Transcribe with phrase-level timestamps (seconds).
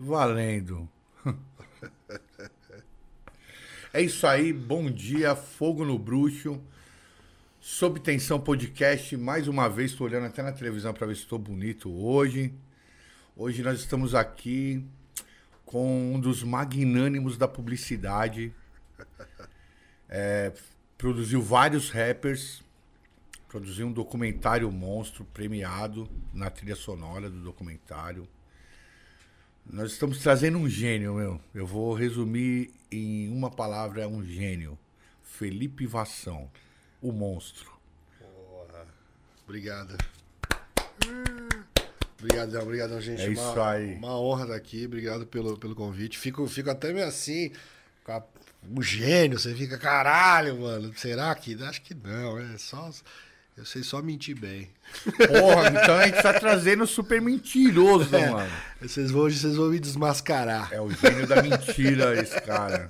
[0.00, 0.88] Valendo.
[3.92, 6.62] É isso aí, bom dia, fogo no bruxo.
[7.60, 11.40] Sob Tensão Podcast, mais uma vez, estou olhando até na televisão para ver se estou
[11.40, 12.54] bonito hoje.
[13.36, 14.86] Hoje nós estamos aqui
[15.66, 18.54] com um dos magnânimos da publicidade.
[20.12, 20.52] É,
[20.98, 22.64] produziu vários rappers,
[23.48, 28.26] produziu um documentário monstro premiado na trilha sonora do documentário.
[29.72, 31.40] Nós estamos trazendo um gênio, meu.
[31.54, 34.78] Eu vou resumir em uma palavra, é um gênio.
[35.22, 36.50] Felipe Vassão,
[37.00, 37.70] o monstro.
[38.18, 38.86] Porra.
[39.44, 39.96] Obrigado.
[42.18, 43.22] Obrigadão, obrigadão, gente.
[43.22, 43.94] É uma, isso aí.
[43.94, 44.84] Uma honra estar aqui.
[44.86, 46.18] Obrigado pelo, pelo convite.
[46.18, 47.50] Fico, fico até meio assim,
[48.04, 48.24] com a-
[48.68, 49.38] um gênio.
[49.38, 50.92] Você fica, caralho, mano.
[50.96, 51.54] Será que?
[51.62, 52.38] Acho que não.
[52.38, 52.90] É só.
[53.60, 54.70] Eu sei só mentir bem.
[55.28, 58.30] Porra, então a gente tá trazendo super mentiroso, É.
[58.30, 58.50] mano.
[58.80, 60.72] Vocês vão, vocês vão me desmascarar.
[60.72, 62.88] É o gênio da mentira, esse cara.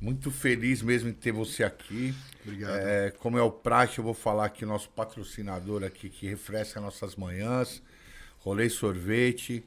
[0.00, 2.14] Muito feliz mesmo em ter você aqui.
[2.44, 2.76] Obrigado.
[2.76, 6.80] É, como é o praxe, eu vou falar aqui o nosso patrocinador aqui que refresca
[6.80, 7.82] nossas manhãs.
[8.38, 9.64] Rolê Sorvete.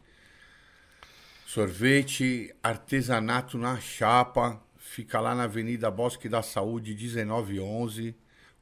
[1.45, 4.61] Sorvete artesanato na chapa.
[4.77, 8.15] Fica lá na Avenida Bosque da Saúde, 1911.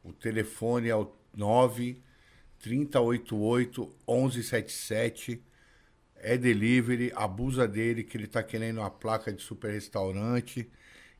[0.04, 1.19] O telefone é o 9
[2.60, 5.42] 3088 1177.
[6.16, 10.70] É delivery, abusa dele que ele tá querendo a placa de super restaurante.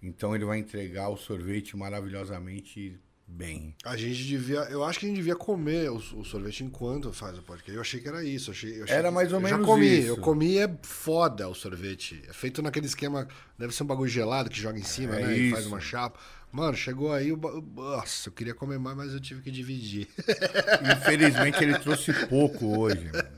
[0.02, 3.00] Então ele vai entregar o sorvete maravilhosamente
[3.32, 3.76] bem.
[3.86, 4.60] A gente devia.
[4.70, 7.74] Eu acho que a gente devia comer o, o sorvete enquanto faz o podcast.
[7.76, 8.50] Eu achei que era isso.
[8.50, 9.88] eu achei- eu achei Era mais ou eu menos já comi.
[10.00, 10.08] isso.
[10.08, 12.22] Eu comi é foda o sorvete.
[12.28, 13.28] É feito naquele esquema.
[13.58, 15.38] Deve ser um bagulho gelado que joga em cima, É né?
[15.38, 15.74] E faz isso.
[15.74, 16.20] uma chapa.
[16.52, 17.38] Mano, chegou aí o.
[17.38, 20.08] Nossa, eu queria comer mais, mas eu tive que dividir.
[20.98, 23.06] Infelizmente ele trouxe pouco hoje.
[23.12, 23.30] mano.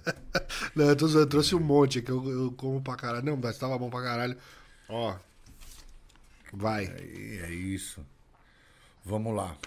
[0.73, 3.25] Não, eu trouxe, eu trouxe um monte que eu, eu como pra caralho.
[3.25, 4.37] Não, mas tava bom pra caralho.
[4.87, 5.15] Ó.
[6.53, 6.85] Vai.
[6.85, 8.05] E é isso.
[9.03, 9.57] Vamos lá.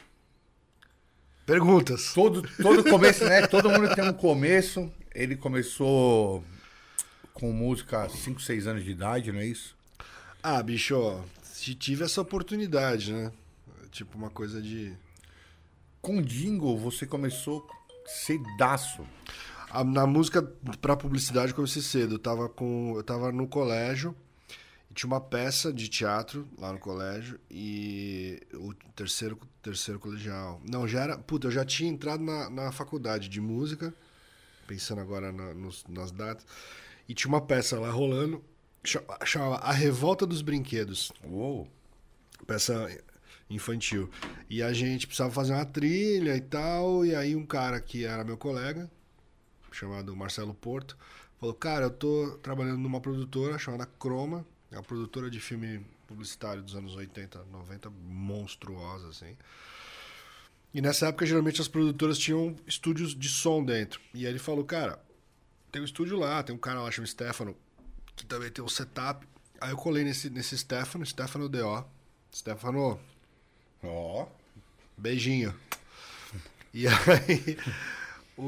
[1.46, 2.12] Perguntas.
[2.14, 3.46] Todo, todo começo, né?
[3.46, 4.90] Todo mundo tem um começo.
[5.14, 6.42] Ele começou
[7.32, 9.76] com música há 5, 6 anos de idade, não é isso?
[10.42, 13.30] Ah, bicho, ó, se tive essa oportunidade, né?
[13.90, 14.92] Tipo uma coisa de.
[16.00, 17.66] Com jingle você começou
[18.06, 19.02] cedaço.
[19.70, 20.42] A- na música
[20.80, 22.14] pra publicidade eu comecei cedo.
[22.16, 24.14] Eu tava, com, eu tava no colégio
[24.94, 30.60] tinha uma peça de teatro lá no colégio e o terceiro, terceiro colegial.
[30.68, 31.18] Não, já era.
[31.18, 33.92] Puta, eu já tinha entrado na, na faculdade de música,
[34.66, 36.46] pensando agora na- nos- nas datas,
[37.08, 38.42] e tinha uma peça lá rolando,
[38.84, 41.68] cha- chamava A Revolta dos Brinquedos Uou.
[42.46, 42.88] peça
[43.50, 44.08] infantil.
[44.48, 48.24] E a gente precisava fazer uma trilha e tal, e aí um cara que era
[48.24, 48.90] meu colega,
[49.72, 50.96] chamado Marcelo Porto,
[51.38, 56.62] falou: "Cara, eu tô trabalhando numa produtora chamada Chroma, é uma produtora de filme publicitário
[56.62, 59.36] dos anos 80, 90, monstruosa assim.
[60.72, 64.00] E nessa época geralmente as produtoras tinham estúdios de som dentro.
[64.12, 64.98] E aí ele falou: "Cara,
[65.70, 67.56] tem um estúdio lá, tem um cara lá chamado Stefano,
[68.16, 69.26] que também tem um setup.
[69.60, 71.84] Aí eu colei nesse, nesse Stefano, Stefano D.O.
[72.32, 73.00] Stefano,
[73.82, 74.26] Ó.
[74.96, 75.54] beijinho.
[76.72, 77.56] E aí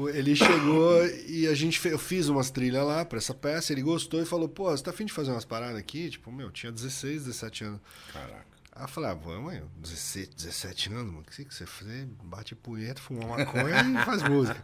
[0.09, 3.81] ele chegou e a gente fe- eu fiz umas trilhas lá pra essa peça, ele
[3.81, 6.09] gostou e falou, pô, você tá afim de fazer umas paradas aqui?
[6.09, 7.79] Tipo, meu, tinha 16, 17 anos.
[8.11, 8.45] Caraca.
[8.73, 12.05] Aí eu falei, ah, vamos aí, 17, 17 anos, mano, o que que você faz?
[12.23, 14.61] Bate punheta, fuma maconha e faz música.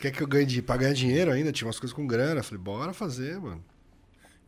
[0.00, 1.52] Quer que eu ganhe de, pra ganhar dinheiro ainda?
[1.52, 2.40] Tinha umas coisas com grana.
[2.40, 3.62] Eu falei, bora fazer, mano.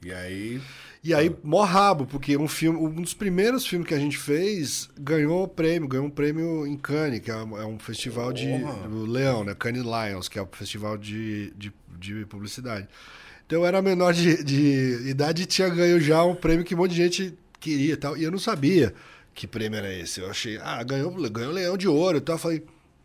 [0.03, 0.60] E aí,
[1.03, 4.88] E aí, mó rabo, porque um filme, um dos primeiros filmes que a gente fez
[4.99, 8.47] ganhou o prêmio, ganhou um prêmio em Cannes, que é um, é um festival de
[8.49, 8.88] Porra.
[8.88, 9.54] do Leão, né?
[9.54, 12.87] Cannes Lions, que é o festival de, de, de publicidade.
[13.47, 16.78] Então eu era menor de, de idade e tinha ganho já um prêmio que um
[16.78, 18.16] monte de gente queria e tal.
[18.16, 18.94] E eu não sabia
[19.34, 20.21] que prêmio era esse.
[20.21, 22.37] Eu achei, ah, ganhou, ganhou Leão de Ouro e tal.
[22.37, 22.62] Eu falei,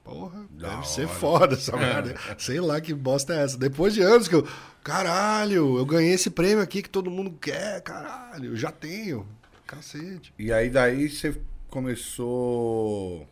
[0.09, 1.13] porra, Da deve ser hora.
[1.15, 2.15] foda essa merda.
[2.37, 3.57] Sei lá que bosta é essa.
[3.57, 4.47] Depois de anos que eu,
[4.83, 9.25] caralho, eu ganhei esse prêmio aqui que todo mundo quer, caralho, eu já tenho.
[9.67, 10.33] Cacete.
[10.39, 11.39] e aí daí você
[11.69, 13.27] começou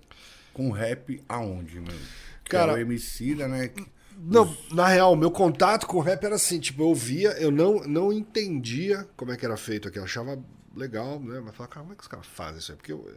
[0.54, 1.98] com rap aonde, mano?
[2.44, 3.68] Que Cara- era o Emicida, né?
[3.70, 3.86] que-
[4.20, 8.12] Não, na real, meu contato com rap era assim, tipo, eu via, eu não, não
[8.14, 10.40] entendia como é que era feito aqui, eu achava
[10.76, 11.40] legal, né?
[11.44, 12.78] Mas falava, cara, como é que os caras fazem isso aí?
[12.78, 13.08] Porque eu,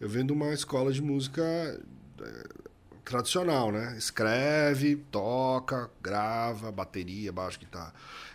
[0.00, 2.48] eu venho de uma escola de música eh,
[3.04, 3.94] tradicional, né?
[3.98, 7.92] Escreve, toca, grava, bateria, baixo, guitarra.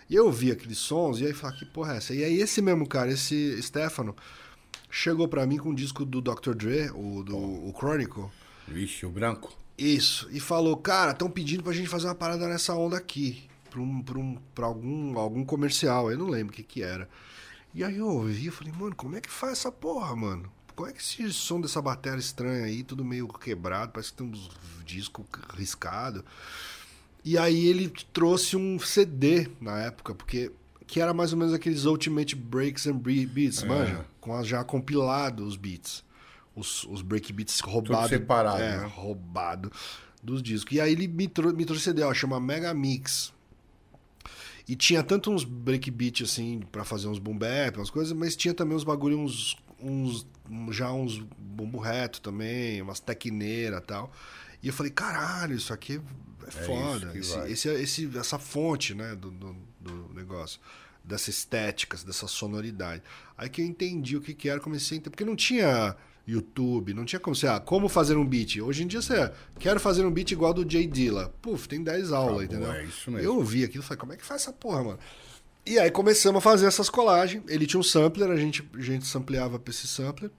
[0.09, 2.13] E eu via aqueles sons e aí falava, que porra é essa?
[2.13, 4.15] E aí esse mesmo cara, esse Stefano,
[4.89, 6.53] chegou pra mim com um disco do Dr.
[6.53, 8.25] Dre, o, do, o Chronicle,
[8.67, 9.51] Vixe, o branco.
[9.77, 10.27] isso.
[10.31, 13.43] E falou, cara, estão pedindo pra gente fazer uma parada nessa onda aqui.
[13.69, 17.09] pra, um, pra, um, pra algum, algum comercial, eu não lembro o que que era.
[17.73, 20.49] E aí eu ouvi e falei, mano, como é que faz essa porra, mano?
[20.75, 24.27] Como é que esse som dessa bateria estranha aí, tudo meio quebrado, parece que tem
[24.27, 24.49] uns
[24.85, 25.25] discos
[25.55, 26.23] riscados.
[27.23, 30.51] E aí ele trouxe um CD na época, porque
[30.85, 33.65] que era mais ou menos aqueles Ultimate Breaks and Beats, é.
[33.65, 34.05] manja?
[34.19, 36.03] Com já compilado os beats.
[36.55, 38.09] Os, os break beats roubados.
[38.09, 38.85] separado, é, né?
[38.85, 39.71] roubado
[40.21, 40.75] dos discos.
[40.75, 43.33] E aí ele me, trou me trouxe CD, ó, chama Mega Mix.
[44.67, 48.53] E tinha tanto uns breakbeat assim, para fazer uns boom bap, umas coisas, mas tinha
[48.53, 50.25] também uns bagulho, uns, uns
[50.71, 54.11] já uns bumbo reto também, umas tequineiras e tal.
[54.61, 56.01] E eu falei, caralho, isso aqui
[56.43, 57.17] é, é foda.
[57.17, 60.59] Esse, esse, esse, essa fonte, né, do, do, do, negócio.
[61.03, 63.03] Dessa estética, dessa sonoridade.
[63.37, 65.11] Aí que eu entendi o que, que era, comecei a entender.
[65.11, 65.95] Porque não tinha
[66.27, 68.59] YouTube, não tinha como você, ah, como fazer um beat.
[68.59, 71.31] Hoje em dia você, quero fazer um beat igual do Jay Dilla.
[71.41, 72.71] Puf, tem 10 aulas, entendeu?
[72.71, 73.25] É isso mesmo.
[73.25, 74.99] Eu ouvi aquilo e falei, como é que faz essa porra, mano?
[75.65, 77.43] E aí começamos a fazer essas colagens.
[77.47, 80.29] Ele tinha um sampler, a gente, a gente sampleava pra esse sampler.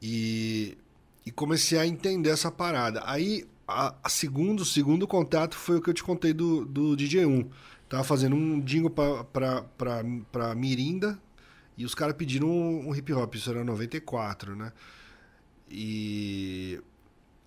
[0.00, 0.78] E,
[1.26, 3.02] e comecei a entender essa parada.
[3.04, 7.50] Aí, a, a segundo, segundo contato foi o que eu te contei do, do DJ1.
[7.88, 11.20] Tava fazendo um jingle pra, pra, pra, pra Mirinda,
[11.76, 14.72] e os caras pediram um, um, hip hop, isso era 94, né?
[15.70, 16.80] E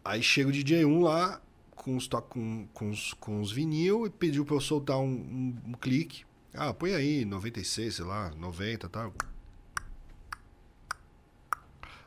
[0.05, 1.41] aí chega o DJ 1 lá
[1.81, 5.57] com os, com, com os, com os vinil e pediu pra eu soltar um, um,
[5.69, 6.23] um clique.
[6.53, 9.11] Ah, põe aí, 96, sei lá, 90 e tal.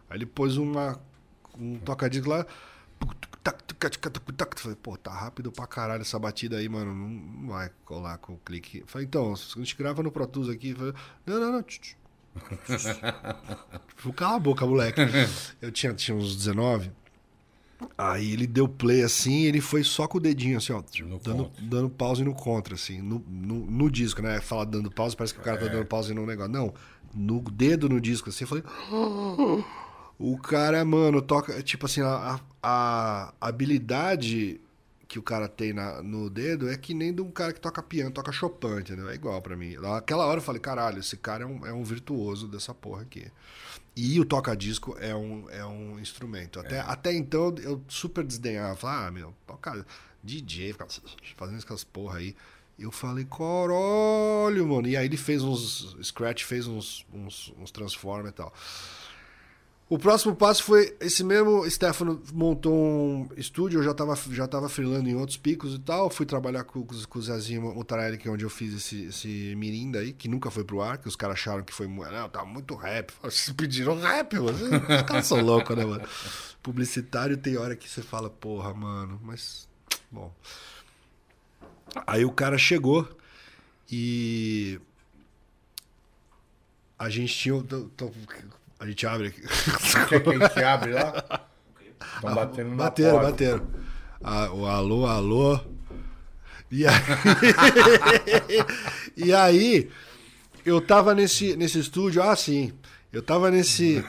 [0.08, 1.00] Aí ele pôs uma,
[1.58, 2.46] um tocadisco lá.
[4.56, 6.94] Falei, pô, tá rápido pra caralho essa batida aí, mano.
[6.94, 8.84] Não vai colar com o clique.
[8.86, 10.72] Falei, então, a gente grava no Pro Tools aqui.
[10.72, 10.94] Falei,
[11.26, 11.64] não, não, não.
[14.14, 15.00] Cala a boca, moleque.
[15.60, 16.92] Eu tinha, tinha uns 19.
[17.98, 20.82] Aí ele deu play assim, ele foi só com o dedinho, assim, ó,
[21.22, 24.40] dando, dando pause no contra, assim, no, no, no, disco, né?
[24.40, 25.68] Fala dando pause, parece que o cara tá é.
[25.68, 26.52] tá dando pause no negócio.
[26.52, 26.72] Não,
[27.14, 28.64] no dedo no disco, assim, eu falei.
[30.16, 31.60] O cara, mano, toca.
[31.60, 34.60] Tipo assim, a, a habilidade
[35.08, 37.82] que o cara tem na, no dedo é que nem de um cara que toca
[37.82, 39.08] piano, toca Chopin, entendeu?
[39.08, 39.76] É igual para mim.
[39.76, 43.26] Naquela hora eu falei, caralho, esse cara é um, é um virtuoso dessa porra aqui.
[43.96, 46.58] E o toca-disco é um, é um instrumento.
[46.58, 46.81] Até, é.
[46.81, 48.75] até então eu super desdenhava.
[48.75, 49.87] Falava, ah, meu, cara,
[50.23, 50.91] DJ, ficava
[51.37, 52.35] fazendo aquelas porra aí.
[52.76, 54.88] Eu falei, caralho, mano.
[54.88, 55.96] E aí ele fez uns.
[56.02, 58.52] Scratch fez uns, uns, uns Transformers e tal.
[59.86, 64.66] O próximo passo foi esse mesmo Stefano montou um estúdio, eu já estava já tava
[64.66, 68.31] freelando em outros picos e tal, fui trabalhar com, com o Zezinho Mutarelli, que é
[68.31, 71.34] onde eu fiz esse, esse mirinda aí, que nunca foi pro ar, que os caras
[71.34, 73.12] acharam que foi, não, tava muito rap.
[73.22, 74.56] Vocês pediram rap, mano.
[74.56, 76.08] Os caras são loucos, né, mano?
[76.62, 79.69] Publicitário tem hora que você fala, porra, mano, mas
[80.10, 80.32] bom.
[82.06, 83.06] Aí o cara chegou
[83.90, 84.81] e
[86.98, 87.62] a gente tinha.
[87.62, 88.10] Tô, tô,
[88.84, 89.40] a gente abre aqui.
[90.08, 91.25] Quer que a gente abre lá?
[92.16, 93.31] Estão batendo na Bateram, porta.
[93.31, 93.66] bateram.
[94.22, 95.60] Ah, o alô, alô.
[96.70, 96.94] E aí...
[99.16, 99.90] e aí,
[100.64, 102.72] eu tava nesse, nesse estúdio, ah, sim.
[103.10, 104.04] Eu tava nesse,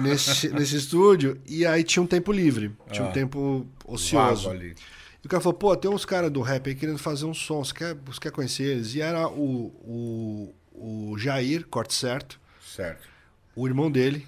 [0.00, 2.72] nesse, nesse estúdio e aí tinha um tempo livre.
[2.92, 4.50] Tinha ah, um tempo ocioso.
[4.50, 4.74] Ali.
[5.22, 7.64] E o cara falou, pô, tem uns caras do rap aí querendo fazer um som,
[7.64, 8.94] você quer, você quer conhecer eles?
[8.94, 12.38] E era o, o, o Jair, corte certo.
[12.60, 13.10] Certo
[13.54, 14.26] o irmão dele,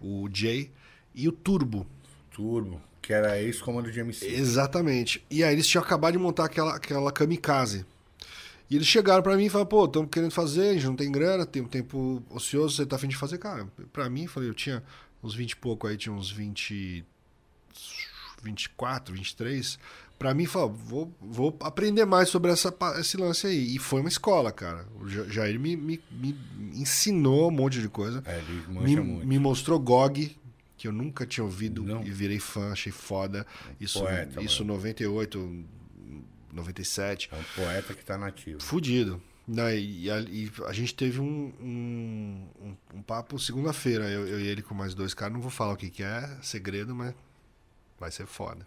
[0.00, 0.70] o Jay,
[1.14, 1.86] e o Turbo.
[2.30, 4.26] Turbo, que era ex-comando de MC.
[4.26, 5.24] Exatamente.
[5.30, 7.86] E aí eles tinham acabado de montar aquela, aquela kamikaze.
[8.68, 11.12] E eles chegaram para mim e falaram, pô, estamos querendo fazer, a gente não tem
[11.12, 13.38] grana, tem um tempo ocioso, você tá afim de fazer?
[13.38, 14.82] Cara, pra mim, falei, eu tinha
[15.22, 17.04] uns 20 e pouco aí, tinha uns 20...
[18.42, 19.78] 24, 23
[20.18, 23.74] para mim, falou, vou, vou aprender mais sobre essa, esse lance aí.
[23.74, 24.86] E foi uma escola, cara.
[25.00, 26.36] O Jair me, me, me
[26.74, 28.22] ensinou um monte de coisa.
[28.24, 29.26] É, ele me, muito.
[29.26, 30.36] me mostrou GOG,
[30.76, 32.02] que eu nunca tinha ouvido Não.
[32.04, 33.46] e virei fã, achei foda.
[33.80, 35.64] Isso, poeta, isso 98,
[36.52, 37.30] 97.
[37.32, 38.62] É um poeta que tá nativo.
[38.62, 39.20] Fudido.
[39.46, 44.46] E a, e a, gente teve um, um, um, um papo segunda-feira, eu, eu, e
[44.46, 45.34] ele com mais dois caras.
[45.34, 47.14] Não vou falar o que, que é, segredo, mas
[48.00, 48.66] vai ser foda.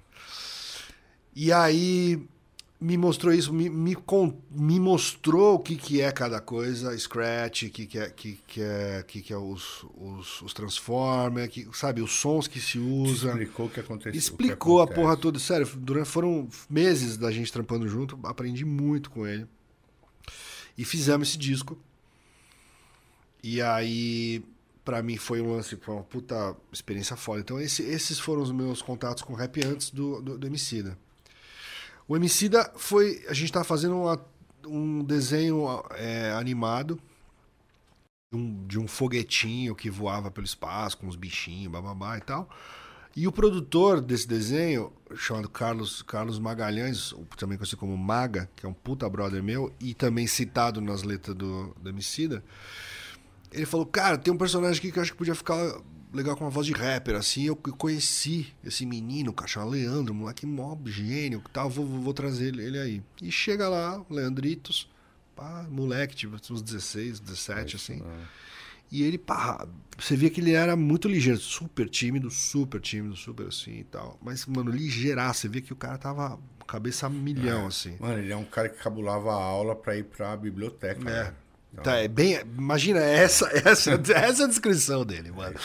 [1.40, 2.20] E aí
[2.82, 3.96] me mostrou isso, me, me,
[4.50, 8.60] me, mostrou o que, que é cada coisa, Scratch, o que, que é, que, que
[8.60, 13.28] é, que, que é os, os, os Transformers, que, sabe, os sons que se usa.
[13.30, 14.18] explicou o que aconteceu.
[14.18, 15.38] Explicou a porra toda.
[15.38, 19.46] Sério, durante, foram meses da gente trampando junto, aprendi muito com ele.
[20.76, 21.78] E fizemos esse disco.
[23.44, 24.44] E aí,
[24.84, 27.42] para mim, foi um lance, foi uma puta experiência foda.
[27.42, 30.98] Então, esse, esses foram os meus contatos com rap antes do, do, do Emicida.
[32.08, 33.26] O Emicida foi.
[33.28, 34.26] A gente tava fazendo uma-
[34.66, 37.00] um desenho é, animado
[38.32, 42.50] de um, de um foguetinho que voava pelo espaço com os bichinhos, bababá e tal.
[43.16, 48.70] E o produtor desse desenho, chamado Carlos, Carlos Magalhães, também conhecido como Maga, que é
[48.70, 52.44] um puta brother meu, e também citado nas letras do, do Emicida,
[53.52, 55.82] ele falou, cara, tem um personagem aqui que eu acho que podia ficar
[56.18, 60.78] legal com uma voz de rapper, assim, eu conheci esse menino, chama Leandro, moleque mó
[60.86, 63.04] gênio, tal, vou, vou, trazer ele, ele aí.
[63.22, 64.90] E chega lá, Leandritos,
[65.36, 68.04] pá, moleque, tipo, uns 16, 17, assim.
[68.92, 73.48] E ele, pá, você via que ele era muito ligeiro, super tímido, super tímido, super
[73.48, 74.18] assim e tal.
[74.22, 77.96] Mas, mano, ligeiraço, você via que o cara tava cabeça a milhão, assim.
[78.00, 81.02] Mano, ele é um cara que cabulava a aula pra ir pra biblioteca.
[81.10, 81.24] É.
[81.26, 81.34] né?
[81.80, 82.40] Então, Tá, é bem.
[82.58, 85.56] Imagina, essa, essa, essa é a descrição dele, mano.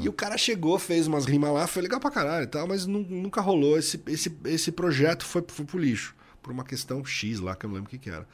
[0.00, 2.86] E o cara chegou, fez umas rimas lá, foi legal pra caralho e tal, mas
[2.86, 3.78] nu- nunca rolou.
[3.78, 6.14] Esse, esse, esse projeto foi, foi pro lixo.
[6.42, 8.26] Por uma questão X lá, que eu não lembro o que, que era.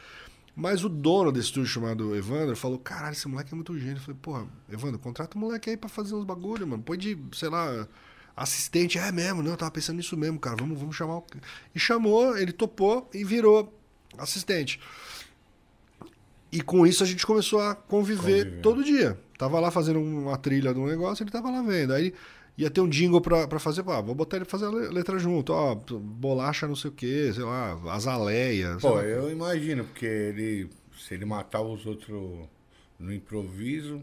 [0.57, 3.99] Mas o dono desse estúdio chamado Evandro falou: caralho, esse moleque é muito gênio.
[3.99, 6.83] Eu falei, porra, Evandro, contrata o moleque aí pra fazer uns bagulho, mano.
[6.83, 7.87] Põe de, sei lá,
[8.37, 8.99] assistente.
[8.99, 10.57] É mesmo, não, eu tava pensando nisso mesmo, cara.
[10.57, 11.27] Vamos, vamos chamar o.
[11.75, 13.73] E chamou, ele topou e virou
[14.17, 14.81] assistente.
[16.51, 18.61] E com isso a gente começou a conviver, Conviver.
[18.63, 19.19] todo dia.
[19.37, 21.93] Tava lá fazendo uma trilha de um negócio, ele tava lá vendo.
[21.93, 22.13] Aí
[22.57, 25.19] ia ter um jingle pra, pra fazer, pá, vou botar ele fazer a le- letra
[25.19, 28.77] junto, ó, bolacha não sei o que, sei lá, azaleia.
[28.81, 29.03] Pô, lá.
[29.05, 30.69] eu imagino, porque ele.
[30.99, 32.49] Se ele matava os outros
[32.99, 34.03] no improviso,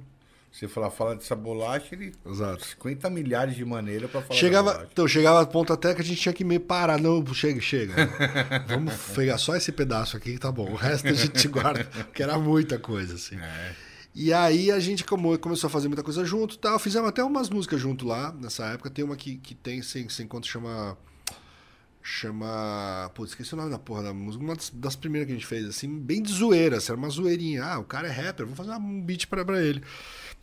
[0.55, 2.13] você falar, fala dessa bolacha, ele.
[2.25, 2.65] Exato.
[2.65, 6.21] 50 milhares de maneiras pra falar Chegava, então, chegava a ponto até que a gente
[6.21, 6.97] tinha que meio parar.
[6.97, 7.93] Não, chega, chega.
[8.65, 10.71] Vamos pegar só esse pedaço aqui que tá bom.
[10.71, 13.35] O resto a gente guarda, porque era muita coisa, assim.
[13.35, 13.75] É.
[14.15, 16.79] E aí a gente começou a fazer muita coisa junto e tal.
[16.79, 18.89] Fizemos até umas músicas junto lá, nessa época.
[18.89, 20.97] Tem uma que, que tem, sem, sem conta, chama...
[22.01, 23.11] Chama...
[23.13, 24.41] Putz, esqueci o nome da porra da música.
[24.41, 26.77] Uma das, das primeiras que a gente fez, assim, bem de zoeira.
[26.77, 27.65] Assim, era uma zoeirinha.
[27.65, 29.83] Ah, o cara é rapper, vou fazer um beat pra, pra ele.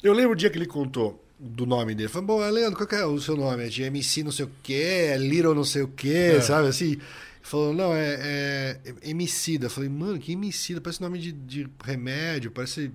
[0.03, 2.09] Eu lembro o dia que ele contou do nome dele.
[2.09, 3.65] Falei, bom, Leandro, qual que é o seu nome?
[3.65, 6.99] É de MC não sei o quê, é Little não sei o quê, sabe assim?
[7.43, 9.67] Falou, não, é, é Emicida.
[9.67, 10.81] Eu falei, mano, que Emicida?
[10.81, 12.93] Parece nome de, de remédio, parece...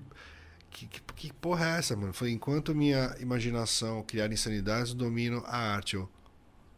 [0.70, 2.12] Que, que, que porra é essa, mano?
[2.12, 5.96] Foi enquanto minha imaginação criar insanidades, domino a arte.
[5.96, 6.08] Eu,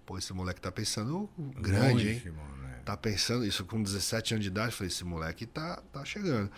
[0.07, 1.29] pô, esse moleque tá pensando
[1.61, 2.23] grande, hein?
[2.27, 2.81] Mano, né?
[2.85, 6.51] Tá pensando, isso com 17 anos de idade, falei, esse moleque tá, tá chegando.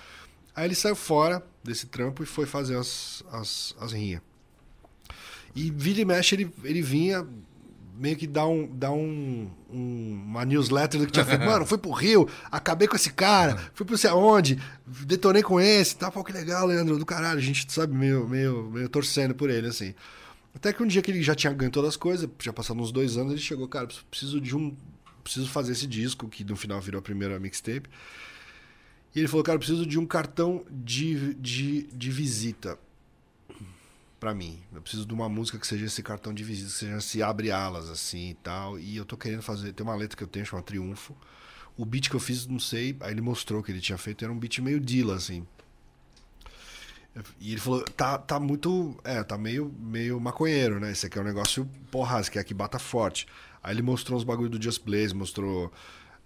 [0.55, 4.21] Aí ele saiu fora desse trampo e foi fazer as, as, as rinhas.
[5.55, 7.27] E vira e mexe, ele, ele vinha
[7.95, 11.45] meio que dar, um, dar um, um- uma newsletter do que tinha feito.
[11.45, 15.97] Mano, fui pro Rio, acabei com esse cara, fui pro sei aonde, detonei com esse,
[15.97, 16.11] tá?
[16.11, 17.39] Pô, que legal, Leandro, do caralho.
[17.39, 19.95] A gente, sabe, meio, meio, meio torcendo por ele, assim.
[20.55, 22.93] Até que um dia que ele já tinha ganho todas as coisas, já passaram uns
[22.93, 24.75] dois anos, ele chegou, cara, preciso de um.
[25.23, 27.89] Preciso fazer esse disco, que no final virou a primeira mixtape.
[29.15, 32.79] E ele falou, cara, eu preciso de um cartão de, de, de visita
[34.19, 34.63] pra mim.
[34.73, 37.51] Eu preciso de uma música que seja esse cartão de visita, que seja se abre
[37.51, 38.79] alas, assim e tal.
[38.79, 39.73] E eu tô querendo fazer.
[39.73, 41.15] Tem uma letra que eu tenho, chama Triunfo.
[41.77, 44.33] O beat que eu fiz, não sei, aí ele mostrou que ele tinha feito, era
[44.33, 45.47] um beat meio Dilla, assim.
[47.41, 48.97] E ele falou, tá, tá muito.
[49.05, 50.93] É, tá meio, meio maconheiro, né?
[50.93, 53.27] Esse aqui é um negócio porra, esse aqui é que bata forte.
[53.63, 55.71] Aí ele mostrou uns bagulho do Just Blaze, mostrou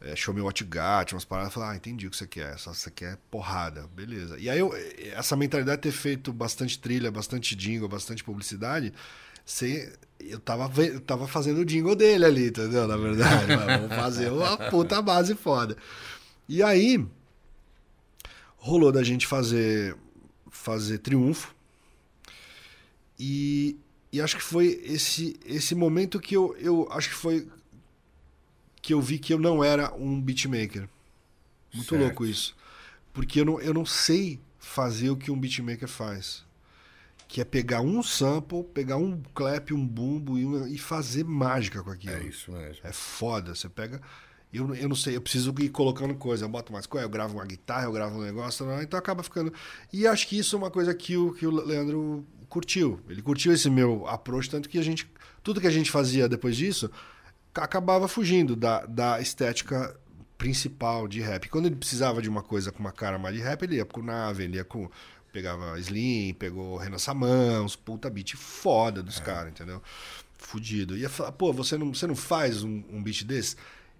[0.01, 1.53] é, Show Me What You Got, umas paradas.
[1.53, 2.57] Falei, ah, entendi o que você quer.
[2.57, 4.39] Isso aqui é porrada, beleza.
[4.39, 4.73] E aí eu,
[5.15, 8.93] essa mentalidade de ter feito bastante trilha, bastante jingle, bastante publicidade,
[9.45, 12.87] você, eu, tava, eu tava fazendo o jingle dele ali, entendeu?
[12.87, 15.77] Na verdade, vamos fazer uma puta base foda.
[16.49, 17.05] E aí,
[18.57, 19.97] rolou da gente fazer
[20.51, 21.55] fazer triunfo
[23.19, 23.77] e,
[24.11, 27.47] e acho que foi esse esse momento que eu, eu acho que foi
[28.87, 30.89] que eu vi que eu não era um beatmaker
[31.75, 32.03] muito Certo.
[32.03, 32.55] louco isso
[33.13, 36.45] porque eu não, eu não sei fazer o que um beatmaker faz
[37.27, 41.91] que é pegar um sample pegar um clap um bumbo e, e fazer mágica com
[41.91, 42.81] aquilo É isso mesmo.
[42.85, 43.53] é foda.
[43.57, 44.01] Você pega.
[44.53, 46.45] Eu, eu não sei, eu preciso ir colocando coisa.
[46.45, 49.53] Eu boto mais coisa, eu gravo uma guitarra, eu gravo um negócio, então acaba ficando.
[49.93, 53.01] E acho que isso é uma coisa que o, que o Leandro curtiu.
[53.09, 55.11] Ele curtiu esse meu approach, tanto que a gente.
[55.43, 56.89] Tudo que a gente fazia depois disso
[57.65, 59.99] acabava fugindo da, da estética
[60.37, 61.49] principal de rap.
[61.49, 64.03] Quando ele precisava de uma coisa com uma cara mais de rap, ele ia com
[64.03, 64.91] nave, ele ia com.
[65.33, 69.83] Pegava Slim, pegou Renan Samãos, puta beat foda dos caras, entendeu?
[70.39, 70.97] Fudido.
[70.97, 73.57] Ia falar, pô, você não, você não faz um, um beat desse?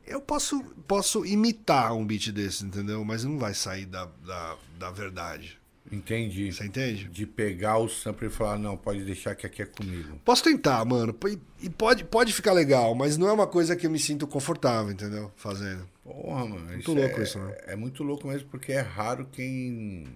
[0.07, 3.05] Eu posso, posso imitar um beat desse, entendeu?
[3.05, 5.59] Mas não vai sair da, da, da verdade.
[5.91, 6.53] Entendi.
[6.53, 7.05] Você entende?
[7.05, 10.21] De pegar o sampler e falar, não, pode deixar que aqui é comigo.
[10.25, 11.15] Posso tentar, mano.
[11.61, 14.91] E- pode, pode ficar legal, mas não é uma coisa que eu me sinto confortável,
[14.91, 15.33] entendeu?
[15.37, 15.89] Fazendo.
[16.03, 16.67] Porra, mano.
[16.67, 17.57] Muito isso louco é, isso, né?
[17.67, 20.07] É muito louco mesmo, porque é raro quem.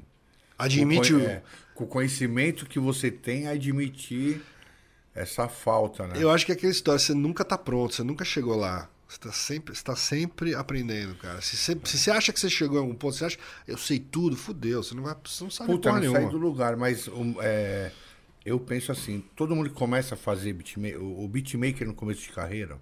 [0.58, 1.22] Admite com, o.
[1.22, 1.42] é,
[1.74, 4.42] com o conhecimento que você tem, admitir
[5.14, 6.14] essa falta, né?
[6.16, 8.88] Eu acho que é aquela história, você nunca tá pronto, você nunca chegou lá.
[9.10, 11.40] Você tá sempre, você tá sempre aprendendo, cara.
[11.40, 13.98] Se você, se você acha que você chegou em algum ponto, você acha, eu sei
[13.98, 16.30] tudo, fudeu, você não vai, você não sabe Puta, porra não sai nenhuma.
[16.30, 17.90] do lugar, mas um, é,
[18.46, 22.22] eu penso assim, todo mundo que começa a fazer beatmaker, o o beatmaker no começo
[22.22, 22.78] de carreira,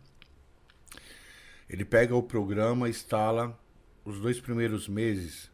[1.69, 3.59] ele pega o programa, instala,
[4.05, 5.51] os dois primeiros meses,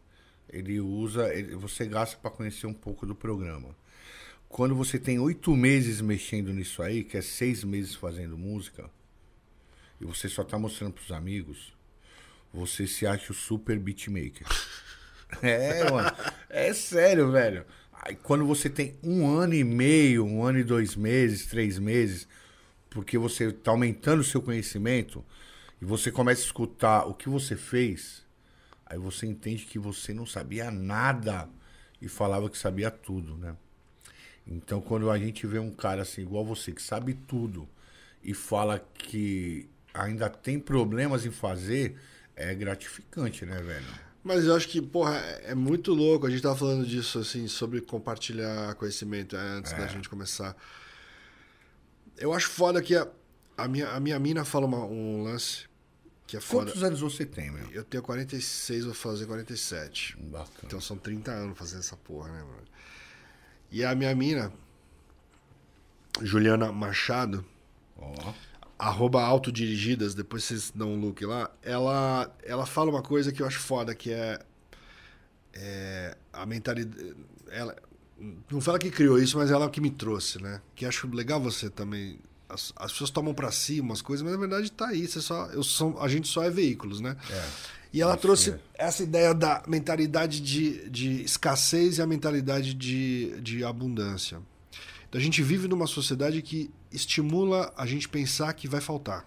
[0.49, 3.73] ele usa, ele- você gasta para conhecer um pouco do programa.
[4.49, 8.89] Quando você tem oito meses mexendo nisso aí, que é seis meses fazendo música,
[9.99, 11.73] e você só tá mostrando pros amigos,
[12.53, 14.47] você se acha o super beatmaker.
[15.41, 16.15] É, mano.
[16.47, 17.65] É sério, velho.
[17.91, 22.27] Aí, quando você tem um ano e meio, um ano e dois meses, três meses,
[22.91, 25.25] porque você tá aumentando o seu conhecimento
[25.81, 28.23] e você começa a escutar o que você fez,
[28.85, 31.49] aí você entende que você não sabia nada
[31.99, 33.57] e falava que sabia tudo, né?
[34.47, 37.67] Então, quando a gente vê um cara assim, igual você, que sabe tudo
[38.23, 41.97] e fala que ainda tem problemas em fazer,
[42.35, 43.85] é gratificante, né, velho?
[44.23, 46.25] Mas eu acho que, porra, é é muito louco.
[46.25, 50.55] A gente tava falando disso, assim, sobre compartilhar conhecimento é, antes da gente começar.
[52.17, 53.07] Eu acho foda que a,
[53.57, 55.65] a, minha, a minha mina fala uma- um lance
[56.25, 56.65] que é foda.
[56.71, 57.69] Quantos anos você tem, meu?
[57.71, 60.17] Eu tenho 46, vou fazer 47.
[60.19, 60.49] Bacana.
[60.63, 62.63] Então são 30 anos fazendo essa porra, né, mano?
[63.71, 64.51] E a minha mina,
[66.21, 67.45] Juliana Machado,
[67.97, 68.33] Ó,
[68.77, 73.47] arroba autodirigidas, depois vocês dão um look lá, ela, ela fala uma coisa que eu
[73.47, 74.39] acho foda, que é,
[75.53, 77.15] é a mentalidade.
[77.49, 77.75] Ela,
[78.49, 80.61] não fala que criou isso, mas ela que me trouxe, né?
[80.75, 82.19] Que acho legal você também.
[82.47, 85.07] As, as pessoas tomam pra si umas coisas, mas na verdade tá aí.
[85.07, 87.17] Você só, eu sou, a gente só é veículos, né?
[87.29, 87.45] É.
[87.93, 93.63] E ela trouxe essa ideia da mentalidade de, de escassez e a mentalidade de, de
[93.63, 94.39] abundância.
[95.07, 99.25] Então a gente vive numa sociedade que estimula a gente pensar que vai faltar.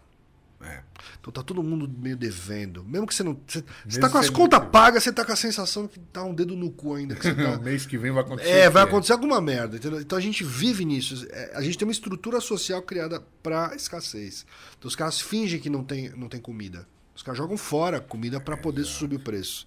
[0.62, 0.83] é.
[1.20, 2.83] Então tá todo mundo meio devendo.
[2.85, 3.38] Mesmo que você não.
[3.46, 6.35] Você, você tá com as contas pagas, você tá com a sensação que tá um
[6.35, 7.14] dedo no cu ainda.
[7.14, 7.59] Que tá...
[7.62, 8.50] Mês que vem vai acontecer.
[8.50, 10.00] É, vai acontecer alguma merda, entendeu?
[10.00, 11.26] Então a gente vive nisso.
[11.31, 14.44] É, A gente tem uma estrutura social criada pra escassez.
[14.76, 16.87] Então os caras fingem que não tem, não tem comida.
[17.14, 19.66] Os caras jogam fora comida pra poder subir o preço.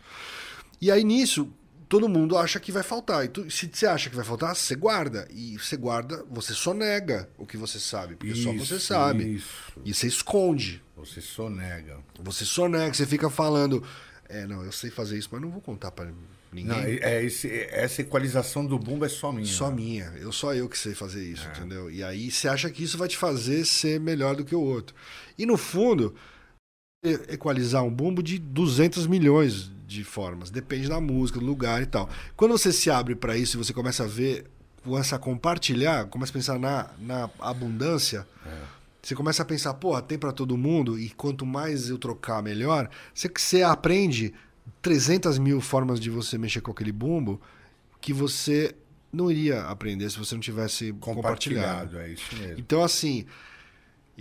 [0.82, 1.52] E aí nisso,
[1.92, 3.26] todo mundo acha que vai faltar.
[3.26, 5.28] E tu- se você acha que vai faltar, você guarda.
[5.30, 9.36] E você guarda, você só nega o que você sabe, porque só você Isso, sabe.
[9.36, 9.74] Isso.
[9.84, 10.82] E você esconde.
[10.96, 11.98] Você sonega.
[12.22, 13.84] Você só nega, você fica falando.
[14.30, 16.06] É, não, eu sei fazer isso, mas não vou contar pra
[16.54, 16.66] ninguém.
[16.66, 19.46] Não, é é esse, essa equalização do bumbo é só minha.
[19.46, 19.76] Só né?
[19.76, 20.14] minha.
[20.18, 21.52] Eu só eu que sei fazer isso, É.
[21.58, 21.92] entendeu?
[21.92, 24.96] E aí você acha que isso vai te fazer ser melhor do que o outro.
[25.38, 26.16] E no fundo,
[27.04, 30.52] equalizar um bumbo de 200 milhões de formas.
[30.52, 32.08] Depende da música, do lugar e tal.
[32.36, 34.46] Quando você se abre para isso e você começa a ver,
[34.84, 38.28] começa a compartilhar, começa a pensar na, na abundância,
[39.02, 42.88] você começa a pensar, porra, tem para todo mundo e quanto mais eu trocar, melhor.
[43.16, 44.32] Você, você aprende
[44.82, 47.42] 300 mil formas de você mexer com aquele bumbo
[48.00, 48.76] que você
[49.12, 51.90] não iria aprender se você não tivesse compartilhado.
[51.90, 52.60] Compartilhado, é isso mesmo.
[52.60, 53.26] Então, assim,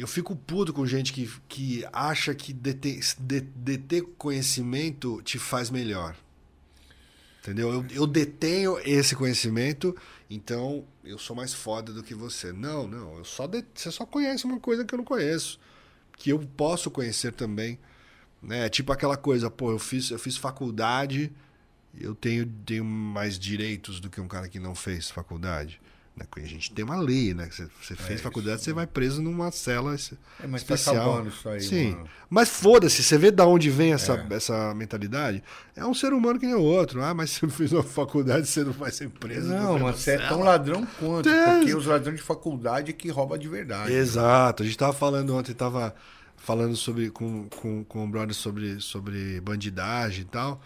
[0.01, 5.71] eu fico puto com gente que, que acha que deter, de- deter conhecimento te faz
[5.71, 6.17] melhor.
[7.41, 7.73] Entendeu?
[7.73, 9.97] Eu, eu detenho esse conhecimento,
[10.29, 12.53] então eu sou mais foda do que você.
[12.53, 13.17] Não, não.
[13.19, 15.59] Eu só de- você só conhece uma coisa que eu não conheço.
[16.17, 17.79] Que eu posso conhecer também.
[18.43, 18.69] Né?
[18.69, 21.33] Tipo aquela coisa, pô, eu fiz, eu fiz faculdade,
[21.99, 25.81] eu tenho, tenho mais direitos do que um cara que não fez faculdade.
[26.37, 26.43] Né?
[26.45, 27.49] A gente tem uma lei, né?
[27.51, 31.11] Você, você fez isso, faculdade, você vai preso numa cela É, mas tá especial.
[31.13, 31.91] acabando isso aí, Sim.
[31.93, 32.09] mano.
[32.29, 34.35] Mas foda-se, você vê da onde vem essa, É.
[34.35, 35.43] essa mentalidade.
[35.75, 37.03] É um ser humano que nem o outro.
[37.03, 39.49] Ah, mas você fez uma faculdade, você não vai ser preso.
[39.49, 41.29] Não, vai mas você é tão ladrão quanto.
[41.29, 41.59] É.
[41.59, 43.93] Porque os ladrões de faculdade é que rouba de verdade.
[43.93, 44.63] Exato.
[44.63, 45.95] A gente tava falando ontem, tava
[46.37, 50.61] falando sobre, com, com, com o brother sobre, sobre bandidagem e tal.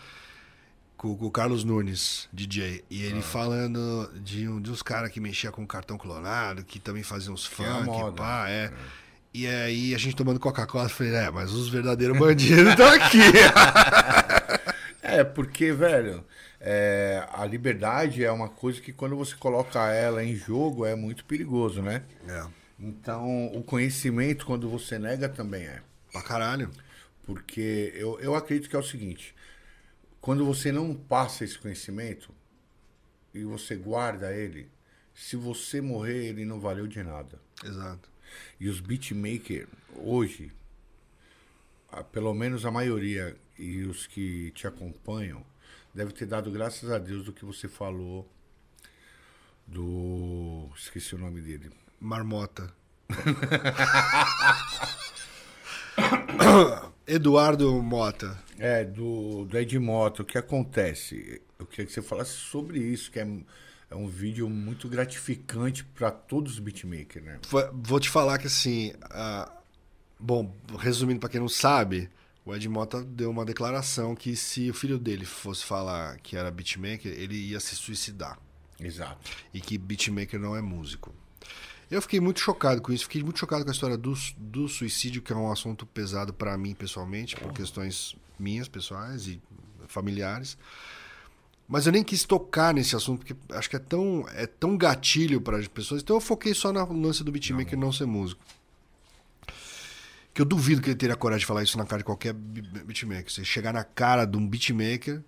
[1.05, 2.83] Com, com o Carlos Nunes, DJ.
[2.91, 3.11] E Ah.
[3.11, 7.35] ele falando de, um, de uns caras que mexia com cartão clonado, que também faziam
[7.35, 8.17] uns é funk, moda.
[8.17, 8.73] pá, é.
[9.35, 13.19] E aí a gente tomando Coca-Cola, falei, é, mas os verdadeiros bandidos estão aqui.
[15.07, 16.25] É, porque, velho,
[16.59, 21.25] é, a liberdade é uma coisa que quando você coloca ela em jogo é muito
[21.27, 22.03] perigoso, né?
[22.27, 22.43] é,
[22.81, 25.83] Então, o conhecimento, quando você nega, também é.
[26.11, 26.71] pra caralho.
[27.27, 29.34] Porque eu, eu acredito que é o seguinte:
[30.25, 32.35] quando você não passa esse conhecimento,
[33.35, 34.71] e você guarda ele,
[35.13, 37.39] se você morrer, ele não valeu de nada.
[37.63, 38.09] Exato.
[38.59, 40.51] E os beatmakers, hoje,
[42.11, 45.45] pelo menos a maioria e os que te acompanham,
[45.93, 48.27] deve ter dado graças a Deus do que você falou
[49.67, 50.71] do.
[50.75, 51.71] Esqueci o nome dele.
[52.01, 52.73] Marmota.
[57.07, 58.39] Eduardo Mota.
[58.59, 60.23] É, do, do Ed Mota.
[60.23, 61.43] O que acontece?
[61.59, 63.29] Eu queria que você falasse sobre isso, que é,
[63.91, 67.39] é um vídeo muito gratificante para todos os beatmakers, né?
[67.73, 68.93] Vou te falar que assim.
[69.11, 69.51] ah,
[70.19, 72.09] bom, resumindo pra quem não sabe,
[72.45, 76.51] o Ed Mota deu uma declaração que se o filho dele fosse falar que era
[76.51, 78.39] beatmaker, ele ia se suicidar.
[78.81, 79.31] Exato.
[79.53, 81.15] E que beatmaker não é músico.
[81.95, 85.23] Eu fiquei muito chocado com isso, fiquei muito chocado com a história do, do suicídio,
[85.23, 89.41] que é um assunto pesado pra mim pessoalmente, por questões minhas pessoais e
[89.87, 90.59] familiares.
[91.69, 95.41] Mas eu nem quis tocar nesse assunto, porque acho que é tão, é tão gatilho
[95.41, 96.03] para as pessoas.
[96.03, 98.43] Então eu foquei só no lance do beatmaker não, ser músico.
[100.35, 103.31] Que eu duvido que ele teria coragem de falar isso na cara de qualquer beatmaker.
[103.31, 105.23] Você chegar na cara de um beatmaker,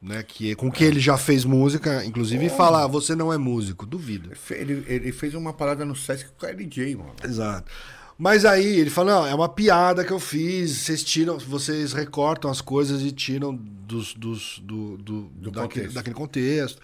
[0.00, 3.84] né, que, com que ele já fez música, inclusive, e falar, você não é músico.
[3.84, 4.30] Duvido.
[4.50, 7.12] Ele, ele fez uma parada no Sesc com o KLJ, mano.
[7.24, 7.70] Exato.
[8.16, 12.50] Mas aí ele fala, não, é uma piada que eu fiz, vocês tiram, vocês recortam
[12.50, 15.94] as coisas e tiram dos, dos, do, do, Do daquele, contexto.
[15.94, 16.82] daquele contexto.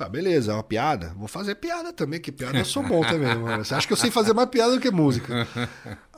[0.00, 1.12] Fala, beleza, é uma piada.
[1.14, 3.62] Vou fazer piada também, que piada eu sou bom também, mano.
[3.62, 5.46] Você acha que eu sei fazer mais piada do que música?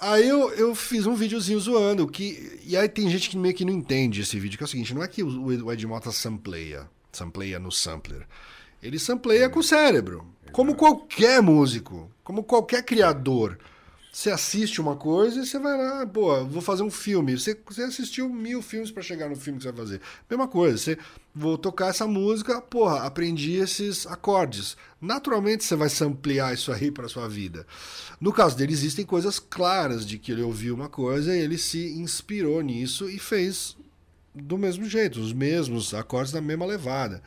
[0.01, 2.61] Aí eu, eu fiz um videozinho zoando, que.
[2.65, 4.95] E aí tem gente que meio que não entende esse vídeo, que é o seguinte,
[4.95, 8.25] não é que o o Ed Mota sampleia, sampleia no sampler.
[8.81, 10.29] Ele sampleia com o cérebro.
[10.53, 13.59] Como qualquer músico, como qualquer criador.
[14.15, 17.39] Você assiste uma coisa e você vai lá, pô, vou fazer um filme.
[17.39, 20.01] Você, você assistiu mil filmes pra chegar no filme que você vai fazer.
[20.29, 20.99] Mesma coisa, você
[21.35, 24.77] vou tocar essa música, porra, aprendi esses acordes.
[25.01, 27.67] Naturalmente você vai samplear isso aí pra sua vida.
[28.21, 31.95] No caso dele, existem coisas claras de que ele ouviu uma coisa e ele se
[31.99, 33.75] inspirou nisso e fez
[34.35, 37.23] do mesmo jeito, os mesmos acordes na mesma levada.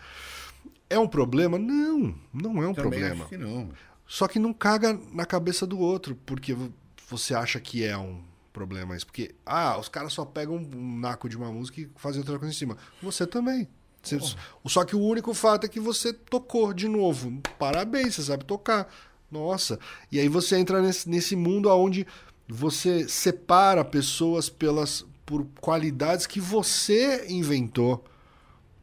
[0.88, 1.58] É um problema?
[1.58, 3.16] Não, não é um Também problema.
[3.24, 3.70] acho que não.
[4.08, 6.72] Só que não caga na cabeça do outro, porque vo-
[7.10, 8.22] você acha que é um
[8.54, 9.06] problema isso.
[9.06, 12.54] Porque, ah, os caras só pegam um naco de uma música e fazem outra coisa
[12.54, 12.78] em cima.
[13.02, 13.68] Você também.
[14.02, 14.20] Você-
[14.68, 17.42] só que o único fato é que você tocou de novo.
[17.58, 18.88] Parabéns, você sabe tocar.
[19.32, 19.80] Nossa.
[20.12, 22.06] E aí você entra nesse, nesse mundo onde
[22.48, 28.06] você separa pessoas pelas por qualidades que você inventou.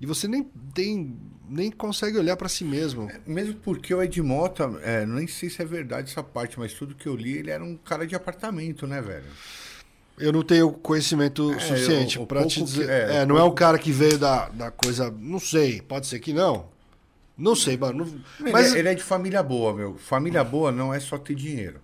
[0.01, 0.43] E você nem
[0.75, 1.17] tem
[1.53, 3.11] nem consegue olhar pra si mesmo.
[3.27, 6.95] Mesmo porque o Ed Mota, é, nem sei se é verdade essa parte, mas tudo
[6.95, 9.25] que eu li, ele era um cara de apartamento, né, velho?
[10.19, 12.85] Eu não tenho conhecimento É, suficiente pra te dizer.
[12.87, 15.11] que- é, é, o não é um pouco- cara que veio da, da coisa.
[15.11, 16.67] Não sei, pode ser que não.
[17.37, 18.05] Não sei, mano.
[18.05, 19.97] não- Ele, Mas é, ele é de família boa, meu.
[19.97, 21.81] Família boa não é só ter dinheiro.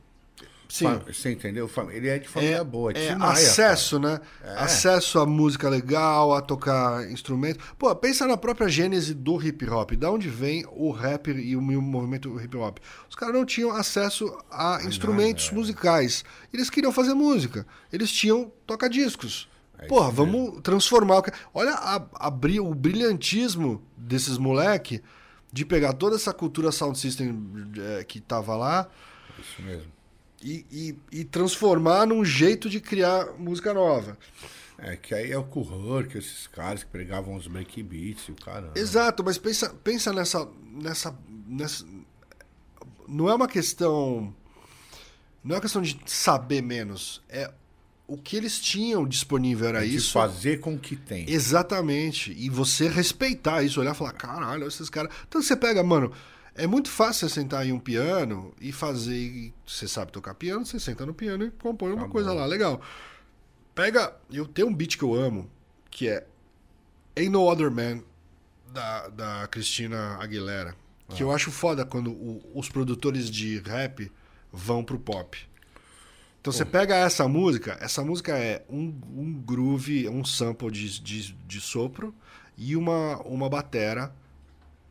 [0.69, 1.01] Sim.
[1.07, 1.71] Você entendeu?
[1.91, 2.93] Ele é de família boa.
[2.93, 4.21] é Tim Maia, acesso, né?
[4.43, 4.55] É.
[4.59, 7.59] Acesso a música legal, a tocar instrumento.
[7.79, 9.93] Pô, pensa na própria gênese do hip hop.
[9.93, 12.79] Da onde vem o rap e o, movimento hip hop?
[13.09, 15.59] Os caras não tinham acesso a instrumentos nada, é.
[15.59, 16.25] musicais.
[16.53, 17.67] Eles queriam fazer música.
[17.93, 19.49] Eles tinham toca-discos.
[19.79, 21.23] É Porra, vamos transformar.
[21.55, 25.03] Olha a, a o brilhantismo desses moleque
[25.53, 27.35] de pegar toda essa cultura sound system
[28.07, 28.91] que tava lá cara.
[29.39, 29.93] Isso mesmo.
[30.43, 34.17] E, e, e transformar num jeito de criar música nova.
[34.79, 38.31] É que aí é o Kuhur, que esses caras que pregavam os break beats e
[38.33, 38.73] o caramba.
[38.77, 41.85] Exato, mas pensa, pensa nessa, nessa, nessa.
[43.09, 44.33] Não é uma questão.
[45.43, 47.21] Não é uma questão de saber menos.
[47.29, 47.51] É
[48.07, 50.13] o que eles tinham disponível era É de isso.
[50.13, 51.29] fazer com que tem.
[51.29, 52.33] Exatamente.
[52.39, 55.13] E você respeitar isso, olhar e falar, caralho, esses caras.
[55.29, 56.13] Então você pega, mano,
[56.59, 59.53] é muito fácil você sentar em um piano e fazer.
[59.67, 62.81] Você sabe tocar piano, você senta no piano e compõe uma coisa lá, legal.
[63.75, 64.15] Pega.
[64.31, 65.51] Eu tenho um beat que eu amo,
[65.91, 66.27] que é
[67.17, 68.03] Ain't No Other Man,
[68.73, 70.75] da, da Cristina Aguilera.
[71.15, 74.13] Que eu acho foda quando o- os produtores de rap
[74.53, 75.39] vão pro pop.
[76.41, 81.33] Então você pega essa música, essa música é um, um groove, um sample de, de,
[81.33, 82.15] de sopro
[82.57, 84.15] e uma, uma batera.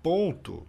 [0.01, 0.65] Ponto.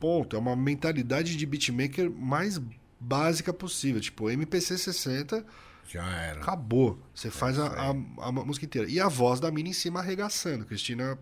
[0.00, 0.36] Ponto.
[0.36, 2.60] É uma mentalidade de beatmaker mais
[3.00, 4.00] básica possível.
[4.00, 5.44] Tipo, MPC 60,
[5.86, 6.40] Já era.
[6.40, 6.98] acabou.
[7.14, 8.88] Você faz a, a, a música inteira.
[8.88, 10.64] E a voz da mina em cima arregaçando.
[10.64, 11.18] Cristina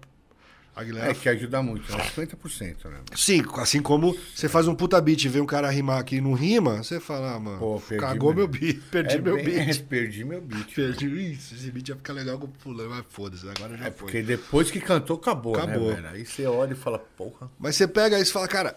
[0.75, 1.11] Aguilera.
[1.11, 2.03] É que ajuda muito, né?
[2.17, 3.01] 50%, né?
[3.15, 6.21] Sim, assim como você faz um puta beat e vê um cara rimar aqui e
[6.23, 9.35] não rima, você fala, ah, mano, Pô, perdi cagou meu- meu beat, perdi É meu
[9.37, 9.83] bem- beat.
[9.85, 10.73] Perdi meu beat.
[10.75, 13.91] Perdi isso, esse beat ia ficar legal com o fulano, mas foda-se, agora já É
[13.91, 13.99] foi.
[13.99, 15.91] porque depois que cantou, acabou, Acabou.
[15.91, 16.09] né, velho?
[16.15, 17.51] Aí você olha e fala, porra.
[17.59, 18.75] Mas você pega isso e fala, cara,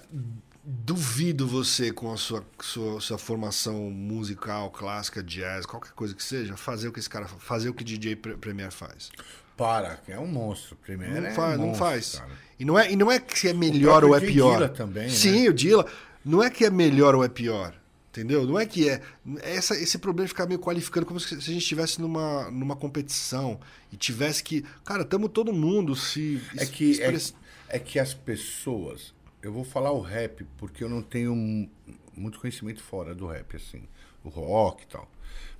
[0.63, 6.57] duvido você com a sua, sua, sua formação musical, clássica, jazz, qualquer coisa que seja,
[6.57, 9.11] fazer o que esse cara fa- fazer o que DJ Pre- Premier faz.
[9.57, 10.75] Para, que é um monstro.
[10.77, 12.15] Primeiro Não é faz, não monstro, faz.
[12.19, 12.31] cara.
[12.59, 14.53] E não, é, e não é que é melhor ou é pior.
[14.55, 15.09] Dilla também, né?
[15.09, 15.85] Sim, o Dilla.
[16.23, 17.73] Não é que é melhor ou é pior.
[18.11, 18.45] Entendeu?
[18.47, 19.01] Não é que é.
[19.41, 22.75] Essa, esse problema de ficar meio qualificando como se se a gente estivesse numa, numa
[22.75, 23.59] competição
[23.91, 24.63] e tivesse que.
[24.85, 26.41] Cara, estamos todo mundo se.
[26.57, 27.33] É que, é, express-
[27.67, 29.13] é que as pessoas.
[29.41, 31.69] Eu vou falar o rap, porque eu não tenho mu-
[32.15, 33.83] muito conhecimento fora do rap, assim.
[34.23, 35.11] O rock e tal.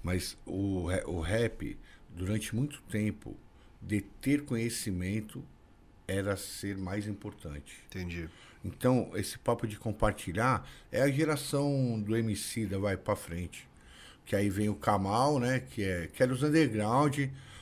[0.01, 1.77] Mas o, o rap,
[2.09, 3.35] durante muito tempo,
[3.87, 5.43] de ter conhecimento
[6.07, 7.73] era ser mais importante.
[7.87, 8.27] Entendi.
[8.63, 13.67] Então, esse papo de compartilhar é a geração do MC da vai pra frente.
[14.25, 15.59] Que aí vem o Kamal, né?
[15.59, 17.19] Que, é, que era os underground.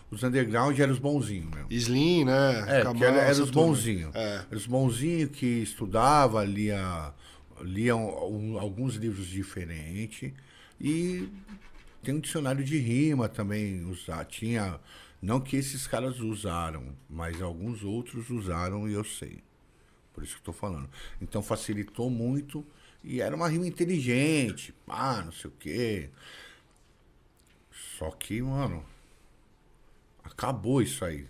[0.10, 1.68] Os underground eram os bonzinhos mesmo.
[1.70, 2.60] Slim, né?
[2.68, 4.16] É, Kamal, que era, era os bonzinhos.
[4.16, 4.36] É.
[4.50, 7.14] Era os bonzinhos que estudava, lia,
[7.62, 8.00] liam
[8.32, 10.32] um- alguns livros diferentes.
[10.80, 11.28] E
[12.02, 13.84] tem um dicionário de rima também.
[13.84, 14.24] Usar.
[14.26, 14.80] Tinha.
[15.24, 19.42] Não que esses caras usaram, mas alguns outros usaram e eu sei.
[20.14, 20.90] Por isso que eu tô falando.
[21.22, 22.66] Então facilitou muito
[23.02, 26.10] e era uma rima inteligente, pá, não sei o quê.
[27.98, 28.84] Só que, mano,
[30.26, 31.26] acabou isso aí.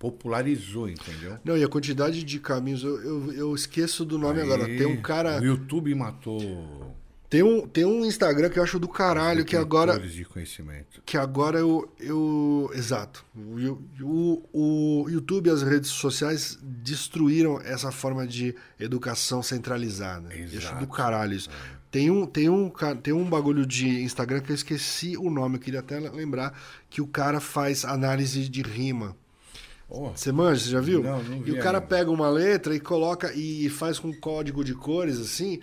[0.00, 1.38] Popularizou, entendeu?
[1.44, 4.64] Não, e a quantidade de caminhos, eu, eu, eu esqueço do nome Aí, agora.
[4.64, 5.40] Tem um cara.
[5.40, 6.92] O YouTube matou.
[7.28, 9.98] Tem um, tem um Instagram que eu acho do caralho, que agora.
[9.98, 11.02] de conhecimento.
[11.04, 11.92] Que agora eu.
[12.00, 13.22] eu exato.
[13.36, 20.32] O, o, o YouTube e as redes sociais destruíram essa forma de educação centralizada.
[20.34, 20.80] Eu acho Exato.
[20.80, 21.50] do caralho isso.
[21.90, 22.70] Tem um, tem, um,
[23.02, 26.58] tem um bagulho de Instagram que eu esqueci o nome, eu queria até lembrar,
[26.90, 29.16] que o cara faz análise de rima.
[29.88, 31.02] Oh, Você manja, você já viu?
[31.02, 31.88] Não, não e vi o cara ainda.
[31.88, 35.60] pega uma letra e coloca e faz com código de cores assim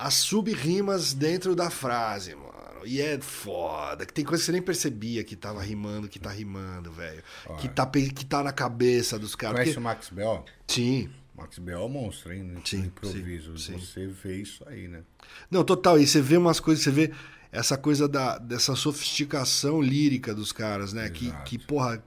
[0.00, 2.50] as sub-rimas dentro da frase, mano.
[2.84, 4.06] E é foda.
[4.06, 7.22] Que tem coisa que você nem percebia que tava rimando, que tá rimando, velho.
[7.58, 9.56] Que tá, que tá na cabeça dos caras.
[9.56, 10.44] conhece Porque- o Max Bell?
[10.66, 11.10] Sim.
[11.36, 12.42] Max Bell é um monstro, hein?
[12.42, 13.56] No Sim, improviso.
[13.58, 13.84] sim, sim.
[13.86, 15.02] Você vê isso aí, né?
[15.50, 15.98] Não, total.
[15.98, 17.12] E você vê umas coisas, você vê
[17.52, 21.08] essa coisa da, dessa sofisticação lírica dos caras, né?
[21.10, 22.02] Que, que, porra,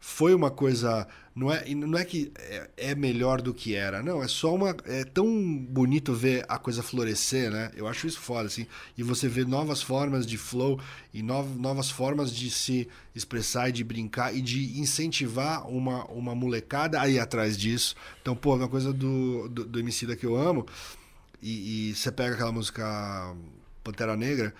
[0.00, 1.06] foi uma coisa.
[1.38, 4.20] Não é, não é que é, é melhor do que era, não.
[4.20, 4.76] É só uma.
[4.86, 5.24] É tão
[5.56, 7.70] bonito ver a coisa florescer, né?
[7.76, 8.66] Eu acho isso foda, assim.
[8.96, 10.80] E você vê novas formas de flow
[11.14, 16.34] e nov, novas formas de se expressar e de brincar e de incentivar uma, uma
[16.34, 17.94] molecada a ir atrás disso.
[18.20, 20.66] Então, pô, uma coisa do, do, do MC da que eu amo.
[21.40, 23.32] E, e você pega aquela música
[23.84, 24.52] Pantera Negra,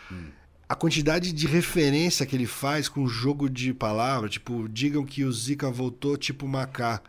[0.69, 5.33] a quantidade de referência que ele faz com jogo de palavras, tipo, digam que o
[5.33, 7.01] Zika voltou tipo Macá.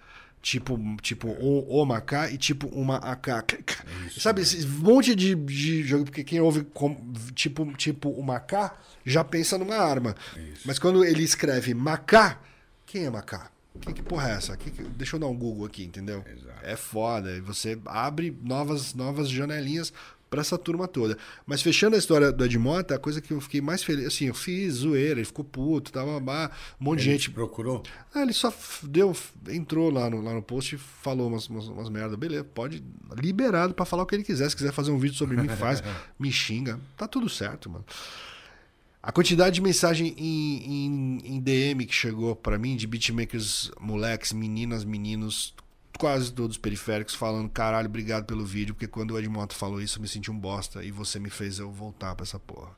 [0.41, 3.75] Tipo, tipo o, o Macá e tipo uma AK.
[4.17, 6.95] Sabe, esse monte de, de jogo, porque quem ouve com-
[7.35, 8.73] tipo, tipo o Macá
[9.05, 10.15] já pensa numa arma.
[10.63, 12.39] Mas quando ele escreve Macá,
[12.85, 13.51] quem é Macá?
[13.81, 14.55] Que, que porra é essa?
[14.55, 16.23] Que que- deixa eu dar um Google aqui, entendeu?
[16.25, 16.59] Exato.
[16.63, 17.31] É foda.
[17.35, 19.91] E você abre novas, novas janelinhas
[20.29, 21.17] pra essa turma toda.
[21.45, 24.33] Mas fechando a história do Edmota, a coisa que eu fiquei mais feliz, assim, eu
[24.33, 27.23] fiz zoeira, ele ficou puto, tava um monte de Ele gente.
[27.23, 27.83] te procurou?
[28.13, 29.15] Ah, ele só deu,
[29.47, 32.15] entrou lá no, lá no post e falou umas, umas, umas merda.
[32.15, 32.83] Beleza, pode.
[33.17, 34.49] Liberado pra falar o que ele quiser.
[34.49, 35.81] Se quiser fazer um vídeo sobre mim, faz.
[36.19, 36.79] me xinga.
[36.95, 37.85] Tá tudo certo, mano.
[39.01, 44.33] A quantidade de mensagem em, em, em DM que chegou pra mim, de beatmakers, moleques,
[44.33, 45.55] meninas, meninos,
[45.99, 50.01] quase todos periféricos, falando: caralho, obrigado pelo vídeo, porque quando o Edmoto falou isso, eu
[50.01, 52.71] me senti um bosta e você me fez eu voltar pra essa porra.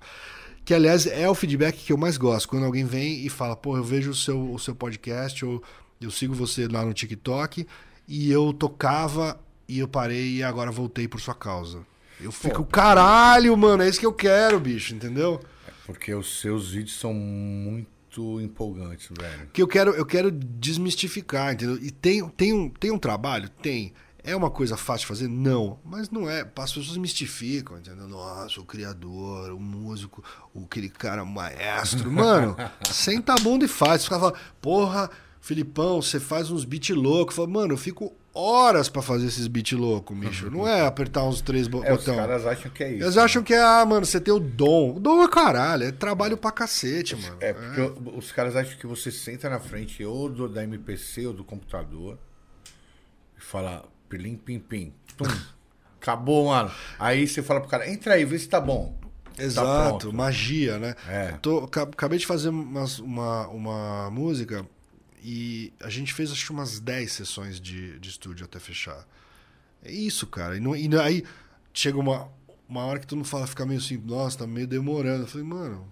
[0.66, 2.50] Que, aliás, é o feedback que eu mais gosto.
[2.50, 5.64] Quando alguém vem e fala, pô, eu vejo o seu, o seu podcast, ou
[6.00, 7.66] eu sigo você lá no TikTok,
[8.08, 11.80] e eu tocava e eu parei e agora voltei por sua causa.
[12.20, 15.40] Eu fico, caralho, mano, é isso que eu quero, bicho, entendeu?
[15.86, 18.01] Porque os seus vídeos são muito
[18.42, 19.50] empolgantes, velho.
[19.54, 21.78] Que eu quero, eu quero desmistificar, entendeu?
[21.78, 23.50] E tem, tem, um, tem um trabalho?
[23.50, 23.94] Tem.
[24.24, 25.28] É uma coisa fácil de fazer?
[25.28, 25.80] Não.
[25.84, 26.42] Mas não é.
[26.42, 28.08] As pessoas mistificam, entendeu?
[28.08, 32.12] Nossa, o criador, o músico, o aquele cara maestro.
[32.12, 32.56] Mano,
[32.92, 34.02] senta a bunda e faz.
[34.02, 35.10] Você fica falando, porra,
[35.42, 37.36] Filipão, você faz uns beat loucos.
[37.36, 40.50] Fala, mano, eu fico horas pra fazer esses beat loucos, bicho.
[40.52, 42.16] Não é apertar uns três bo- É, os botões.
[42.18, 43.04] caras acham que é isso.
[43.04, 44.96] Eles acham que é, ah, mano, você tem o dom.
[44.96, 47.38] O dom é caralho, é trabalho pra cacete, mano.
[47.42, 51.26] É, porque o- os caras acham que você senta na frente ou do, da MPC
[51.26, 52.18] ou do computador,
[53.38, 54.94] e fala pilim pim pim.
[55.18, 55.26] Tum.
[56.00, 56.72] Acabou, mano.
[57.00, 58.96] Aí você fala pro cara, entra aí, vê se tá bom.
[59.40, 60.14] Exato, pronto.
[60.14, 60.96] magia, né?
[61.08, 61.32] É.
[61.42, 64.66] Tô, ca- acabei de fazer umas- uma, uma música
[65.24, 69.06] e a gente fez acho que umas 10 sessões de, de estúdio até fechar.
[69.84, 70.58] É isso, cara.
[70.58, 71.24] E, não- e aí
[71.74, 72.28] chega uma,
[72.68, 75.24] uma hora que tu não fala, fica meio assim, nossa, tá meio demorando.
[75.24, 75.92] Eu falei, mano,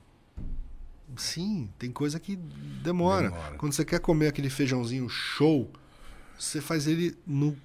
[1.18, 3.30] sim, tem coisa que demora.
[3.30, 3.58] Demora.
[3.58, 5.72] Quando você quer comer aquele feijãozinho show,
[6.38, 7.18] você faz ele.
[7.26, 7.56] No,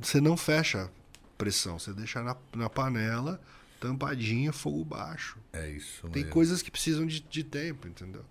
[0.00, 0.90] você não fecha
[1.38, 3.40] pressão, você deixa na, na panela,
[3.80, 5.38] tampadinha, fogo baixo.
[5.52, 6.08] É isso.
[6.08, 6.30] Tem mesmo.
[6.32, 8.24] coisas que precisam de, de tempo, entendeu?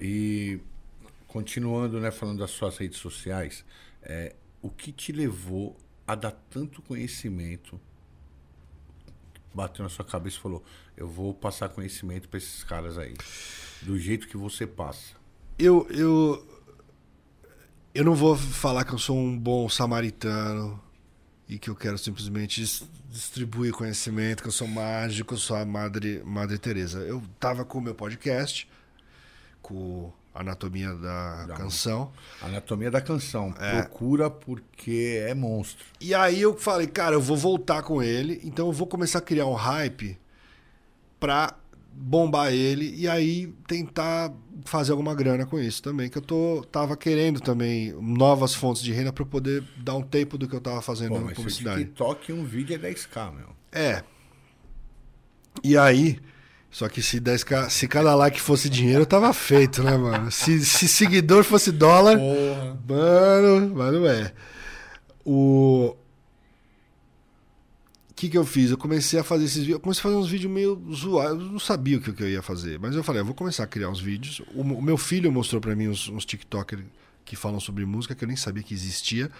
[0.00, 0.60] E
[1.28, 3.64] continuando, né, falando das suas redes sociais,
[4.02, 7.78] é, o que te levou a dar tanto conhecimento?
[9.54, 10.64] Bateu na sua cabeça e falou:
[10.96, 13.14] Eu vou passar conhecimento pra esses caras aí.
[13.82, 15.14] Do jeito que você passa.
[15.58, 16.62] Eu, eu,
[17.94, 20.80] eu não vou falar que eu sou um bom samaritano
[21.48, 25.64] e que eu quero simplesmente dis- distribuir conhecimento, que eu sou mágico, eu sou a
[25.64, 27.00] Madre, Madre Teresa.
[27.00, 28.68] Eu tava com o meu podcast,
[29.62, 32.12] com Anatomia da, Da Canção.
[32.40, 33.52] Anatomia da canção.
[33.52, 35.84] Procura porque é monstro.
[36.00, 39.22] E aí eu falei, cara, eu vou voltar com ele, então eu vou começar a
[39.22, 40.16] criar um hype
[41.18, 41.54] pra
[41.92, 44.32] bombar ele e aí tentar
[44.64, 48.92] fazer alguma grana com isso também, que eu tô tava querendo também novas fontes de
[48.92, 51.84] renda pra eu poder dar um tempo do que eu tava fazendo Pô, na publicidade.
[51.84, 53.48] TikTok um vídeo é 10k, meu.
[53.72, 54.04] É.
[55.64, 56.20] E aí,
[56.78, 60.30] só que se 10k, se cada like fosse dinheiro, eu tava feito, né, mano?
[60.30, 62.78] Se, se seguidor fosse dólar, Porra.
[62.88, 64.32] Mano, mas não é.
[65.24, 65.96] O.
[68.14, 68.70] Que, que eu fiz?
[68.70, 69.74] Eu comecei a fazer esses vídeos.
[69.74, 71.46] Eu comecei a fazer uns vídeos meio zoados.
[71.46, 72.78] Eu não sabia o que, eu ia fazer.
[72.78, 74.40] Mas eu falei, eu vou começar a criar uns vídeos.
[74.54, 76.84] O, meu filho mostrou pra mim uns, uns TikTokers
[77.28, 79.30] que falam sobre música que eu nem sabia que existia.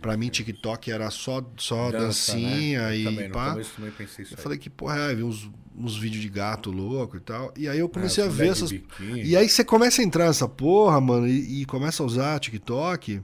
[0.00, 2.96] Pra mim, TikTok era só, só Dança, dancinha né?
[2.96, 3.50] E também, pá.
[3.52, 4.42] começo também pensei isso Eu aí.
[4.42, 7.52] falei que, porra, é, vi uns, uns vídeos de gato louco e tal.
[7.56, 8.70] E aí eu comecei É, a os ver essas.
[8.72, 13.20] E aí você começa a entrar nessa porra, mano, e, e começa a usar TikTok.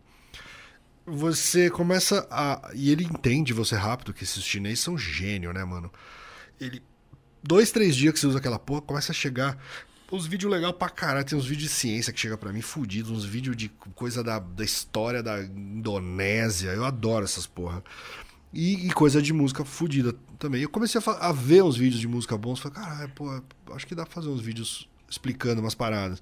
[1.07, 2.71] Você começa a.
[2.75, 5.91] E ele entende você rápido, que esses chineses são gênio, né, mano?
[6.61, 6.83] Ele.
[7.43, 9.59] Dois, três dias que você usa aquela porra, começa a chegar.
[10.13, 11.25] Uns vídeos legais pra caralho.
[11.25, 13.11] Tem uns vídeos de ciência que chega pra mim, fudidos.
[13.11, 16.71] Uns vídeos de coisa da, da história da Indonésia.
[16.71, 17.83] Eu adoro essas porra.
[18.53, 20.63] E, e coisa de música fudida também.
[20.63, 22.59] Eu comecei a, a ver uns vídeos de música bons.
[22.59, 23.43] Falei, caralho, pô,
[23.73, 26.21] acho que dá pra fazer uns vídeos explicando umas paradas.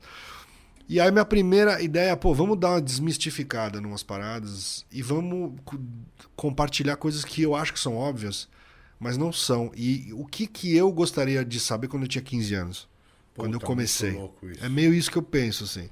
[0.87, 5.79] E aí minha primeira ideia, pô, vamos dar uma desmistificada numas paradas e vamos co-
[6.35, 8.49] compartilhar coisas que eu acho que são óbvias,
[8.99, 9.71] mas não são.
[9.77, 12.89] E o que que eu gostaria de saber quando eu tinha 15 anos?
[13.39, 14.21] Quando eu Puta, comecei.
[14.61, 15.89] É meio isso que eu penso, assim.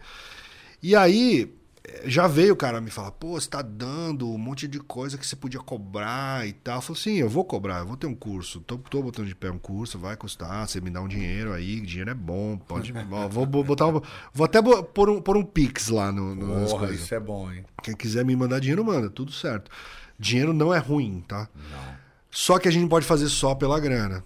[0.83, 1.53] E aí,
[1.85, 5.17] eh, já veio o cara me falar, pô, você tá dando um monte de coisa
[5.17, 6.77] que você podia cobrar e tal.
[6.77, 8.61] Eu falei, sim, eu vou cobrar, eu vou ter um curso.
[8.61, 11.81] Tô, tô botando de pé um curso, vai custar, você me dá um dinheiro aí,
[11.81, 12.93] dinheiro é bom, pode.
[13.31, 14.01] vou, botar um-
[14.33, 17.05] Vou até pôr um, pôr um Pix lá no, no, nas Porra, coisas.
[17.05, 17.65] isso é bom, hein?
[17.83, 19.71] Quem quiser me mandar dinheiro, manda, tudo certo.
[20.19, 21.49] Dinheiro não é ruim, tá?
[21.55, 22.07] Não.
[22.31, 24.23] Só que a gente não pode fazer só pela grana.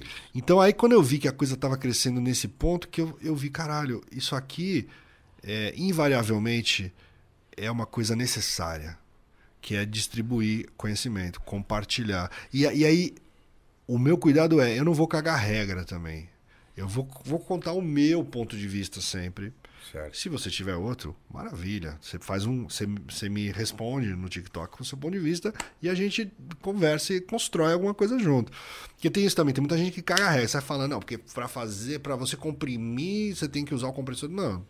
[0.00, 0.06] É.
[0.34, 3.34] Então aí quando eu vi que a coisa estava crescendo nesse ponto, que eu, eu
[3.34, 4.88] vi, caralho, isso aqui
[5.42, 6.92] é, invariavelmente
[7.56, 8.98] é uma coisa necessária,
[9.60, 12.30] que é distribuir conhecimento, compartilhar.
[12.52, 13.14] E, e aí
[13.86, 16.28] o meu cuidado é, eu não vou cagar regra também.
[16.76, 19.52] Eu vou, vou contar o meu ponto de vista sempre.
[19.90, 20.16] Certo.
[20.16, 21.98] Se você tiver outro, maravilha.
[22.00, 25.52] Você faz um, você, você me responde no TikTok com o seu ponto de vista
[25.80, 28.52] e a gente conversa e constrói alguma coisa junto.
[28.94, 31.18] Porque tem isso também, tem muita gente que caga a regra, sai falando, não, porque
[31.18, 34.28] para fazer, para você comprimir, você tem que usar o compressor.
[34.28, 34.64] Não,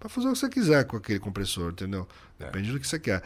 [0.00, 2.08] para fazer o que você quiser com aquele compressor, entendeu?
[2.38, 3.22] Depende do que você quer.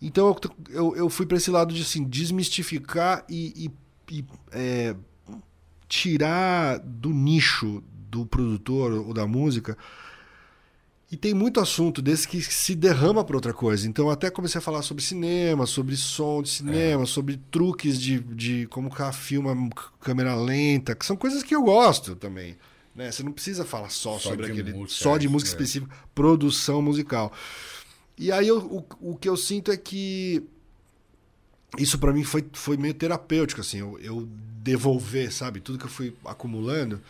[0.00, 3.70] Então eu, eu, eu fui para esse lado de assim, desmistificar e,
[4.10, 4.94] e, e, é,
[5.88, 9.76] tirar do nicho do produtor ou da música.
[11.10, 13.88] E tem muito assunto desse que se derrama para outra coisa.
[13.88, 18.66] Então até comecei a falar sobre cinema, sobre som de cinema, sobre truques de, de
[18.66, 19.56] como filma
[20.00, 22.56] câmera lenta, que são coisas que eu gosto também.
[22.94, 23.10] Né?
[23.10, 24.72] Você não precisa falar só, Só sobre aquele.
[24.74, 25.64] música, só é de isso música mesmo.
[25.64, 27.32] específica, produção musical.
[28.18, 28.58] E aí eu-
[29.00, 30.42] o, o que eu sinto é que
[31.78, 34.28] isso para mim foi, foi meio terapêutico, assim, eu, eu
[34.62, 37.00] devolver, sabe, tudo que eu fui acumulando.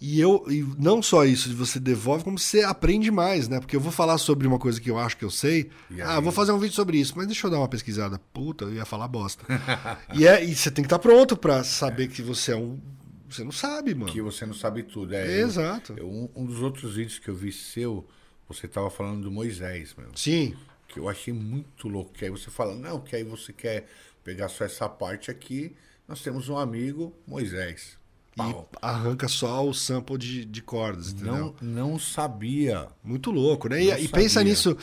[0.00, 3.60] E eu e não só isso, você devolve, como você aprende mais, né?
[3.60, 5.70] Porque eu vou falar sobre uma coisa que eu acho que eu sei.
[6.02, 8.18] Ah, vou fazer um vídeo sobre isso, mas deixa eu dar uma pesquisada.
[8.32, 9.44] Puta, eu ia falar bosta.
[10.14, 12.80] e, é, e você tem que estar pronto para saber que você é um.
[13.28, 14.10] Você não sabe, mano.
[14.10, 15.14] Que você não sabe tudo.
[15.14, 15.92] É, eu- Exato.
[15.96, 18.08] eu- um, um dos outros vídeos que eu vi seu,
[18.48, 20.08] você tava falando do Moisés, meu.
[20.16, 20.56] Sim.
[20.88, 22.12] que eu achei muito louco.
[22.12, 23.86] Que aí você fala, não, que aí você quer
[24.24, 25.76] pegar só essa parte aqui.
[26.08, 27.99] Nós temos um amigo, Moisés.
[28.42, 28.68] Pau.
[28.72, 31.54] E arranca só o sample de, de cordas, entendeu?
[31.60, 32.86] Não, não sabia.
[33.02, 33.82] Muito louco, né?
[33.82, 34.76] E, e pensa nisso,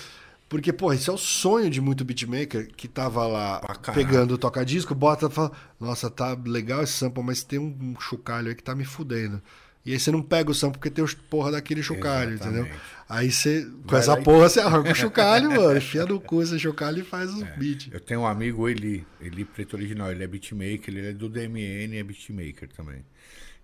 [0.50, 3.60] porque, porra, isso é o sonho de muito beatmaker que tava lá
[3.94, 8.50] pegando o toca-disco, bota e fala, nossa, tá legal esse sample, mas tem um chocalho
[8.50, 9.42] aí que tá me fudendo.
[9.86, 12.66] E aí você não pega o sample porque tem os porra daquele chocalho, entendeu?
[12.66, 12.82] Exatamente.
[13.08, 16.42] Aí você, com Vai essa e- porra, você arranca o chocalho, mano, enfia no cu
[16.44, 17.88] esse chocalho e faz os beats.
[17.94, 21.96] Eu tenho um amigo, Eli, Eli Preto Original, ele é beatmaker, ele é do DMN
[21.96, 23.06] e é beatmaker também.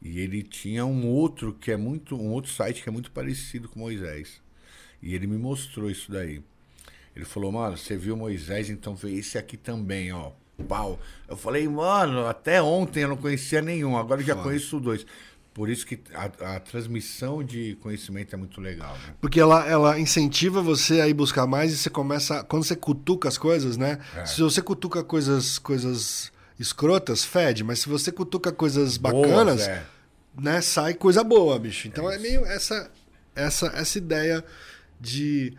[0.03, 3.69] E ele tinha um outro que é muito, um outro site que é muito parecido
[3.69, 4.41] com Moisés.
[5.01, 6.41] E ele me mostrou isso daí.
[7.15, 10.31] Ele falou, mano, você viu Moisés, então vê esse aqui também, ó.
[10.67, 10.99] Pau.
[11.27, 15.05] Eu falei, mano, até ontem eu não conhecia nenhum, agora eu já conheço dois.
[15.53, 19.13] Por isso que a, a transmissão de conhecimento é muito legal, né?
[19.21, 22.43] Porque ela, ela incentiva você a ir buscar mais e você começa.
[22.43, 23.99] Quando você cutuca as coisas, né?
[24.15, 24.25] É.
[24.25, 29.85] Se você cutuca coisas, coisas escrotas, fede, mas se você cutuca coisas Boas, bacanas, é.
[30.39, 31.87] Né, sai coisa boa, bicho.
[31.87, 32.91] Então é, meio essa,
[33.35, 34.43] essa, essa ideia
[34.99, 35.55] de.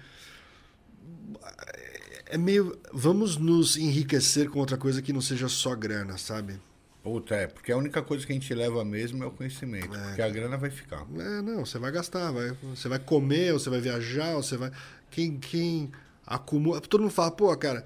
[2.26, 2.78] É meio.
[2.92, 6.60] Vamos nos enriquecer com outra coisa que não seja só grana, sabe?
[7.02, 9.90] Puta, é, porque a única coisa que a gente leva mesmo é o conhecimento.
[9.90, 11.06] Porque a grana vai ficar.
[11.18, 14.56] É, não, você vai gastar, vai, você vai comer, ou você vai viajar, ou você
[14.56, 14.72] vai.
[15.10, 15.92] Quem, quem
[16.26, 16.80] acumula.
[16.80, 17.84] Todo mundo fala, pô, cara,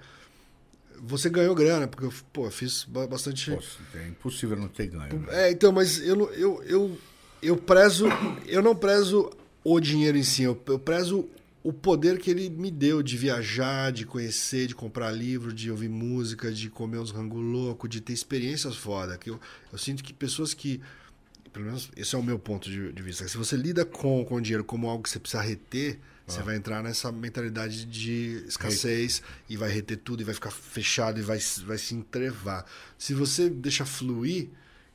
[1.03, 3.51] você ganhou grana, porque eu pô, fiz ba- bastante.
[3.51, 5.21] Poxa, é impossível não ter ganho.
[5.21, 5.49] né?
[5.49, 6.99] É, então, mas eu, eu, eu,
[7.43, 8.07] eu prezo.
[8.47, 9.31] Eu não prezo
[9.65, 11.29] o dinheiro em si, eu, eu prezo
[11.63, 15.89] o poder que ele me deu de viajar, de conhecer, de comprar livro, de ouvir
[15.89, 19.19] música, de comer uns rango louco, de ter experiências foda.
[19.19, 19.41] Que eu,
[19.73, 20.81] eu sinto que pessoas que.
[21.53, 23.27] Pelo menos esse é o meu ponto de, de vista.
[23.27, 25.99] Se você lida com, com o dinheiro como algo que você precisa reter,
[26.29, 31.19] você vai entrar nessa mentalidade de escassez e vai reter tudo e vai ficar fechado
[31.19, 32.65] e vai, se- vai se entrevar.
[32.99, 34.51] Se você deixa fluir,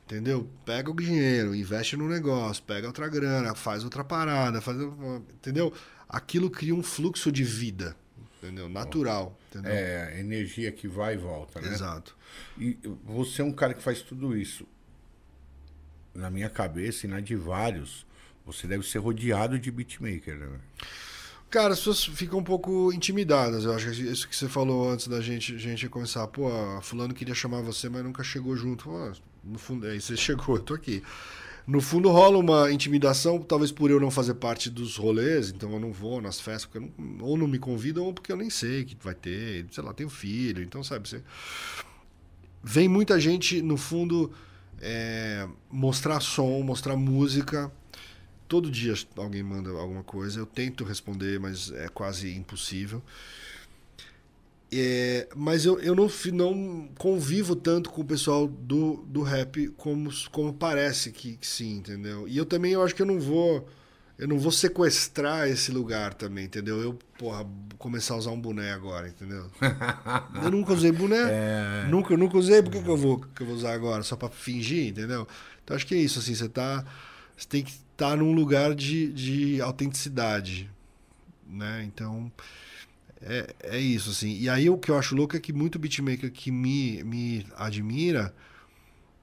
[0.06, 0.48] entendeu?
[0.64, 4.78] Pega o dinheiro, investe no negócio, pega outra grana, faz outra parada, faz,
[5.34, 5.72] entendeu?
[6.08, 7.96] Aquilo cria um fluxo de vida,
[8.38, 8.68] entendeu?
[8.68, 9.72] Natural, entendeu?
[9.72, 11.68] É, energia que vai e volta, né?
[11.72, 12.16] Exato.
[12.56, 14.66] E você é um cara que faz tudo isso.
[16.14, 18.06] Na minha cabeça e na de vários,
[18.46, 20.60] você deve ser rodeado de beatmaker, né?
[21.54, 23.62] Cara, as pessoas ficam um pouco intimidadas.
[23.62, 26.26] Eu acho que isso que você falou antes da gente, gente começar.
[26.26, 26.50] Pô,
[26.82, 28.90] fulano queria chamar você, mas nunca chegou junto.
[29.44, 31.00] No fundo, aí você chegou, eu tô aqui.
[31.64, 35.78] No fundo rola uma intimidação, talvez por eu não fazer parte dos rolês, então eu
[35.78, 38.84] não vou nas festas, porque não- ou não me convidam, ou porque eu nem sei
[38.84, 41.22] que vai ter, sei lá, tenho filho, então sabe, você...
[42.64, 44.32] Vem muita gente, no fundo,
[44.80, 47.70] é, mostrar som, mostrar música,
[48.46, 53.02] Todo dia alguém manda alguma coisa, eu tento responder, mas é quase impossível.
[54.72, 60.10] É, mas eu, eu não, não convivo tanto com o pessoal do, do rap como,
[60.32, 62.26] como parece que, que sim, entendeu?
[62.26, 63.68] E eu também eu acho que eu não vou
[64.18, 66.80] eu não vou sequestrar esse lugar também, entendeu?
[66.80, 67.44] Eu, porra,
[67.78, 69.50] começar a usar um boné agora, entendeu?
[70.42, 73.56] eu nunca usei boné, nunca, nunca usei, por que, que, eu vou, que eu vou
[73.56, 74.04] usar agora?
[74.04, 75.26] Só pra fingir, entendeu?
[75.62, 76.84] Então acho que é isso, assim, você tá.
[77.36, 80.70] Você tem que estar num lugar de, de autenticidade,
[81.46, 81.84] né?
[81.84, 82.30] Então.
[83.26, 84.38] É, é isso, assim.
[84.38, 88.34] E aí o que eu acho louco é que muito beatmaker que me, me admira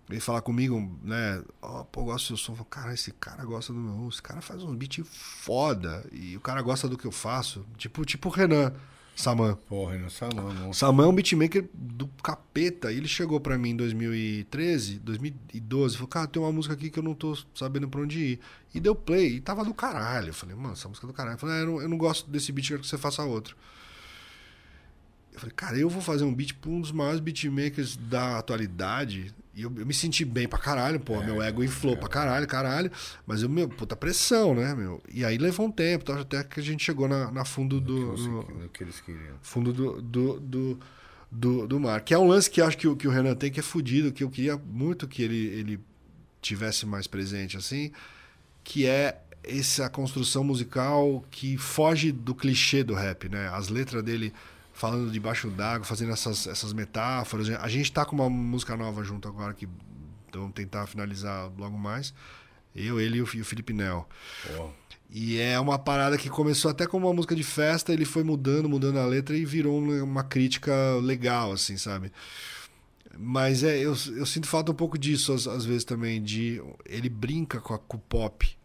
[0.10, 1.42] vem falar comigo, né?
[1.62, 2.56] Ó, pô, eu gosto do seu som.
[2.56, 4.10] Falo, Cara, esse cara gosta do meu.
[4.10, 6.04] Esse cara faz um beat foda.
[6.12, 7.66] E o cara gosta do que eu faço.
[7.78, 8.74] Tipo, tipo o Renan
[9.16, 9.56] Saman.
[9.68, 10.74] Porra, nessa mão, O não.
[10.74, 12.92] Saman é um beatmaker do capeta.
[12.92, 15.96] E Ele chegou pra mim em 2013, 2012.
[15.96, 18.40] Falou, cara, tem uma música aqui que eu não tô sabendo pra onde ir.
[18.74, 19.36] E deu play.
[19.36, 20.30] E tava do caralho.
[20.30, 21.36] Eu falei, mano, essa música é do caralho.
[21.36, 23.56] Eu falei, ah, eu, não, eu não gosto desse beat, quero que você faça outro.
[25.34, 29.34] Eu falei, cara, eu vou fazer um beat pra um dos maiores beatmakers da atualidade.
[29.56, 31.22] E eu, eu me senti bem pra caralho, pô.
[31.24, 32.92] meu ego inflou pra caralho, caralho.
[33.26, 35.02] Mas eu, meu, puta pressão, né, meu?
[35.12, 36.20] E aí levou um tempo, tá?
[36.22, 38.16] até que a gente chegou na, na fundo do.
[38.18, 39.36] no- do que eles queriam.
[39.42, 40.80] fundo do, do, do,
[41.32, 42.02] do, do mar.
[42.02, 44.12] Que é um lance que acho que, o- que o Renan tem, que é fudido,
[44.12, 45.80] que eu queria muito que ele, ele
[46.42, 47.92] tivesse mais presente, assim,
[48.64, 53.50] que é essa construção musical que foge do clichê do rap, né?
[53.50, 54.32] As letras dele
[54.82, 57.48] falando debaixo d'água, fazendo essas, essas metáforas.
[57.52, 59.70] A gente tá com uma música nova junto agora, que
[60.34, 62.12] vamos tentar finalizar logo mais.
[62.76, 64.10] Eu, ele e o, Felipe Nel.
[64.48, 64.72] Porra.
[65.12, 68.68] E é uma parada que começou até como uma música de festa, ele foi mudando,
[68.68, 72.12] mudando a letra e virou uma uma crítica legal, assim, sabe?
[73.16, 77.10] Mas é, eu, eu sinto falta um pouco disso, às, às vezes também, de ele
[77.10, 78.58] brinca com, a, com o pop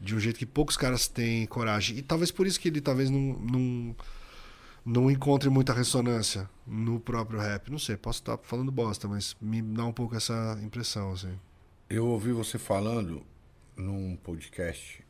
[0.00, 1.98] de um jeito que poucos caras têm coragem.
[1.98, 3.96] E talvez por isso que ele talvez não, não,
[4.84, 7.70] não encontre muita ressonância no próprio rap.
[7.70, 11.38] Não sei, posso estar falando bosta, mas me dá um pouco essa impressão, assim.
[11.88, 13.24] Eu ouvi você falando
[13.76, 15.04] num podcast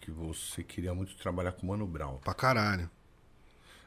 [0.00, 2.18] que você queria muito trabalhar com o Mano Brown.
[2.18, 2.90] Pra caralho.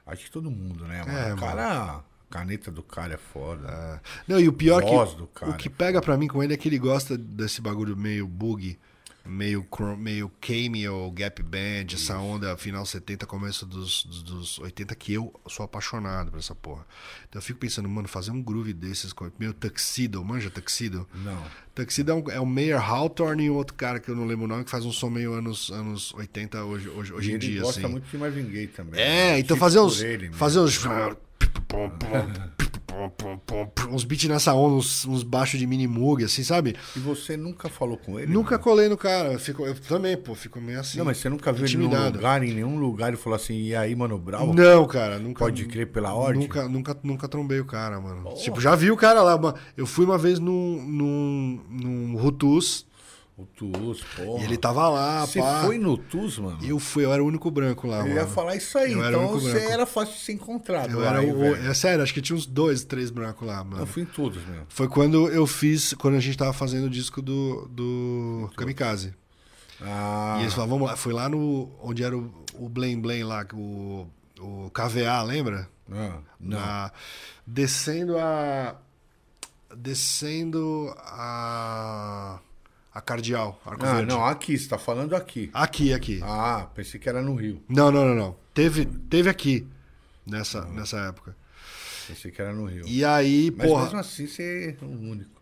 [0.05, 1.17] Acho que todo mundo, né, mano?
[1.17, 3.67] É, o cara, a caneta do cara é foda.
[3.67, 3.99] É.
[4.27, 5.51] Não, e o pior Voz que do cara.
[5.51, 8.79] o que pega pra mim com ele é que ele gosta desse bagulho meio bug,
[9.25, 9.65] meio
[9.97, 15.33] meio cameo, gap band, essa onda final 70, começo dos, dos, dos 80 que eu
[15.47, 16.85] sou apaixonado por essa porra.
[17.27, 21.07] Então eu fico pensando, mano, fazer um groove desses meio tuxedo, manja tuxedo?
[21.13, 21.43] Não.
[21.73, 24.45] Tuxedo é, um, é o Mayer Hawthorne e um outro cara que eu não lembro
[24.45, 27.47] o nome, que faz um som meio anos, anos 80 hoje, hoje, hoje em ele
[27.47, 27.89] dia, gosta assim.
[27.89, 28.99] muito de Marvin Gaye também.
[28.99, 29.39] É, né?
[29.39, 30.01] então Tipo fazer por uns.
[30.01, 30.29] ele
[32.95, 33.11] mesmo.
[33.45, 33.95] fazer uns.
[33.95, 36.75] Uns beats nessa onda, uns, uns baixos de mini mug, assim, sabe?
[36.95, 38.31] E você nunca falou com ele?
[38.31, 38.63] Nunca mano?
[38.63, 39.33] colei no cara.
[39.33, 40.97] Eu, fico, eu também, pô, fico meio assim.
[40.97, 42.17] Não, mas você nunca viu ele num intimidado.
[42.17, 44.53] lugar, em nenhum lugar, e falou assim, e aí, Mano Brown?
[44.53, 45.39] Não, cara, nunca.
[45.39, 46.43] Pode crer pela ordem?
[46.43, 48.33] Nunca, nunca, nunca trombei o cara, mano.
[48.35, 49.35] Tipo, já vi o cara lá.
[49.75, 52.85] Eu fui uma vez num, num, num Rutus
[53.37, 54.41] O Tuz, porra.
[54.41, 55.63] e ele tava lá, Você pá.
[55.65, 56.57] foi no Tuz, mano?
[56.63, 58.15] Eu fui, eu era o único branco lá, Eu mano.
[58.15, 59.71] ia falar isso aí, Eu então você branco.
[59.71, 60.91] era fácil de ser encontrado.
[60.91, 61.37] Eu lá, era aí, o.
[61.37, 61.69] velho.
[61.69, 63.81] É sério, acho que tinha uns dois, três brancos lá, mano.
[63.81, 64.65] Eu fui em todos mesmo.
[64.69, 69.13] Foi quando eu fiz, quando a gente tava fazendo o disco do, do Kamikaze.
[69.81, 71.69] Ah, E eles falaram, vamos lá, foi lá no.
[71.83, 74.07] onde era o, o Blame Blame lá, o,
[74.39, 75.67] o KVA, lembra?
[75.91, 76.57] ah, não.
[76.57, 76.91] Na-
[77.45, 78.77] descendo a.
[79.75, 82.39] Descendo a.
[82.95, 84.13] A Cardeal, Arco Ah, Verde.
[84.13, 85.49] não, aqui, você tá falando aqui.
[85.53, 86.21] Aqui, aqui.
[86.23, 87.61] Ah, pensei que era no Rio.
[87.67, 88.35] Não, não, não, não.
[88.53, 89.67] Teve, teve aqui,
[90.25, 91.35] nessa, nessa época.
[92.07, 92.83] Pensei que era no Rio.
[92.87, 93.83] E aí, Mas porra.
[93.83, 95.35] mesmo assim, você é o único.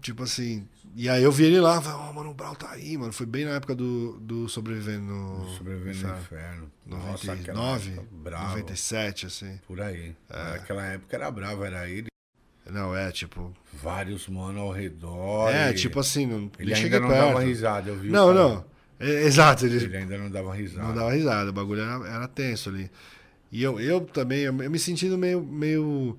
[0.00, 0.66] Tipo assim.
[0.96, 3.12] E aí eu vi ele lá, falei, ó, mano, o Brau tá aí, mano.
[3.12, 5.48] Foi bem na época do, do Sobrevivendo no.
[5.56, 6.20] Sobrevivendo no Inferno.
[6.22, 6.70] Inferno.
[6.86, 8.48] Nossa, aquela 99, época brava.
[8.50, 9.60] 97, assim.
[9.66, 10.14] Por aí.
[10.30, 12.06] Naquela época era bravo, era ele.
[12.70, 13.52] Não, é tipo.
[13.72, 15.50] Vários mano ao redor.
[15.50, 17.26] É, e tipo assim, não, Ele ainda cheguei não perto.
[17.26, 18.08] dava risada, eu vi.
[18.08, 18.64] Não, não.
[18.98, 20.88] É, exato, ele, Ele ainda não dava risada.
[20.88, 22.90] não dava risada, o bagulho era, era tenso ali.
[23.52, 26.16] E eu, eu também, eu, me sentindo meio, meio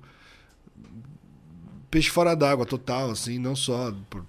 [1.90, 4.24] peixe fora d'água total, assim, não só por,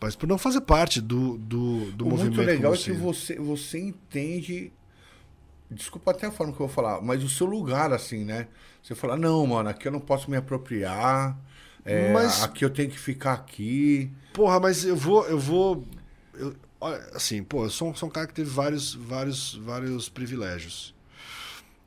[0.00, 2.36] mas por não fazer parte do, do, do o movimento.
[2.36, 4.72] muito legal é que você, você entende.
[5.70, 8.46] Desculpa até a forma que eu vou falar, mas o seu lugar, assim, né?
[8.82, 11.36] Você fala, não, mano, aqui eu não posso me apropriar.
[11.88, 14.10] É, Mas- Aqui eu tenho que ficar aqui.
[14.32, 15.26] Porra, mas eu vou.
[15.26, 15.86] Eu vou.
[16.34, 16.54] eu-
[17.14, 20.94] assim, pô, eu sou, um- sou um cara que teve vários, vários, vários privilégios.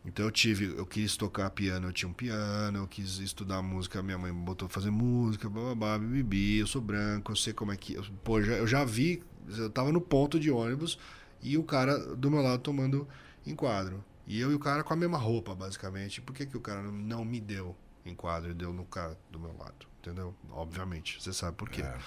[0.03, 4.01] Então eu tive, eu quis tocar piano, eu tinha um piano, eu quis estudar música,
[4.01, 7.77] minha mãe me botou fazer música, bababá, bibi, eu sou branco, eu sei como é
[7.77, 7.93] que.
[7.93, 10.97] eu- Pô, já- eu já vi, eu tava no ponto de ônibus
[11.41, 13.07] e o cara do meu lado tomando
[13.45, 14.03] enquadro.
[14.25, 16.19] E eu e o cara com a mesma roupa, basicamente.
[16.21, 17.75] Por que, que o cara não me deu
[18.05, 19.85] enquadro e deu no cara do meu lado?
[20.01, 20.33] Entendeu?
[20.49, 21.83] Obviamente, você sabe por quê.
[21.83, 21.97] É.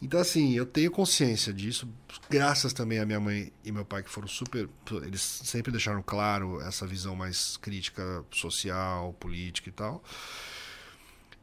[0.00, 1.88] Então, assim, eu tenho consciência disso,
[2.28, 4.68] graças também à minha mãe e meu pai, que foram super.
[5.02, 10.02] Eles sempre deixaram claro essa visão mais crítica social, política e tal.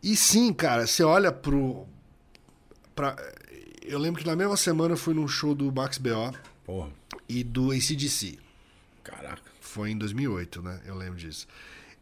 [0.02, 1.86] E sim, cara, você olha pro.
[2.96, 3.16] Pra,
[3.82, 6.34] eu lembro que na mesma semana eu fui num show do Max B.O.
[6.66, 6.92] Porra,
[7.28, 8.40] e do ACDC.
[9.04, 9.50] caraca.
[9.62, 10.82] Foi em 2008, né?
[10.86, 11.48] Eu lembro disso.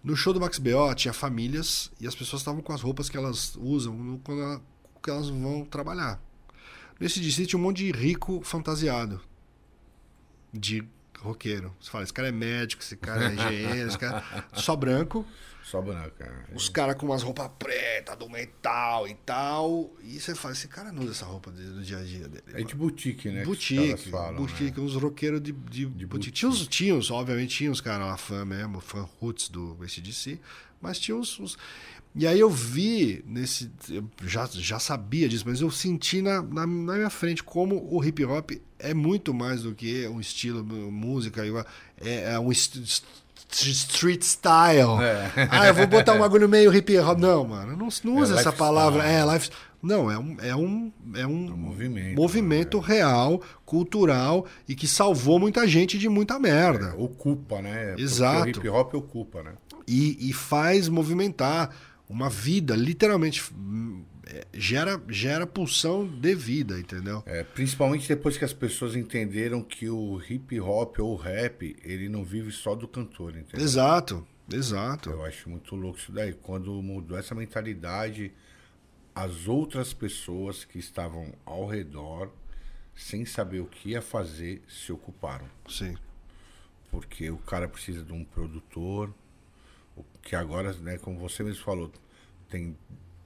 [0.08, 0.93] No show do Max B.O.
[0.95, 4.62] tinha famílias e as pessoas estavam com as roupas que elas usam quando ela-
[5.03, 6.18] que elas vão trabalhar.
[6.97, 9.20] Nesse DC tinha um monte de rico fantasiado.
[10.53, 10.82] De
[11.20, 11.76] roqueiro.
[11.78, 14.24] Você fala, esse cara é médico, esse cara é engenheiro, esse cara.
[14.53, 15.26] Só branco.
[15.70, 16.45] Só branca.
[16.55, 19.93] Os caras com umas roupas pretas, do metal e tal.
[20.01, 22.43] E você fala, esse cara não usa essa roupa do dia a dia dele.
[22.53, 23.43] É de boutique, né?
[23.43, 24.86] Boutique, falam, boutique, né?
[24.86, 26.05] uns roqueiros de, de, boutique.
[26.05, 26.32] boutique.
[26.38, 30.39] Tinha uns, tinha uns, obviamente, tinha uns caras lá, fã mesmo, fã roots do ACDC,
[30.82, 31.57] mas tinha uns, uns-
[32.15, 33.70] E aí eu vi nesse.
[33.89, 38.01] Eu já, já sabia disso, mas eu senti na, na, na minha frente como o
[38.05, 41.43] hip hop é muito mais do que um estilo, música,
[41.99, 43.03] é, é um est- est-
[43.52, 45.02] street style.
[45.02, 45.48] É.
[45.52, 47.18] Ah, eu vou botar um bagulho meio hip hop.
[47.20, 48.58] Não, mano, não, não É usa essa lifestyle.
[48.58, 49.04] palavra.
[49.04, 49.50] É, life.
[49.82, 55.39] Não, é um, é um, é um, um movimento, movimento real, cultural e que salvou
[55.39, 56.95] muita gente de muita merda.
[56.98, 57.89] Ocupa, né?
[57.89, 58.45] Porque Exato.
[58.45, 59.52] o hip hop ocupa, né?
[59.88, 61.70] E, e faz movimentar
[62.10, 63.52] uma vida, literalmente é,
[64.54, 67.24] gera, gera pulsão de vida, entendeu?
[67.26, 72.10] É, principalmente depois que as pessoas entenderam que o hip hop ou o rap, ele
[72.10, 73.64] não vive só do cantor, entendeu?
[73.64, 75.10] Exato, exato.
[75.10, 76.34] Eu acho muito louco isso daí.
[76.34, 78.32] Quando mudou essa mentalidade,
[79.14, 82.32] as outras pessoas que estavam ao redor,
[82.96, 85.48] sem saber o que ia fazer, se ocuparam.
[85.68, 85.96] Sim.
[86.92, 89.14] Porque o cara precisa de um produtor,
[90.22, 91.92] que agora, né, como você mesmo falou,
[92.50, 92.78] tem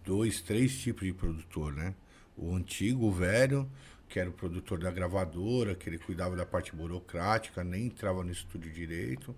[0.03, 1.95] dois, três tipos de produtor, né?
[2.37, 3.69] O antigo, o velho,
[4.07, 8.31] que era o produtor da gravadora, que ele cuidava da parte burocrática, nem entrava no
[8.31, 9.35] estúdio direito.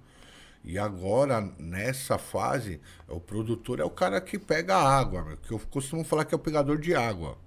[0.64, 5.60] E agora, nessa fase, o produtor é o cara que pega a água, que eu
[5.60, 7.38] costumo falar que é o pegador de água.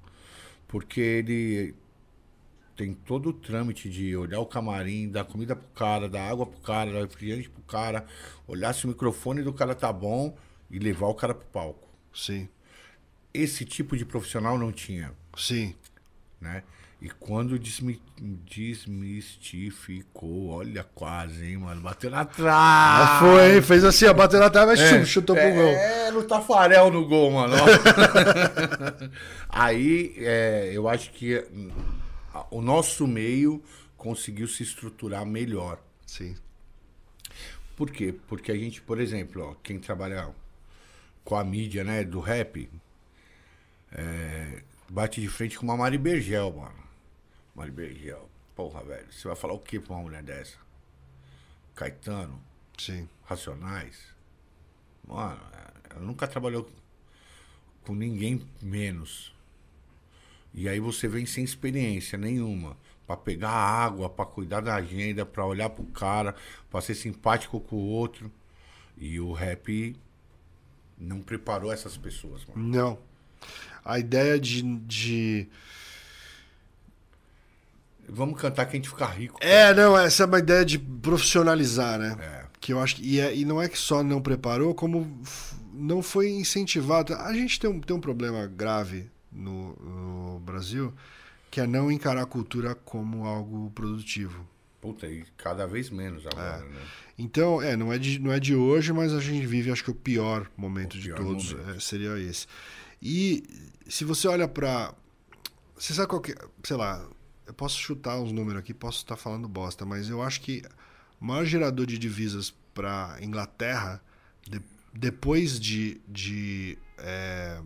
[0.69, 1.75] Porque ele
[2.77, 6.61] tem todo o trâmite de olhar o camarim, dar comida pro cara, dar água pro
[6.61, 8.07] cara, dar refrigerante pro cara,
[8.47, 10.37] olhar se o microfone do cara tá bom
[10.71, 11.89] e levar o cara pro palco.
[12.13, 12.49] Sim.
[13.43, 15.75] Esse tipo de profissional não tinha, Sim.
[16.41, 16.63] né?
[17.01, 22.49] E quando desmi- desmistificou, olha quase, hein, mano, bateu na trave.
[22.51, 23.63] Ah, foi, hein?
[23.63, 25.69] Fez assim, ó, bateu na trave, É, chum, chutou pro gol.
[25.69, 27.55] É, no Tafarel no gol, mano.
[29.49, 31.45] Aí, é, eu acho que
[32.51, 33.63] o nosso meio
[33.97, 35.79] conseguiu se estruturar melhor.
[36.07, 36.35] Sim.
[37.77, 38.15] Por quê?
[38.27, 40.29] Porque a gente, por exemplo, ó, quem trabalha
[41.25, 42.69] com a mídia, né, do rap,
[43.99, 46.85] é, bate de frente com uma Mari Bergel, mano.
[47.55, 48.29] Mari Bergel.
[48.55, 50.59] Porra, velho, você vai falar o que pra uma mulher dessa?
[51.75, 52.41] Caetano,
[52.79, 53.09] Sim.
[53.25, 54.15] Racionais.
[55.07, 55.41] Mano,
[55.89, 56.69] ela nunca trabalhou
[57.85, 59.35] com ninguém menos.
[60.53, 62.77] E aí você vem sem experiência nenhuma.
[63.07, 66.35] Pra pegar água, pra cuidar da agenda, pra olhar pro cara,
[66.71, 68.31] pra ser simpático com o outro.
[68.97, 69.97] E o rap
[70.99, 72.69] não preparou essas pessoas, mano.
[72.69, 72.99] Não.
[73.87, 74.63] A ideia de.
[74.63, 75.49] de...
[78.09, 79.39] Vamos cantar que a gente fica rico.
[79.43, 82.17] É, não, essa é uma ideia de profissionalizar, né?
[82.21, 82.47] É.
[82.61, 83.03] Que eu acho que.
[83.09, 85.21] E, é- e não é que só não preparou, como
[85.73, 87.15] não foi incentivado.
[87.15, 90.95] A gente tem um, tem um problema grave no, no Brasil,
[91.51, 94.47] que é não encarar a cultura como algo produtivo.
[94.81, 96.81] Puta, e cada vez menos agora, né?
[97.19, 99.91] Então, é, não é, de, não é de hoje, mas a gente vive, acho que
[99.91, 101.71] o pior momento O de pior todos momento.
[101.71, 102.47] é, seria esse.
[103.09, 103.45] E
[103.89, 104.93] se você olha pra.
[105.79, 106.35] Você sabe qual que.
[106.65, 107.07] Sei lá,
[107.47, 110.63] eu posso chutar uns números aqui, posso estar falando bosta, mas eu acho que
[111.21, 114.03] o maior gerador de divisas pra Inglaterra,
[114.43, 114.61] de-
[114.93, 117.61] depois de, de é,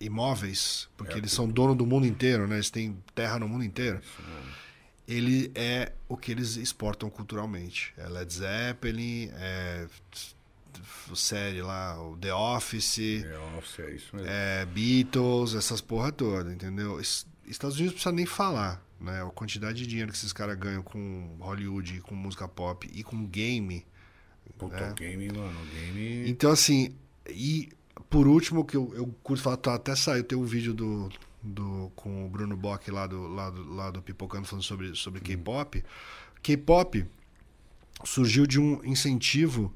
[0.00, 2.56] imóveis, porque É, eles são dono do mundo inteiro, né?
[2.56, 4.00] Eles têm terra no mundo inteiro
[5.08, 7.92] ele é o que eles exportam culturalmente.
[7.96, 9.88] É Led Zeppelin, é
[11.14, 14.30] série lá, o The Office, É, office, é isso mesmo.
[14.30, 17.00] é Beatles, essas porra toda, entendeu?
[17.00, 19.22] Es- Estados Unidos não precisa nem falar, né?
[19.22, 23.26] A quantidade de dinheiro que esses caras ganham com Hollywood, com música pop e com
[23.26, 23.84] game.
[24.58, 24.90] Puta, é.
[24.90, 26.30] o game, mano, o game.
[26.30, 26.94] Então, assim,
[27.28, 27.68] e
[28.08, 31.08] por último, que eu, eu curto falar, tá, até saiu, tem um vídeo do,
[31.42, 35.20] do, com o Bruno Bock lá do, lá do, lá do Pipocando falando sobre, sobre
[35.20, 35.82] K-pop.
[36.42, 37.06] K-pop
[38.04, 39.74] surgiu de um incentivo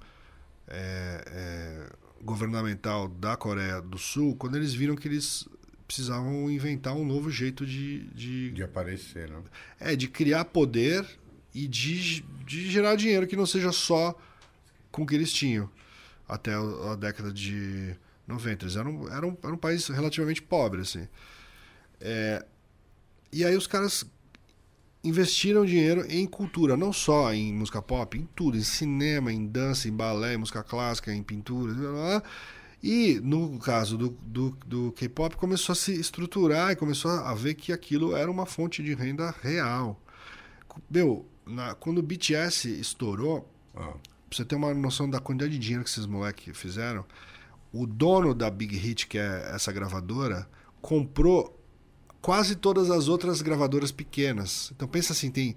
[0.68, 1.92] é, é,
[2.22, 5.48] governamental da Coreia do Sul quando eles viram que eles
[5.86, 9.42] precisavam inventar um novo jeito de, de, De aparecer, né?
[9.78, 11.06] é, de criar poder
[11.54, 14.18] e de, de gerar dinheiro que não seja só
[14.90, 15.70] com o que eles tinham
[16.28, 17.94] até a década de
[18.26, 18.64] 90.
[18.64, 21.06] Eles eram, eram, era um país relativamente pobre, assim.
[22.00, 22.44] É,
[23.32, 24.04] e aí os caras
[25.04, 29.86] investiram dinheiro em cultura, não só em música pop, em tudo, em cinema, em dança,
[29.88, 32.22] em balé, em música clássica, em pintura, blá, blá,
[32.82, 37.54] e no caso do, do, do K-pop começou a se estruturar e começou a ver
[37.54, 40.00] que aquilo era uma fonte de renda real.
[40.90, 43.94] Meu, na- quando o BTS estourou, Ah,
[44.28, 47.04] Pra você ter uma noção da quantidade de dinheiro que esses moleques fizeram,
[47.72, 50.48] o dono da Big Hit, que é essa gravadora,
[50.80, 51.53] comprou
[52.24, 54.72] quase todas as outras gravadoras pequenas.
[54.74, 55.54] Então pensa assim, tem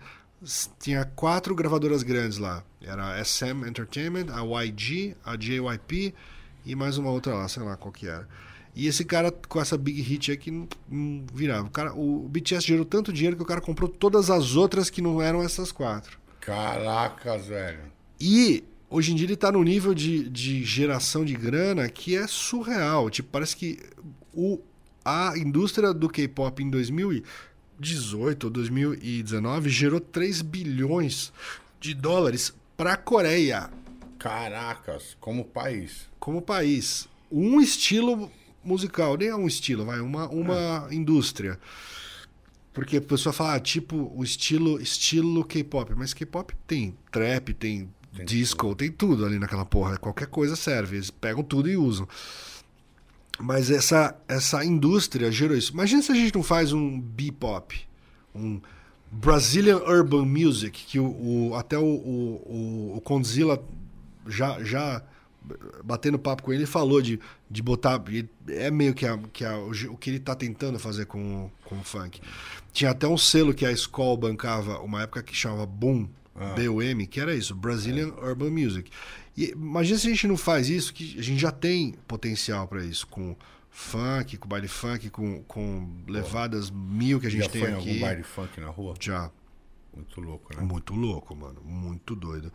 [0.78, 2.62] tinha quatro gravadoras grandes lá.
[2.82, 6.14] Era a SM Entertainment, a YG, a JYP
[6.66, 8.28] e mais uma outra lá, sei lá qual que era.
[8.76, 11.66] E esse cara com essa big hit aí que não, não virava.
[11.66, 15.02] O, cara, o BTS gerou tanto dinheiro que o cara comprou todas as outras que
[15.02, 16.20] não eram essas quatro.
[16.42, 17.80] Caracas, velho.
[18.20, 22.28] E hoje em dia ele tá num nível de, de geração de grana que é
[22.28, 23.10] surreal.
[23.10, 23.80] Tipo, parece que
[24.34, 24.60] o,
[25.08, 31.32] a indústria do K-pop em 2018 ou 2019 gerou 3 bilhões
[31.80, 33.70] de dólares para a Coreia
[34.20, 36.10] Caracas, como país.
[36.20, 37.08] como país.
[37.32, 38.30] Um estilo
[38.62, 41.58] musical, nem é um estilo, vai, uma, uma indústria.
[42.74, 45.94] Porque a pessoa fala, ah, tipo, o estilo estilo K-pop.
[45.96, 49.98] Mas K-pop tem trap, tem, Tem disco, tem tudo ali naquela porra.
[49.98, 50.98] Qualquer coisa serve.
[50.98, 52.08] Eles pegam tudo e usam.
[53.40, 55.72] Mas essa, essa indústria gerou isso.
[55.74, 57.80] Imagina se a gente não faz um B-pop,
[58.34, 58.60] um
[59.12, 61.06] Brazilian Urban Music, que o,
[61.50, 63.64] o- até o, o, o, Condzilla
[64.28, 65.02] já, já
[65.84, 67.20] batendo papo com ele, falou de,
[67.50, 68.04] de botar.
[68.50, 71.84] É meio que, a, que a, o que ele tá tentando fazer com, com o
[71.84, 72.20] funk.
[72.74, 76.54] Tinha até um selo que a escola bancava, uma época que chamava Boom, ah.
[76.56, 78.26] BUM, que era isso, Brazilian é.
[78.30, 78.92] Urban Music.
[79.38, 82.84] E imagina se a gente não faz isso, que a gente já tem potencial para
[82.84, 83.36] isso, com
[83.70, 87.90] funk, com baile funk, com, com levadas mil que a gente já tem foi aqui.
[87.90, 88.96] algum baile funk na rua?
[89.00, 89.30] Já.
[89.96, 90.64] Muito louco, né?
[90.64, 91.62] Muito louco, mano.
[91.64, 92.52] Muito doido.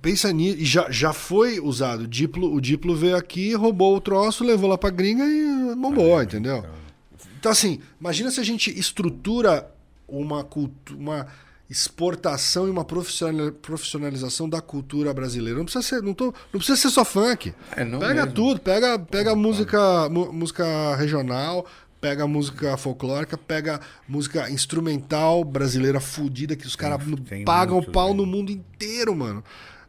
[0.00, 0.58] Pensa nisso.
[0.58, 2.04] E já, já foi usado.
[2.04, 6.18] O Diplo, o Diplo veio aqui, roubou o troço, levou lá pra gringa e bombou,
[6.18, 6.58] ah, entendeu?
[6.58, 7.30] Então...
[7.38, 9.70] então, assim, imagina se a gente estrutura
[10.08, 10.98] uma cultura.
[10.98, 11.26] Uma
[11.68, 15.58] exportação e uma profissionalização da cultura brasileira.
[15.58, 17.52] Não precisa ser, não tô, não precisa ser só funk.
[17.72, 18.32] É, pega mesmo.
[18.32, 21.66] tudo, pega, pega música, música regional,
[22.00, 27.00] pega música folclórica, pega música instrumental brasileira fodida que os caras
[27.44, 29.42] pagam muito, pau no mundo inteiro, mano.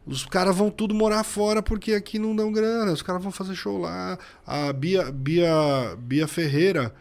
[0.04, 2.90] Os caras vão tudo morar fora porque aqui não dão grana.
[2.92, 4.18] Os caras vão fazer show lá.
[4.46, 6.94] A Bia, Bia, Bia Ferreira.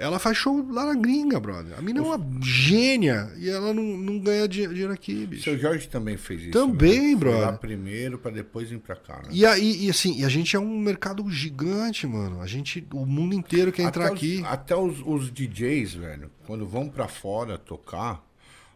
[0.00, 1.78] Ela faz show lá na gringa, brother.
[1.78, 5.42] A mina é uma gênia e ela não, não ganha dinheiro aqui, bicho.
[5.42, 6.52] Seu Jorge também fez isso.
[6.52, 7.16] Também, né?
[7.16, 7.40] brother.
[7.40, 9.28] Foi lá primeiro para depois vir pra cá, né?
[9.30, 12.40] E, aí, e assim, e a gente é um mercado gigante, mano.
[12.40, 14.38] A gente, o mundo inteiro quer entrar até aqui.
[14.38, 18.26] Os, até os, os DJs, velho, quando vão para fora tocar,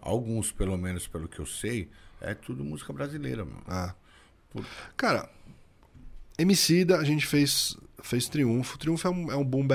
[0.02, 1.88] alguns pelo menos pelo que eu sei,
[2.20, 3.62] é tudo música brasileira, mano.
[3.66, 3.94] Ah.
[4.50, 4.62] Por...
[4.94, 5.30] Cara,
[6.36, 8.76] Emicida, a gente fez, fez Triunfo.
[8.78, 9.66] Triunfo é um, é um boom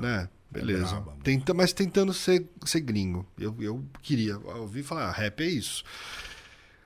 [0.00, 0.28] né?
[0.50, 0.96] Beleza.
[0.96, 3.26] É Tenta, mas tentando ser, ser gringo.
[3.38, 4.32] Eu, eu queria.
[4.32, 5.82] Eu ouvi falar, ah, rap é isso.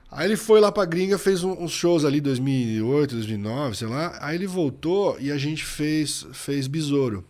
[0.09, 4.17] Aí ele foi lá pra gringa, fez um, uns shows ali 2008, 2009, sei lá.
[4.21, 7.25] Aí ele voltou e a gente fez, fez Besouro.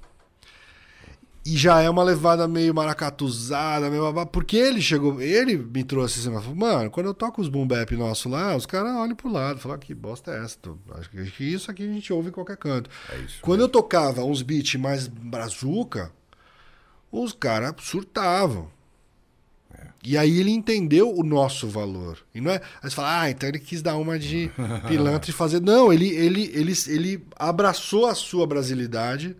[1.47, 6.19] E já é uma levada meio maracatuzada, meio babá, porque ele chegou, ele me trouxe
[6.19, 9.31] assim, falou, mano, quando eu toco os boom bap nosso lá, os caras olham pro
[9.31, 10.57] lado, falam, ah, que bosta é essa?
[10.95, 12.89] Acho que isso aqui a gente ouve em qualquer canto.
[13.09, 16.11] É isso, quando eu tocava uns beats mais brazuca,
[17.09, 18.69] os caras surtavam.
[19.73, 19.87] É.
[20.03, 22.17] E aí ele entendeu o nosso valor.
[22.35, 22.55] E não é.
[22.83, 24.51] Aí você fala, ah, então ele quis dar uma de
[24.85, 25.61] pilantra e fazer.
[25.61, 29.33] Não, ele, ele, ele, ele abraçou a sua brasilidade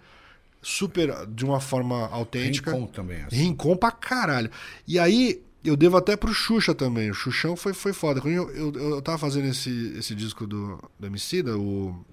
[0.67, 2.71] super de uma forma autêntica.
[2.71, 3.21] Rincon também.
[3.23, 3.35] Assim.
[3.37, 4.51] Rincon pra caralho.
[4.85, 7.09] E aí, eu devo até pro Xuxa também.
[7.09, 8.19] O Xuxão foi, foi foda.
[8.19, 12.05] Quando eu, eu, eu tava fazendo esse, esse disco do, do Emicida, o.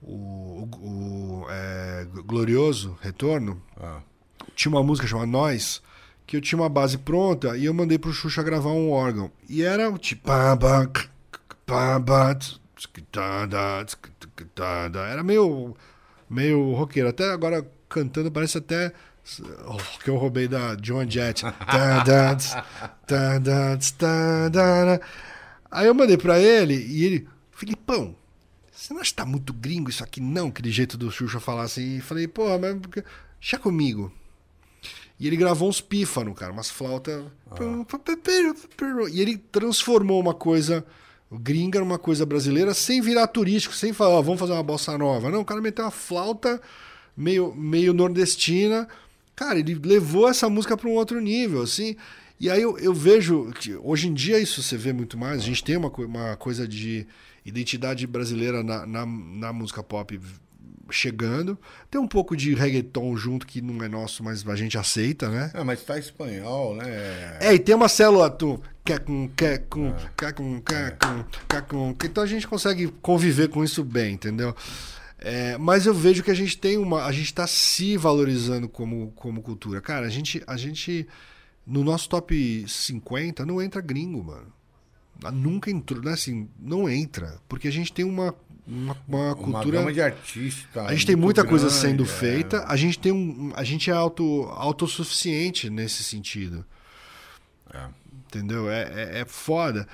[0.00, 3.60] O, o, o é, Glorioso Retorno.
[3.76, 4.00] Ah.
[4.54, 5.82] Tinha uma música chamada Nós,
[6.26, 9.32] que eu tinha uma base pronta e eu mandei pro Xuxa gravar um órgão.
[9.48, 10.30] E era o tipo.
[15.00, 15.74] Era meio
[16.34, 17.08] meio roqueiro.
[17.08, 18.92] Até agora cantando parece até
[19.66, 21.44] oh, que eu roubei da John Jett.
[25.70, 28.14] Aí eu mandei pra ele e ele, Filipão,
[28.70, 30.48] você não acha que tá muito gringo isso aqui não?
[30.48, 31.96] Aquele jeito do Xuxa falar assim.
[31.96, 32.76] E falei, porra, mas
[33.40, 34.12] deixa comigo.
[35.18, 37.24] E ele gravou uns pífanos, cara, umas flautas.
[37.50, 37.54] Ah.
[39.10, 40.84] E ele transformou uma coisa
[41.38, 45.30] gringa numa coisa brasileira sem virar turístico, sem falar, vamos fazer uma bossa nova.
[45.30, 46.60] Não, o cara meteu uma flauta
[47.16, 48.88] meio, meio nordestina.
[49.34, 51.96] Cara, ele levou essa música para um outro nível, assim.
[52.38, 55.40] E aí eu, eu, vejo que hoje em dia isso você vê muito mais.
[55.40, 57.06] A gente tem uma, uma coisa de
[57.44, 60.18] identidade brasileira na, na, na música pop
[60.90, 61.58] chegando.
[61.90, 65.50] Tem um pouco de reggaeton junto que não é nosso, mas a gente aceita, né?
[65.54, 67.38] É, mas tá espanhol, né?
[67.40, 68.60] É, e tem uma célula tu,
[69.06, 69.28] com
[69.68, 69.92] com
[70.30, 70.62] com
[71.68, 74.54] com então a gente consegue conviver com isso bem, entendeu?
[75.18, 79.10] É, mas eu vejo que a gente tem uma, a gente está se valorizando como,
[79.16, 79.80] como cultura.
[79.80, 81.08] Cara, a gente, a gente
[81.66, 84.52] no nosso top 50 não entra gringo, mano.
[85.32, 86.12] Nunca entrou, né?
[86.12, 88.34] Assim, não entra, porque a gente tem uma
[88.66, 89.80] uma, uma cultura.
[89.80, 90.82] Uma de artista.
[90.82, 92.06] A gente tem muita grande, coisa sendo é...
[92.06, 92.64] feita.
[92.66, 96.64] A gente tem um, a gente é auto, autossuficiente nesse sentido.
[97.72, 97.88] É.
[98.26, 98.70] Entendeu?
[98.70, 99.86] É, é, é, foda.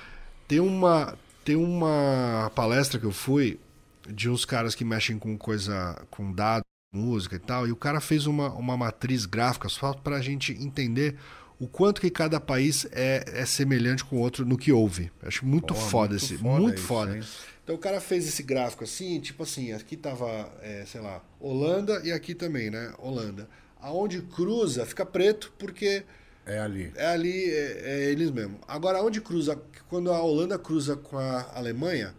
[0.47, 3.59] Tem uma, tem uma palestra que eu fui
[4.07, 8.01] de uns caras que mexem com coisa, com dados, música e tal, e o cara
[8.01, 11.15] fez uma, uma matriz gráfica só para a gente entender
[11.59, 15.11] o quanto que cada país é, é semelhante com o outro no que ouve.
[15.21, 17.17] Acho muito Pô, foda muito esse, foda muito isso, foda.
[17.17, 17.23] Hein?
[17.63, 22.01] Então o cara fez esse gráfico assim, tipo assim, aqui tava, é, sei lá, Holanda
[22.03, 22.93] e aqui também, né?
[22.97, 23.47] Holanda.
[23.79, 26.03] Aonde cruza fica preto porque
[26.45, 26.91] é ali.
[26.95, 28.59] É ali, é, é eles mesmo.
[28.67, 32.15] Agora, onde cruza, quando a Holanda cruza com a Alemanha,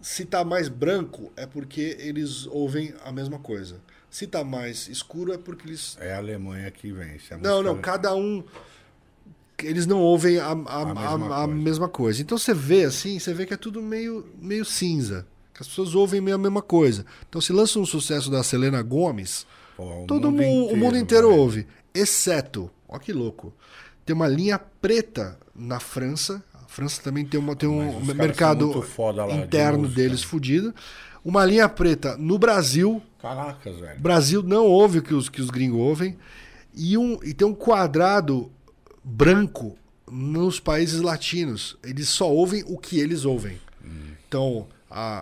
[0.00, 3.80] se tá mais branco é porque eles ouvem a mesma coisa.
[4.08, 5.96] Se tá mais escuro é porque eles.
[6.00, 7.36] É a Alemanha que vence.
[7.36, 8.44] não, não, cada um
[9.62, 12.20] eles não ouvem a, a, a, mesma a- mesma coisa.
[12.22, 15.26] Então você vê assim, você vê que é tudo meio, meio cinza.
[15.52, 17.06] Que as pessoas ouvem meio a mesma coisa.
[17.28, 19.46] Então se lança um sucesso da Selena Gomes,
[19.76, 21.66] Pô, todo mundo mundo, o mundo inteiro, inteiro ouve.
[21.94, 23.54] Exceto, ó que louco,
[24.04, 26.42] tem uma linha preta na França.
[26.52, 28.72] A França também tem, uma, tem um mercado
[29.28, 30.00] de interno música.
[30.02, 30.74] deles fudido.
[31.24, 34.00] Uma linha preta no Brasil, Caracas, velho.
[34.00, 36.18] Brasil não ouve o que os, que os gringos ouvem.
[36.74, 38.50] E, um, e tem um quadrado
[39.04, 39.76] branco
[40.10, 41.76] nos países latinos.
[41.82, 43.60] Eles só ouvem o que eles ouvem.
[44.26, 45.20] Então, a,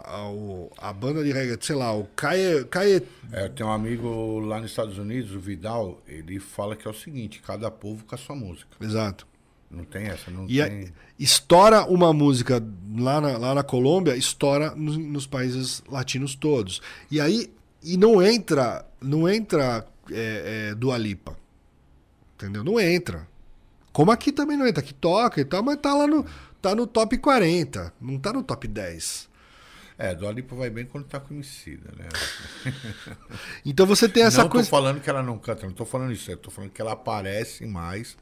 [0.79, 3.03] a, a banda de reggae, sei lá, o Caie, Caie
[3.33, 6.91] É, eu tenho um amigo lá nos Estados Unidos, o Vidal, ele fala que é
[6.91, 8.69] o seguinte, cada povo com a sua música.
[8.81, 9.27] Exato.
[9.71, 10.93] Não tem essa, não E a- tem...
[11.19, 12.63] estoura uma música
[12.99, 16.81] lá na, lá na Colômbia, estoura nos, nos países latinos todos.
[17.11, 17.51] E aí,
[17.83, 21.37] e não entra, não entra é, é, Dua Lipa.
[22.35, 22.63] Entendeu?
[22.65, 23.27] Não entra.
[23.93, 26.25] Como aqui também não entra, aqui toca e tal, mas tá lá no,
[26.61, 29.31] tá no top 40, não tá no top 10.
[29.99, 32.09] É, do Alipa vai bem quando tá com homicida, né?
[33.65, 34.69] Então você tem essa não coisa.
[34.69, 36.93] tô falando que ela não canta, não tô falando isso, eu tô falando que ela
[36.93, 38.17] aparece mais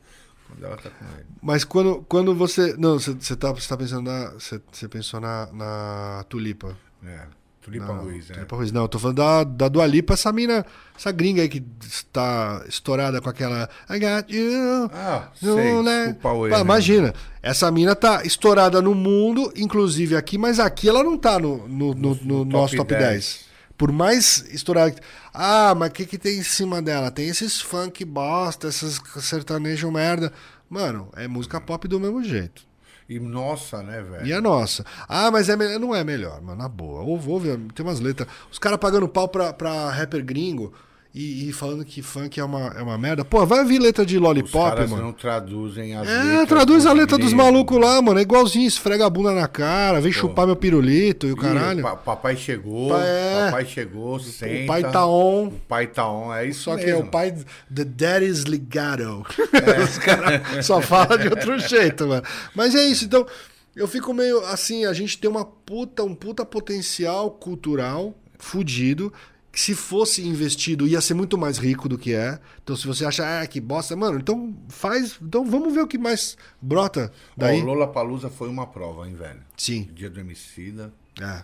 [0.47, 1.27] quando ela tá com ele.
[1.41, 2.77] Mas quando, quando você.
[2.77, 4.31] Não, você, você, tá, você tá pensando na.
[4.33, 6.77] Você, você pensou na, na Tulipa.
[7.05, 7.27] É,
[7.63, 8.35] Tulipa Não, Ruiz, né?
[8.37, 8.73] Tulipa Ruiz.
[8.73, 10.65] Não, eu tô falando da, da Dua Lipa, essa mina,
[10.97, 14.91] essa gringa aí que está estourada com aquela I got you.
[14.93, 16.57] Ah, no sei, let- desculpa o Pá, erro.
[16.57, 16.61] né?
[16.63, 21.69] Imagina, essa mina tá estourada no mundo, inclusive aqui, mas aqui ela não tá no,
[21.69, 23.11] no, no- no no nosso top top 10.
[23.11, 23.51] 10.
[23.77, 25.01] Por mais estourada que.
[25.33, 27.11] Ah, mas o que, que tem em cima dela?
[27.11, 30.33] Tem esses funk bosta, esses sertanejo merda.
[30.69, 32.63] Mano, é música pop do mesmo jeito.
[33.11, 34.25] E nossa, né, velho?
[34.25, 34.87] E a nossa.
[35.09, 35.81] Ah, mas é melhor.
[35.81, 36.63] Não é melhor, mano.
[36.63, 37.01] Na boa.
[37.03, 38.29] Ouve, ouve, tem umas letras.
[38.53, 40.73] Os caras pagando pau pra, pra rapper gringo
[41.13, 43.25] e, e falando que funk é uma, é uma merda.
[43.25, 45.03] Pô, vai ouvir letra de Os Lollipop, caras mano.
[45.03, 48.19] não traduzem as É, traduz a letra dos malucos lá, mano.
[48.19, 51.83] É igualzinho, esfrega a bunda na cara, vem chupar meu pirulito e o caralho.
[51.83, 53.47] pa- papai chegou, é.
[53.47, 54.63] papai chegou, senta.
[54.63, 55.47] O pai tá on.
[55.49, 57.01] O pai tá on, é isso Só que é mesmo.
[57.03, 57.33] o pai.
[57.75, 59.27] The Daddy's Legato.
[59.53, 59.83] É.
[59.83, 62.23] Os caras só falam de outro jeito, mano.
[62.55, 63.27] Mas é isso, então.
[63.75, 69.13] Eu fico meio assim, a gente tem uma puta, um puta potencial cultural fudido.
[69.53, 72.39] Que se fosse investido ia ser muito mais rico do que é.
[72.63, 75.19] Então, se você acha, ah, que bosta, mano, então faz.
[75.21, 77.61] Então vamos ver o que mais brota daí.
[77.61, 79.41] o Lola Palusa foi uma prova, hein, velho?
[79.57, 79.89] Sim.
[79.93, 81.43] Dia do Emicida, É.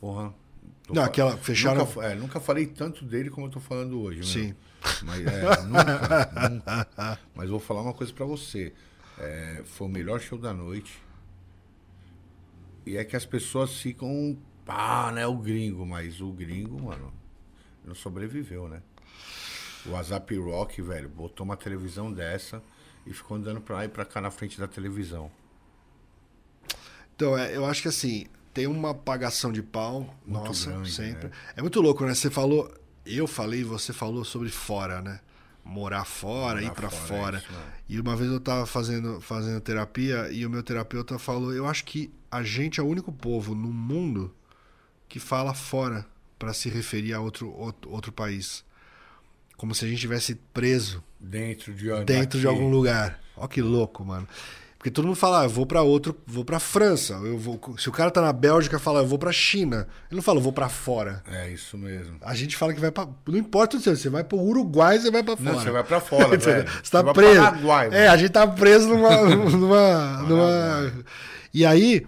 [0.00, 0.32] porra.
[0.90, 4.44] Não, aquela- fecharam- Nunca, é, nunca falei tanto dele como eu tô falando hoje, Sim.
[4.46, 4.56] Meu.
[5.02, 7.18] Mas é, nunca, nunca.
[7.34, 8.72] Mas vou falar uma coisa pra você.
[9.18, 10.92] É, foi o melhor show da noite.
[12.86, 14.38] E é que as pessoas ficam.
[14.64, 15.26] Pá, né?
[15.26, 17.12] O gringo, mas o gringo, mano,
[17.88, 18.82] não sobreviveu, né?
[19.86, 22.62] O WhatsApp Rock, velho, botou uma televisão dessa
[23.06, 25.30] e ficou andando pra lá e pra cá na frente da televisão.
[27.14, 31.28] Então, é, eu acho que assim, tem uma apagação de pau, Muito nossa, grande, sempre.
[31.28, 31.32] né?
[31.56, 32.14] É muito louco, né?
[32.14, 32.72] Você falou,
[33.04, 35.20] eu falei, você falou sobre fora, né?
[35.64, 37.36] Morar fora, Morar ir pra fora, fora.
[37.36, 37.72] é isso, né?
[37.88, 41.84] E uma vez eu tava fazendo, fazendo terapia e o meu terapeuta falou: Eu acho
[41.84, 44.34] que a gente é o único povo no mundo
[45.08, 46.06] que fala fora
[46.38, 48.64] pra se referir a outro, outro, outro país.
[49.56, 53.20] Como se a gente estivesse preso Dentro de dentro de algum lugar.
[53.36, 54.28] Ó que louco, mano.
[54.78, 57.88] Porque todo mundo fala, ah, eu vou pra outro, vou pra França, eu vou, se
[57.88, 59.88] o cara tá na Bélgica, fala, eu vou pra China.
[60.08, 61.20] Ele não fala, eu vou pra fora.
[61.26, 62.16] É isso mesmo.
[62.22, 63.08] A gente fala que vai pra.
[63.26, 65.50] Não importa o seu, você vai pro Uruguai, você vai pra fora.
[65.50, 66.68] Não, você vai pra fora, velho.
[66.80, 67.40] Você tá vai preso.
[67.40, 69.24] Paraguai, é, a gente tá preso numa.
[69.34, 70.92] numa, numa...
[71.52, 72.06] E aí,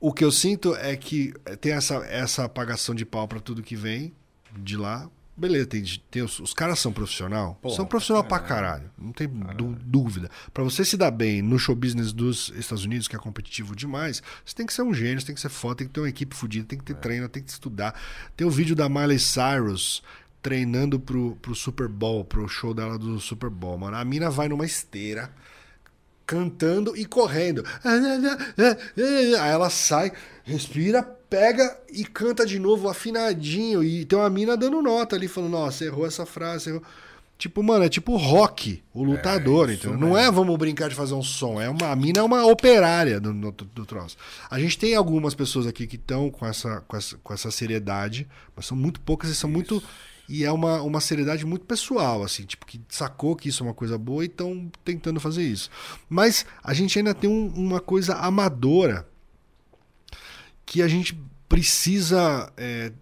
[0.00, 3.76] o que eu sinto é que tem essa, essa apagação de pau pra tudo que
[3.76, 4.12] vem
[4.56, 5.08] de lá.
[5.36, 7.58] Beleza, tem, tem os, os caras são profissional.
[7.62, 8.90] Porra, são profissional pra caralho.
[8.98, 10.28] Não tem dú- dúvida.
[10.52, 14.22] Pra você se dar bem no show business dos Estados Unidos, que é competitivo demais,
[14.44, 16.08] você tem que ser um gênio, você tem que ser foda, tem que ter uma
[16.10, 17.98] equipe fodida, tem que ter treino, tem que estudar.
[18.36, 20.02] Tem o vídeo da Miley Cyrus
[20.42, 23.96] treinando pro, pro Super Bowl, pro show dela do Super Bowl, mano.
[23.96, 25.30] A mina vai numa esteira
[26.30, 27.64] cantando e correndo.
[27.84, 30.12] Aí ela sai,
[30.44, 33.82] respira, pega e canta de novo afinadinho.
[33.82, 36.70] E tem uma mina dando nota ali, falando: Nossa, errou essa frase.
[36.70, 36.82] Errou.
[37.36, 40.08] Tipo, mano, é tipo rock, o lutador, É, isso entendeu?
[40.08, 41.58] Não é vamos brincar de fazer um som.
[41.58, 44.16] É uma, a mina é uma operária do, do, do troço.
[44.50, 48.28] A gente tem algumas pessoas aqui que estão com essa, com, essa, com essa seriedade,
[48.54, 49.82] mas são muito poucas e são muito.
[50.32, 53.74] E é uma, uma seriedade muito pessoal, assim, tipo, que sacou que isso é uma
[53.74, 55.68] coisa boa e estão tentando fazer isso.
[56.08, 59.08] Mas a gente ainda tem um- uma coisa amadora
[60.64, 62.92] que a gente precisa é,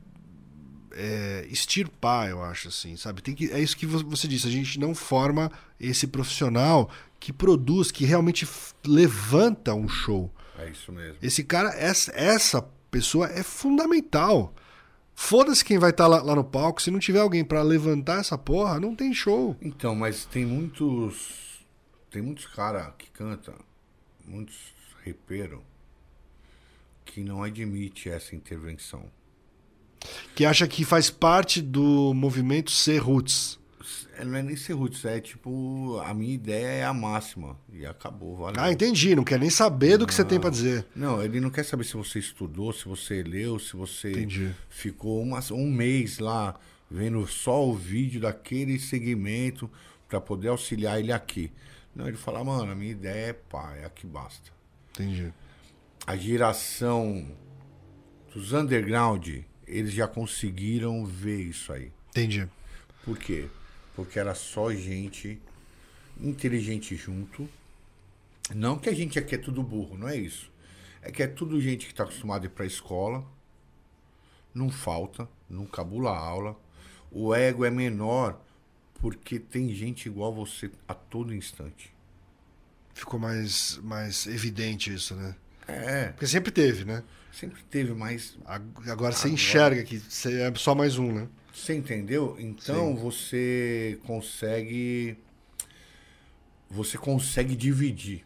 [0.92, 3.20] é, extirpar, eu acho, assim, sabe?
[3.22, 7.30] Tem que, é isso que vo- você disse, a gente não forma esse profissional que
[7.32, 8.48] produz, que realmente
[8.86, 10.32] levanta um show.
[10.58, 11.18] É isso mesmo.
[11.22, 14.54] Esse cara, essa, essa pessoa é fundamental.
[15.20, 16.80] Foda-se quem vai estar lá, lá no palco.
[16.80, 19.56] Se não tiver alguém pra levantar essa porra, não tem show.
[19.60, 21.66] Então, mas tem muitos.
[22.08, 23.56] Tem muitos caras que cantam,
[24.24, 24.56] muitos
[25.04, 25.58] repeiros,
[27.04, 29.10] que não admite essa intervenção.
[30.36, 33.57] Que acha que faz parte do movimento ser roots.
[34.18, 37.56] É, Não é nem ser roots, é tipo, a minha ideia é a máxima.
[37.72, 38.60] E acabou, valeu.
[38.60, 39.14] Ah, entendi.
[39.14, 40.84] Não quer nem saber do que você tem pra dizer.
[40.94, 44.50] Não, ele não quer saber se você estudou, se você leu, se você Entendi.
[44.68, 46.58] ficou uma, um mês lá
[46.90, 49.70] vendo só o vídeo daquele segmento
[50.08, 51.52] para poder auxiliar ele aqui.
[51.94, 54.50] Não, ele fala, mano, a minha ideia é pá, é aqui basta.
[54.92, 55.32] Entendi.
[56.06, 57.26] A geração
[58.34, 59.28] dos underground,
[59.66, 61.92] eles já conseguiram ver isso aí.
[62.10, 62.48] Entendi.
[63.04, 63.48] Por quê?
[63.98, 65.40] Porque era só gente
[66.20, 67.48] inteligente junto.
[68.54, 70.48] Não que a gente aqui é tudo burro, não é isso.
[71.02, 73.24] É que é tudo gente que está acostumada a ir para a escola,
[74.54, 76.56] não falta, não cabula a aula.
[77.10, 78.40] O ego é menor
[79.00, 81.92] porque tem gente igual você a todo instante.
[82.94, 85.34] Ficou mais, mais evidente isso, né?
[85.66, 87.02] É, Porque sempre teve, né?
[87.32, 91.28] sempre teve, mas Ag- Agora você Agora- enxerga que você é só mais um, né?
[91.58, 92.36] Você entendeu?
[92.38, 95.16] Então você consegue.
[96.70, 98.24] Você consegue dividir.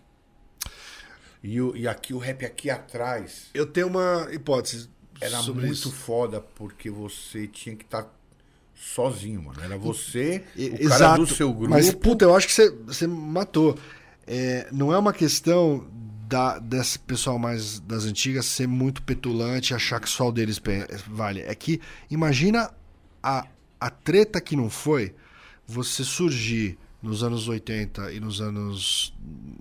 [1.43, 4.89] E, e aqui o rap aqui atrás Eu tenho uma hipótese
[5.21, 5.91] era muito isso.
[5.91, 8.09] foda porque você tinha que estar
[8.75, 9.61] sozinho, mano.
[9.61, 11.71] Era você, E- o cara do seu grupo.
[11.71, 13.79] Mas, puta, eu acho que você, você matou.
[14.27, 15.87] É, não é uma questão
[16.29, 20.61] da, desse pessoal mais das antigas ser muito petulante achar que só o deles
[21.07, 21.41] vale.
[21.43, 21.81] É que,
[22.11, 22.71] imagina
[23.23, 23.47] a,
[23.81, 25.15] a treta que não foi
[25.67, 29.15] você surgir nos anos 80 e nos anos.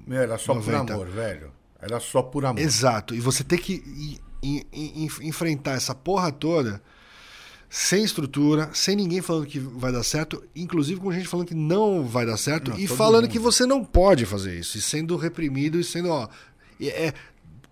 [0.06, 0.86] Meu, era só 90.
[0.86, 1.52] por amor, velho.
[1.82, 2.62] Era só por amor.
[2.62, 3.16] Exato.
[3.16, 4.20] E você ter que
[5.22, 6.82] enfrentar essa porra toda
[7.70, 12.06] sem estrutura, sem ninguém falando que vai dar certo, inclusive com gente falando que não
[12.06, 13.32] vai dar certo Não, e falando mundo.
[13.32, 16.28] que você não pode fazer isso, e sendo reprimido e sendo, ó,
[16.78, 17.14] e é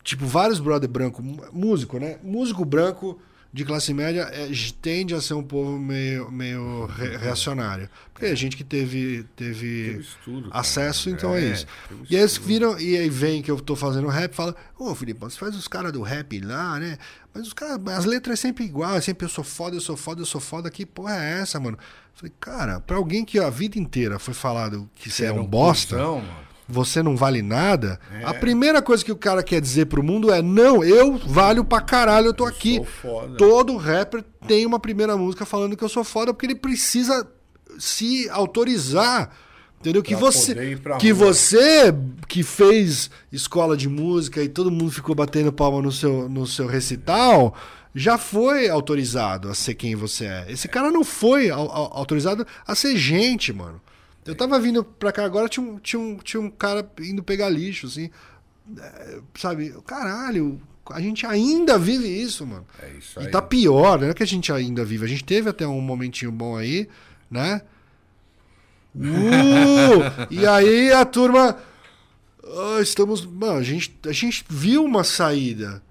[0.01, 1.21] tipo vários brother branco,
[1.51, 2.17] músico, né?
[2.23, 3.19] Músico branco
[3.51, 4.47] de classe média é,
[4.81, 7.89] tende a ser um povo meio, meio re- reacionário.
[8.13, 11.65] Porque é gente que teve, teve, Teve estudo, acesso, então é, É, isso.
[12.09, 15.29] E eles viram, e aí vem que eu tô fazendo rap e fala, ô Filipão,
[15.29, 16.97] você faz os caras do rap lá, né?
[17.33, 19.97] Mas os caras, as letras é sempre igual, é sempre eu sou foda, eu sou
[19.97, 21.77] foda, eu sou foda, que porra é essa, mano?
[22.13, 25.95] Falei, cara, pra alguém que a vida inteira foi falado que você é um bosta,
[25.95, 26.48] cuzão, mano.
[26.69, 28.25] Você não vale nada, É.
[28.25, 31.81] a primeira coisa que o cara quer dizer pro mundo é: não, eu valho pra
[31.81, 32.75] caralho, eu tô aqui.
[32.75, 33.37] sou foda.
[33.37, 37.27] Todo rapper tem uma primeira música falando que eu sou foda, porque ele precisa
[37.77, 39.31] se autorizar.
[39.79, 40.03] Entendeu?
[40.03, 40.53] Que você,
[40.99, 41.27] que rua.
[41.33, 41.95] você
[42.27, 46.67] que fez escola de música e todo mundo ficou batendo palma no seu, no seu
[46.67, 47.55] recital,
[47.95, 50.45] já foi autorizado a ser quem você é.
[50.49, 53.79] Esse cara não foi au- au- autorizado a ser gente, mano.
[54.25, 57.49] Eu tava vindo pra cá agora, tinha um, tinha um, tinha um cara indo pegar
[57.49, 58.09] lixo, assim.
[58.77, 59.73] É, sabe?
[59.85, 60.61] Caralho,
[60.91, 62.65] a gente ainda vive isso, mano.
[62.81, 63.31] É isso E aí.
[63.31, 65.05] tá pior, não é que a gente ainda vive.
[65.05, 66.87] A gente teve até um momentinho bom aí,
[67.29, 67.61] né?
[68.95, 70.27] Uh!
[70.29, 71.57] e aí a turma.
[72.43, 73.25] ah, estamos.
[73.25, 75.81] Mano, a gente, a gente viu uma saída.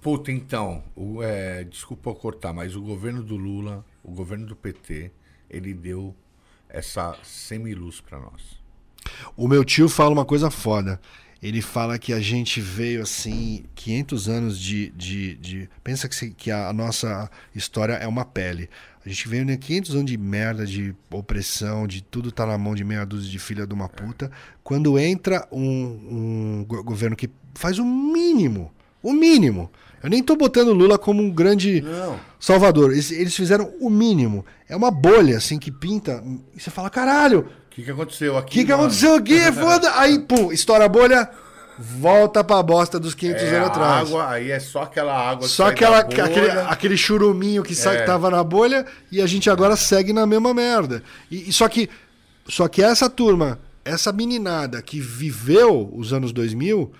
[0.00, 4.54] Puta, então, o, é, desculpa eu cortar, mas o governo do Lula, o governo do
[4.54, 5.10] PT,
[5.48, 6.14] ele deu
[6.74, 8.42] essa semiluz pra nós.
[9.36, 11.00] O meu tio fala uma coisa foda.
[11.42, 14.88] Ele fala que a gente veio assim, 500 anos de.
[14.90, 18.68] de, de- pensa que, que a nossa história é uma pele.
[19.04, 22.74] A gente veio né, 500 anos de merda, de opressão, de tudo tá na mão
[22.74, 24.30] de meia dúzia de filha de uma puta.
[24.62, 28.72] Quando entra um, um go- governo que faz o mínimo,
[29.04, 29.70] o mínimo.
[30.02, 32.18] Eu nem tô botando o Lula como um grande Não.
[32.40, 32.92] salvador.
[32.92, 34.44] Eles, eles fizeram o mínimo.
[34.68, 36.22] É uma bolha assim que pinta.
[36.54, 38.50] E você fala, caralho, O que, que aconteceu o aqui?
[38.58, 38.82] que, que mano?
[38.84, 39.40] aconteceu aqui?
[39.52, 39.92] Foda.
[39.98, 41.30] Aí, pum, estoura a bolha,
[41.78, 44.08] volta pra bosta dos 500 É, anos atrás.
[44.08, 48.02] água, aí é só aquela água que Só aquela, aquele, aquele churuminho que É.
[48.04, 51.02] tava na bolha e a gente agora segue na mesma merda.
[51.30, 51.88] E, e só que
[52.46, 56.92] só que essa turma, essa meninada que viveu os anos 2000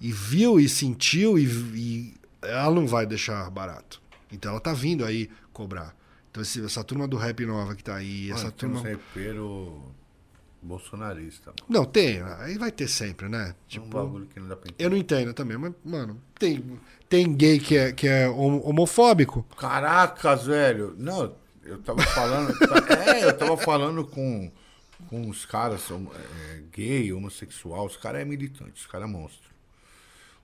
[0.00, 1.44] e viu e sentiu e,
[1.74, 4.00] e ela não vai deixar barato.
[4.32, 5.94] Então ela tá vindo aí cobrar.
[6.30, 9.82] Então esse- essa turma do rap nova que tá aí, essa Mano, uns turma repero
[10.62, 11.46] Bolsonarista.
[11.50, 11.64] mano.
[11.68, 12.20] Não, tem.
[12.40, 13.48] Aí vai ter sempre, né?
[13.48, 14.84] É um Tipo, bagulho que não dá pra entender.
[14.84, 16.64] eu não entendo também, mas, mano, tem,
[17.08, 19.44] tem gay que é, que é hom- homofóbico.
[19.56, 20.94] Caracas, velho.
[20.98, 21.34] Não,
[21.64, 22.52] eu tava falando.
[23.08, 24.50] é, eu tava falando com,
[25.08, 27.86] com os caras homo- é, gay, homossexual.
[27.86, 29.47] Os caras é militante, os caras é monstro.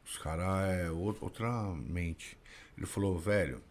[0.06, 2.36] Os caras é ou- outra mente.
[2.76, 3.62] Ele falou, velho,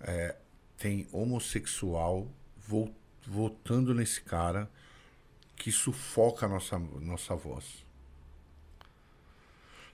[0.00, 0.36] é,
[0.78, 2.26] tem homossexual
[2.56, 2.92] vo-
[3.26, 4.68] votando nesse cara
[5.56, 7.84] que sufoca a nossa, nossa voz.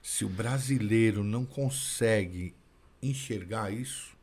[0.01, 2.55] Se o brasileiro não consegue
[3.01, 4.17] enxergar isso,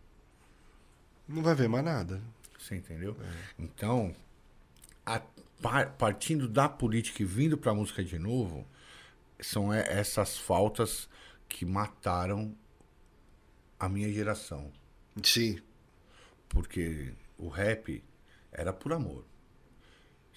[1.29, 2.23] Não vai ver mais nada.
[2.59, 3.17] você entendeu?
[3.59, 4.15] Então,
[5.05, 5.21] a-
[5.61, 8.65] par- partindo da política e vindo para a música de novo,
[9.41, 11.09] são essas faltas
[11.49, 12.55] que mataram
[13.79, 14.71] a minha geração.
[15.23, 15.59] Sim.
[16.49, 18.03] Porque o rap
[18.53, 19.25] era por amor,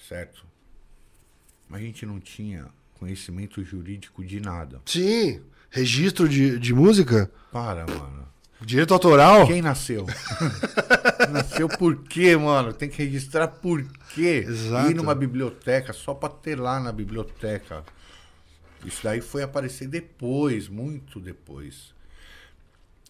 [0.08, 0.46] certo?
[1.68, 4.82] Mas a gente não tinha conhecimento jurídico de nada.
[4.86, 5.42] Sim.
[5.70, 7.32] Registro de, de música?
[7.52, 8.28] Para, mano.
[8.62, 9.48] Direito autoral?
[9.48, 10.06] Quem nasceu?
[11.32, 12.74] nasceu por quê, mano?
[12.74, 13.82] Tem que registrar por
[14.14, 14.44] quê?
[14.46, 14.92] Exato.
[14.92, 17.86] Ir numa biblioteca só pra ter lá na biblioteca.
[18.86, 21.94] Isso daí foi aparecer depois, muito depois.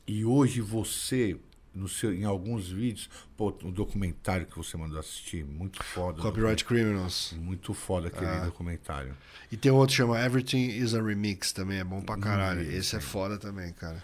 [0.07, 1.37] E hoje você,
[1.73, 6.21] no seu, em alguns vídeos, pô, um documentário que você mandou assistir, muito foda.
[6.21, 7.33] Copyright Criminals.
[7.37, 8.45] Muito foda aquele Ah.
[8.45, 9.15] documentário.
[9.51, 12.61] E tem outro que chama Everything is a Remix também, é bom pra caralho.
[12.61, 14.03] Hum, Esse é foda também, cara.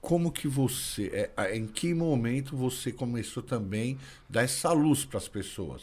[0.00, 3.98] Como que você, é, em que momento você começou também
[4.30, 5.82] a dar essa luz para as pessoas?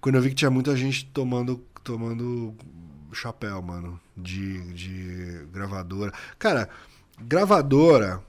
[0.00, 2.56] Quando eu vi que tinha muita gente tomando, tomando
[3.12, 6.12] chapéu, mano, de, de gravadora.
[6.38, 6.68] Cara,
[7.20, 8.22] gravadora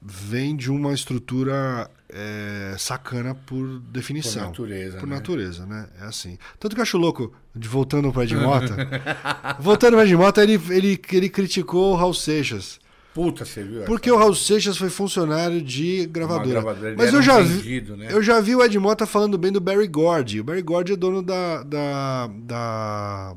[0.00, 4.52] vem de uma estrutura é, sacana por definição.
[4.52, 5.14] Por natureza, Por né?
[5.14, 5.88] natureza, né?
[6.00, 6.38] É assim.
[6.58, 8.76] Tanto que eu acho louco, de, voltando pro Ed Mota.
[9.60, 12.80] voltando pro Ed Mota, ele, ele, ele criticou o Raul Seixas.
[13.14, 13.84] Puta, você viu?
[13.84, 16.62] Porque o Raul Seixas foi funcionário de gravadora.
[16.62, 18.08] gravadora, Mas eu já, vi, vendido, né?
[18.10, 20.40] eu já vi o Ed Mota falando bem do Barry Gordy.
[20.40, 23.36] O Barry Gordy é dono da, da, da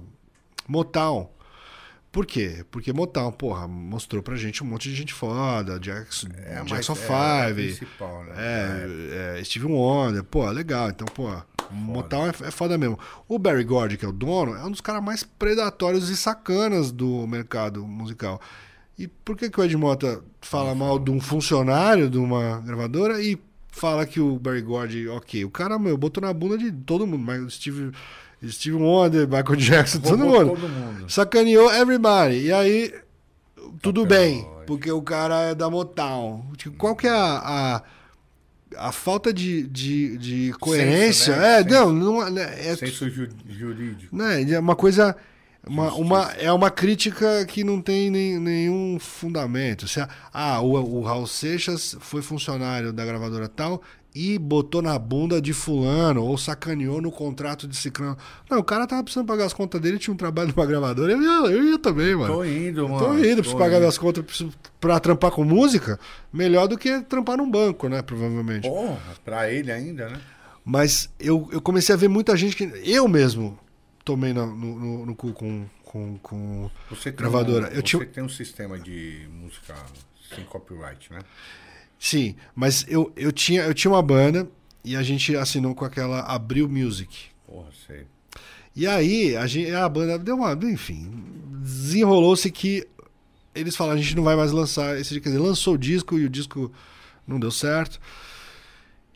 [0.67, 1.29] Motown.
[2.11, 2.65] Por quê?
[2.71, 6.95] Porque Motown, porra, mostrou pra gente um monte de gente foda, Jackson, É, Jackson é
[6.95, 8.33] a 5, principal, né?
[8.37, 10.89] é, é, Steve Wonder, pô, legal.
[10.89, 11.29] Então, pô,
[11.71, 12.97] Motown é, é foda mesmo.
[13.27, 16.89] O Barry Gordy, que é o dono, é um dos caras mais predatórios e sacanas
[16.89, 18.39] do mercado musical.
[18.97, 23.21] E por que, que o Ed Mota fala mal de um funcionário de uma gravadora
[23.21, 23.37] e
[23.69, 27.19] fala que o Barry Gordy, ok, o cara, meu, botou na bunda de todo mundo,
[27.25, 27.91] mas Steve,
[28.47, 30.49] Steve Wonder, Michael Jackson, todo mundo.
[30.55, 31.09] todo mundo.
[31.09, 32.45] Sacaneou everybody.
[32.45, 32.93] E aí,
[33.81, 36.45] tudo bem, porque o cara é da Motown.
[36.57, 37.81] Tipo, Qual que é a,
[38.77, 41.35] a, a falta de, de, de coerência?
[41.35, 41.59] né?
[41.59, 41.69] É, Senso.
[41.91, 44.15] não, não é, é, Senso ju- jurídico.
[44.15, 45.15] né, é uma coisa.
[45.67, 49.87] Uma, uma, é uma crítica que não tem nem, nenhum fundamento.
[49.87, 53.81] Se, a- ah, o, o Raul Seixas foi funcionário da gravadora tal
[54.15, 58.17] e botou na bunda de fulano ou sacaneou no contrato de ciclano.
[58.49, 61.21] Não, o cara tava precisando pagar as contas dele, tinha um trabalho numa gravadora, eu
[61.21, 62.33] ia, eu ia também, mano.
[62.33, 62.97] Tô indo, mano.
[63.05, 63.79] Tô indo, preciso tô pagar indo.
[63.81, 65.99] minhas contas preciso, pra trampar com música,
[66.31, 68.01] melhor do que trampar num banco, né?
[68.01, 68.69] Provavelmente.
[68.69, 70.21] Porra, pra ele ainda, né?
[70.63, 72.63] Mas eu, eu comecei a ver muita gente que.
[72.89, 73.59] Eu mesmo
[74.05, 77.65] tomei no, no, no- no cu com, com, com Você tem gravadora.
[77.65, 79.75] Um, eu você tinha, tem um sistema de música
[80.33, 81.19] sem copyright, né?
[81.99, 84.47] Sim, mas eu, eu, tinha, eu tinha uma banda
[84.83, 87.25] e a gente assinou com aquela Abril Music.
[87.47, 88.05] Porra, sei.
[88.75, 90.53] E aí a, gente, a banda deu uma.
[90.63, 91.09] Enfim,
[91.61, 92.85] desenrolou-se que
[93.55, 95.23] eles falaram: a gente não vai mais lançar esse disco.
[95.23, 96.71] Quer dizer, lançou o disco e o disco
[97.27, 97.99] não deu certo.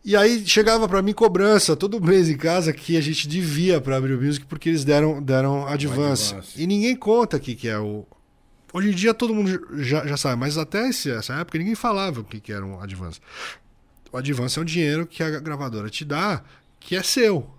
[0.04, 3.98] E aí chegava pra mim cobrança todo mês em casa que a gente devia pra
[3.98, 6.34] Abril Music porque eles deram, deram advance.
[6.34, 6.62] advance.
[6.62, 8.08] E ninguém conta aqui que é o.
[8.74, 12.24] Hoje em dia todo mundo já, já sabe, mas até essa época ninguém falava o
[12.24, 13.20] que, que era um advance.
[14.12, 16.44] O advance é um dinheiro que a gravadora te dá,
[16.80, 17.50] que é seu.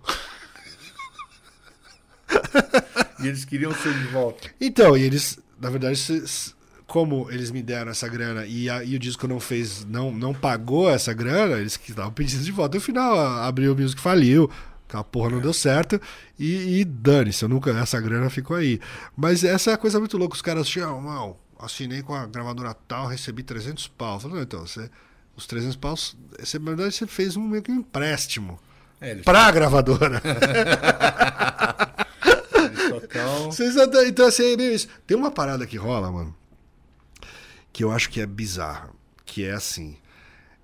[3.23, 4.49] E eles queriam ser de volta.
[4.59, 6.53] Então, e eles, na verdade, se-
[6.87, 10.33] como eles me deram essa grana e, a- e o disco não fez, não, não
[10.33, 12.75] pagou essa grana, eles estavam pedindo de volta.
[12.77, 14.49] No final, a- abriu o music faliu,
[14.91, 15.99] que a porra não deu certo,
[16.37, 18.79] e, e dane-se, nunca, essa grana ficou aí.
[19.15, 22.73] Mas essa é a coisa muito louca, os caras tinham, não, assinei com a gravadora
[22.73, 24.19] tal, recebi 300 pau.
[24.19, 24.89] Falei, não, então, você,
[25.35, 28.59] os 300 pau, você, na verdade, você fez um meio que um empréstimo
[28.99, 30.21] É, pra gravadora.
[32.55, 33.45] eles só tão...
[33.51, 34.87] Vocês até- então, assim, é meio isso.
[35.07, 36.35] Tem uma parada que rola, mano,
[37.71, 38.89] que eu acho que é bizarra.
[39.25, 39.95] Que é assim.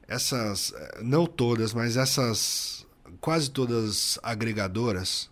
[0.07, 0.73] Essas.
[0.75, 2.76] eh, Não todas, mas essas.
[3.19, 5.29] Quase todas agregadoras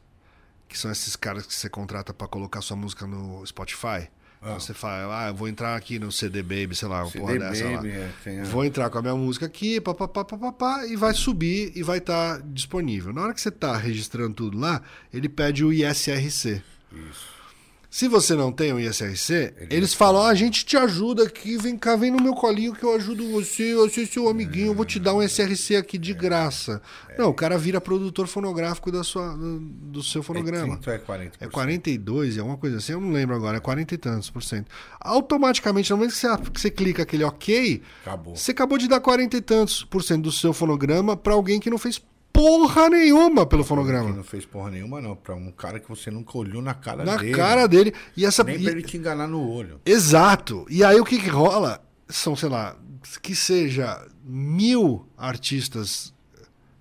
[0.68, 4.10] que são esses caras que você contrata pra colocar sua música no Spotify.
[4.42, 4.54] Ah.
[4.56, 7.40] Você fala, ah, eu vou entrar aqui no CD Baby, sei lá, uma porra CD
[7.46, 7.76] dessa lá.
[7.78, 11.14] Baby, é, tem a- Vou entrar com a minha música aqui, papapá, papapá, e vai
[11.14, 13.12] subir e vai estar disponível.
[13.14, 14.82] Na hora que você tá registrando tudo lá,
[15.14, 16.62] ele pede o ISRC.
[16.92, 17.35] Isso.
[17.96, 21.78] Se você não tem o ISRC, eles falam: ah, a gente te ajuda aqui, vem
[21.78, 24.84] cá, vem no meu colinho que eu ajudo você, eu sou seu amiguinho, eu vou
[24.84, 26.82] te dar um SRC aqui de graça.
[27.18, 30.74] Não, o cara vira produtor fonográfico da sua, do, seu fonograma.
[30.74, 31.32] É 30 ou é 40%?
[31.40, 34.44] É 42, é uma coisa assim, eu não lembro agora, é 40 e tantos por
[34.44, 34.70] cento.
[35.00, 38.36] Automaticamente, no momento que você, que você clica aquele OK, Acabou.
[38.36, 41.70] você acabou de dar 40 e tantos por cento do seu fonograma para alguém que
[41.70, 42.02] não fez
[42.36, 44.10] porra nenhuma pelo fonograma.
[44.14, 45.16] não fez porra nenhuma, não.
[45.16, 47.32] Pra um cara que você nunca olhou na cara Na dele.
[47.34, 47.94] cara dele.
[48.16, 48.44] E essa.
[48.44, 49.80] Nem pra ele te enganar no olho.
[49.86, 50.66] Exato.
[50.70, 51.82] E aí o que, que rola?
[52.08, 52.76] São, sei lá,
[53.22, 56.14] que seja mil artistas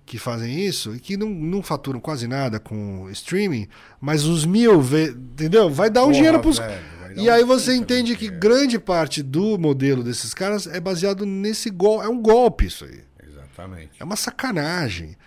[0.05, 3.67] que fazem isso e que não, não faturam quase nada com streaming,
[3.99, 5.67] mas os mil, vê, entendeu?
[5.67, 6.59] Vai dar um Porra, dinheiro pros.
[6.59, 6.79] velho,
[7.17, 12.05] E aí você entende que grande parte do modelo desses caras é baseado nesse golpe.
[12.05, 12.99] É um golpe isso aí.
[13.27, 13.91] Exatamente.
[13.99, 15.17] É uma sacanagem.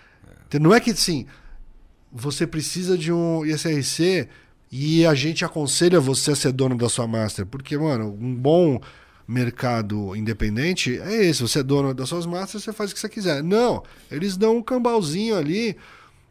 [0.60, 1.26] Não é que assim,
[2.12, 4.28] você precisa de um ISRC
[4.70, 7.46] e a gente aconselha você a ser dono da sua master.
[7.46, 8.80] Porque, mano, um bom
[9.26, 11.42] mercado independente é esse.
[11.42, 13.42] Você é dono das suas masters, você faz o que você quiser.
[13.42, 15.76] Não, eles dão um cambalzinho ali.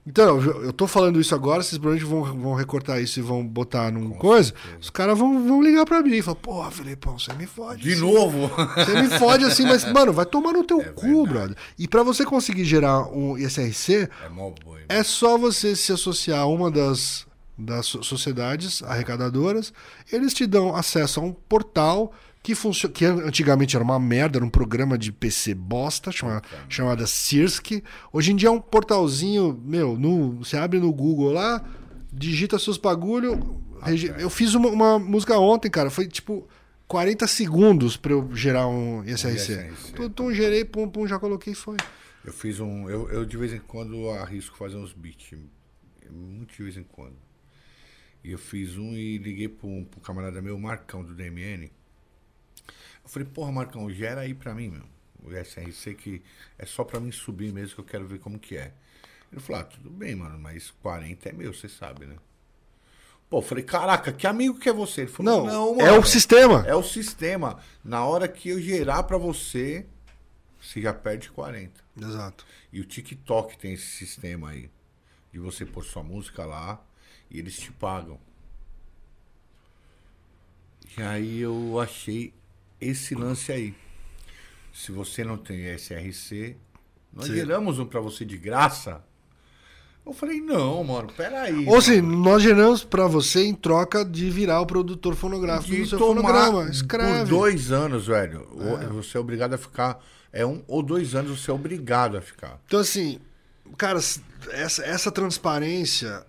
[0.09, 3.91] Então, eu tô falando isso agora, vocês provavelmente vão, vão recortar isso e vão botar
[3.91, 4.53] num coisa.
[4.79, 7.81] Os caras vão, vão ligar pra mim e falar, porra, Felipão, você me fode.
[7.83, 8.49] De sim." novo.
[8.75, 11.27] Você me fode assim, mas, mano, vai tomar no teu É cu, verdade.
[11.29, 11.57] brother.
[11.77, 14.81] E pra você conseguir gerar um ISRC, É mó boi.
[14.87, 17.27] é só você se associar a uma das,
[17.57, 19.73] das so- sociedades arrecadadoras.
[20.09, 22.13] Eles te dão acesso a um portal
[22.47, 22.93] que funciona.
[22.93, 27.83] Que antigamente era uma merda, era um programa de PC bosta, chama, chamada Sirsk.
[28.13, 31.61] Hoje em dia é um portalzinho, meu, no, você abre no Google lá,
[32.11, 33.61] digita seus bagulho.
[33.81, 35.89] regi- Eu fiz uma, uma música ontem, cara.
[35.89, 36.47] Foi tipo
[36.87, 39.03] 40 segundos pra eu gerar um.
[39.93, 41.75] Tum, tum, gerei, pum, pum, já coloquei e foi.
[42.23, 42.89] Eu fiz um.
[42.89, 45.37] Eu, eu de vez em quando arrisco fazer uns beats.
[46.09, 47.15] Muito de vez em quando.
[48.23, 51.69] E eu fiz um e liguei pro, pro camarada meu, Marcão, do DMN.
[53.07, 54.83] Eu falei, porra, Marcão, gera aí pra mim, meu.
[55.23, 56.21] O SRC que
[56.59, 58.73] é só pra mim subir mesmo, que eu quero ver como que é.
[59.31, 62.17] Ele falou, ah, tudo bem, mano, mas 40 é meu, você sabe, né?
[63.29, 65.01] Pô, eu falei, caraca, que amigo que é você?
[65.01, 66.65] Ele falou, Não, não, é o sistema.
[66.67, 67.59] É o sistema.
[67.81, 69.85] Na hora que eu gerar pra você,
[70.61, 71.71] você já perde 40.
[72.01, 72.45] Exato.
[72.73, 74.69] E o TikTok tem esse sistema aí.
[75.31, 76.81] De você pôr sua música lá
[77.31, 78.19] e eles te pagam.
[80.97, 82.33] E aí eu achei
[82.79, 83.73] esse lance aí.
[84.73, 86.55] Se você não tem SRC,
[87.11, 87.33] nós Sim.
[87.35, 89.03] geramos um pra você de graça.
[90.05, 91.65] Eu falei, não, mano, peraí.
[91.67, 92.17] Ou seja, mano.
[92.23, 96.69] nós geramos pra você em troca de virar o produtor fonográfico de do seu fonograma.
[96.69, 97.19] Escreve.
[97.19, 98.47] por dois anos, velho.
[98.51, 100.01] Ou- Você é obrigado a ficar.
[100.31, 102.61] É um ou dois anos você é obrigado a ficar.
[102.67, 103.19] Então, assim,
[103.77, 103.99] cara,
[104.51, 106.25] essa, essa transparência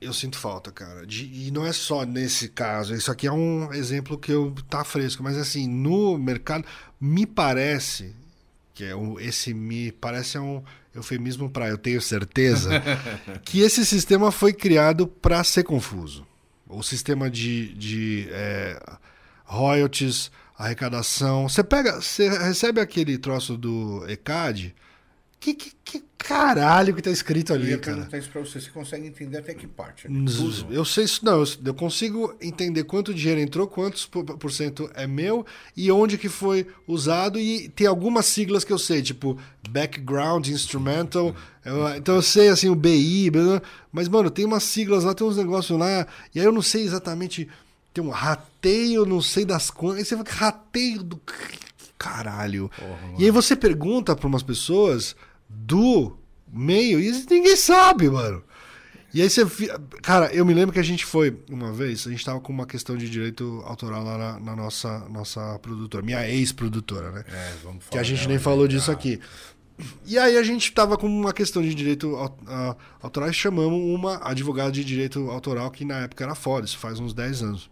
[0.00, 1.06] eu sinto falta, cara.
[1.06, 2.94] De- e não é só nesse caso.
[2.94, 6.64] Isso aqui é um exemplo que eu tá fresco, mas assim, no mercado,
[7.00, 8.14] me parece
[8.74, 10.62] que é um, esse me parece é um
[10.94, 12.70] eufemismo para eu tenho certeza
[13.44, 16.26] que esse sistema foi criado para ser confuso.
[16.68, 18.78] O sistema de, de é,
[19.44, 21.48] royalties, arrecadação.
[21.48, 24.74] Você pega, você recebe aquele troço do ECAD.
[25.38, 27.96] Que, que, que caralho que tá escrito Eu ali, ia cara?
[27.98, 28.60] perguntar isso pra você.
[28.60, 30.08] Você consegue entender até que parte?
[30.08, 30.24] Hum,
[30.70, 31.40] Eu sei isso, não.
[31.40, 35.44] Eu, eu consigo entender quanto dinheiro entrou, quantos por, cento é meu
[35.76, 37.38] e onde que foi usado.
[37.38, 39.38] E tem algumas siglas que eu sei, tipo
[39.70, 41.34] background, instrumental.
[41.64, 43.60] Eu- então eu sei assim, o BI, blá.
[43.92, 46.82] mas, mano, tem umas siglas lá, tem uns negócios lá, e aí eu não sei
[46.84, 47.48] exatamente.
[47.94, 49.98] Tem um rateio, não sei das quantas.
[50.00, 51.20] Aí você fala, rateio do.
[51.98, 52.70] Caralho.
[53.18, 55.16] e aí você pergunta para umas pessoas
[55.48, 56.16] do
[56.52, 58.42] meio e ninguém sabe, mano.
[59.12, 59.46] E aí você.
[60.02, 62.66] Cara, eu me lembro que a gente foi uma vez, a gente tava com uma
[62.66, 67.24] questão de direito autoral lá na, na nossa, nossa produtora, minha ex-produtora, né?
[67.28, 67.92] É, vamos falar.
[67.92, 68.74] que a gente nem falou tá?
[68.74, 69.18] disso aqui.
[70.04, 72.14] E aí a gente tava com uma questão de direito
[73.02, 76.98] autoral e chamamos uma advogada de direito autoral que na época era foda, isso faz
[76.98, 77.70] uns 10 anos.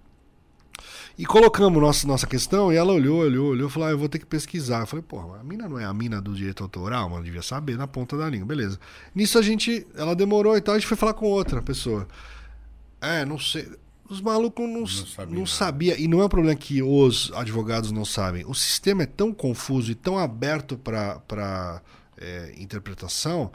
[1.17, 4.19] E colocamos nossa, nossa questão e ela olhou, olhou, olhou falou: ah, eu vou ter
[4.19, 4.81] que pesquisar.
[4.81, 7.77] Eu falei, porra, a mina não é a mina do direito autoral, mano, devia saber
[7.77, 8.81] na ponta da língua, beleza.
[9.15, 12.09] Nisso a gente, ela demorou e tal, a gente foi falar com outra pessoa.
[13.01, 13.69] É, não sei.
[14.09, 15.47] Os malucos não, não, sabia nada.
[15.47, 16.01] sabia.
[16.01, 18.45] E não é um problema que os advogados não sabem.
[18.47, 21.81] O sistema é tão confuso e tão aberto para
[22.19, 23.51] é, interpretação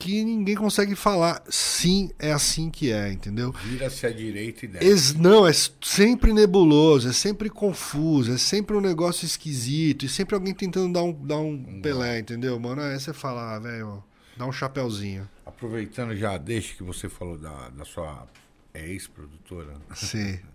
[0.00, 1.42] que ninguém consegue falar.
[1.50, 3.52] Sim, é assim que é, entendeu?
[3.52, 5.18] Vira-se à direita e desce.
[5.18, 10.54] Não, é sempre nebuloso, é sempre confuso, é sempre um negócio esquisito, e sempre alguém
[10.54, 12.80] tentando dar um, dar um Pelé, entendeu, mano?
[12.80, 14.02] Aí você fala, ah, velho,
[14.36, 15.28] dá um chapéuzinho.
[15.44, 18.26] Aproveitando já, deixa que você falou da, da sua
[18.74, 19.76] ex-produtora.
[19.94, 20.40] Sim.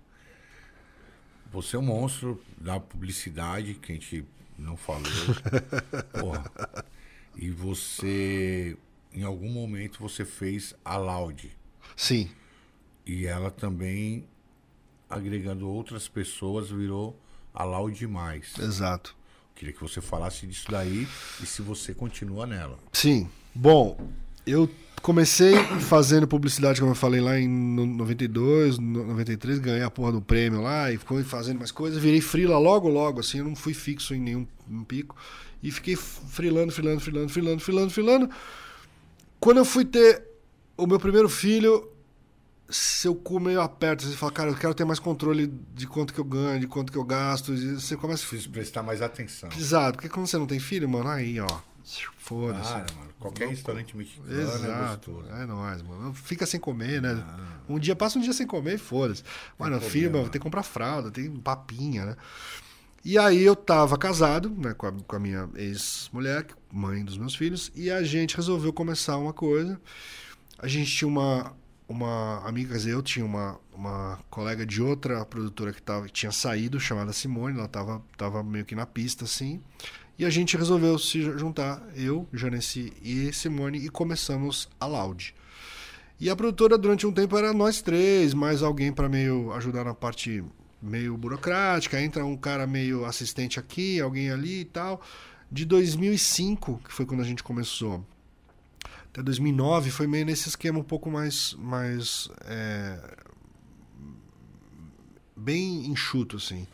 [1.53, 4.25] Você é um monstro da publicidade, que a gente
[4.57, 5.05] não falou.
[6.19, 6.51] Porra.
[7.37, 8.75] E você,
[9.15, 11.49] em algum momento, você fez a Loud.
[11.95, 12.29] Sim.
[13.05, 14.25] E ela também,
[15.09, 17.19] agregando outras pessoas, virou
[17.53, 18.53] a Loud Mais.
[18.59, 19.15] Exato.
[19.55, 21.07] Queria que você falasse disso daí
[21.41, 22.77] e se você continua nela.
[22.91, 23.29] Sim.
[23.53, 23.97] Bom,
[24.45, 24.69] eu
[25.01, 30.11] comecei fazendo publicidade, como eu falei lá em no- 92, no- 93, ganhei a porra
[30.11, 32.01] do prêmio lá e fui fazendo mais coisas.
[32.01, 35.15] Virei frila logo, logo, assim, eu não fui fixo em nenhum um pico.
[35.63, 38.29] E fiquei frilando, frilando, frilando, frilando, frilando, frilando.
[39.45, 40.23] Quando eu fui ter
[40.75, 41.87] o meu primeiro filho,
[42.67, 46.19] seu cu meio aperto, você fala, cara, eu quero ter mais controle de quanto que
[46.19, 47.53] eu ganho, de quanto que eu gasto.
[47.53, 49.47] E você começa a prestar mais atenção.
[49.55, 51.59] Exato, porque quando você não tem filho, mano, aí, ó.
[52.17, 52.73] Foda-se.
[52.73, 55.11] Cara, mano, qualquer restaurante mexicano é Exato.
[55.11, 55.35] gostoso.
[55.35, 56.11] É nóis, mano.
[56.15, 57.23] Fica sem comer, né?
[57.69, 59.23] Um dia, passa um dia sem comer e foda-se.
[59.59, 62.15] Mano, filho, mano, tem que comprar fralda, tem papinha, né?
[63.05, 67.35] E aí eu tava casado, né, com a, com a minha ex-mulher, mãe dos meus
[67.35, 69.79] filhos, e a gente resolveu começar uma coisa.
[70.57, 71.55] A gente tinha uma,
[71.87, 76.13] uma amiga, quer dizer, eu tinha uma, uma colega de outra produtora que, tava, que
[76.13, 79.61] tinha saído, chamada Simone, ela tava, tava meio que na pista, assim.
[80.17, 85.35] E a gente resolveu se juntar, eu, Janeci e Simone, e começamos a Loud.
[86.19, 89.93] E a produtora, durante um tempo, era nós três, mais alguém para meio ajudar na
[89.93, 90.43] parte
[90.81, 92.01] meio burocrática.
[92.01, 95.01] Entra um cara meio assistente aqui, alguém ali e tal.
[95.51, 98.05] De 2005, que foi quando a gente começou,
[99.09, 101.55] até 2009, foi meio nesse esquema um pouco mais.
[101.57, 102.99] mais é,
[105.35, 106.67] bem enxuto, assim.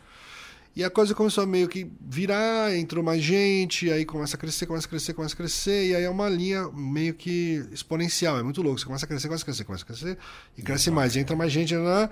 [0.74, 4.64] E a coisa começou a meio que virar, entrou mais gente, aí começa a crescer,
[4.64, 8.42] começa a crescer, começa a crescer, e aí é uma linha meio que exponencial, é
[8.42, 8.80] muito louco.
[8.80, 10.18] Você começa a crescer, começa a crescer, começa a crescer,
[10.56, 12.08] e cresce mais, e entra mais gente, né?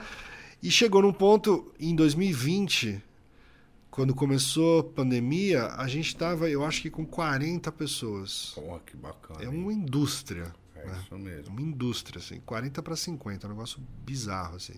[0.62, 3.02] E chegou num ponto em 2020,
[3.90, 8.52] quando começou a pandemia, a gente estava, eu acho que com 40 pessoas.
[8.54, 9.42] Porra, que bacana.
[9.42, 10.54] É uma indústria.
[10.74, 11.00] É né?
[11.02, 11.50] isso mesmo.
[11.52, 14.74] Uma indústria, assim, 40 para 50, um negócio bizarro, assim.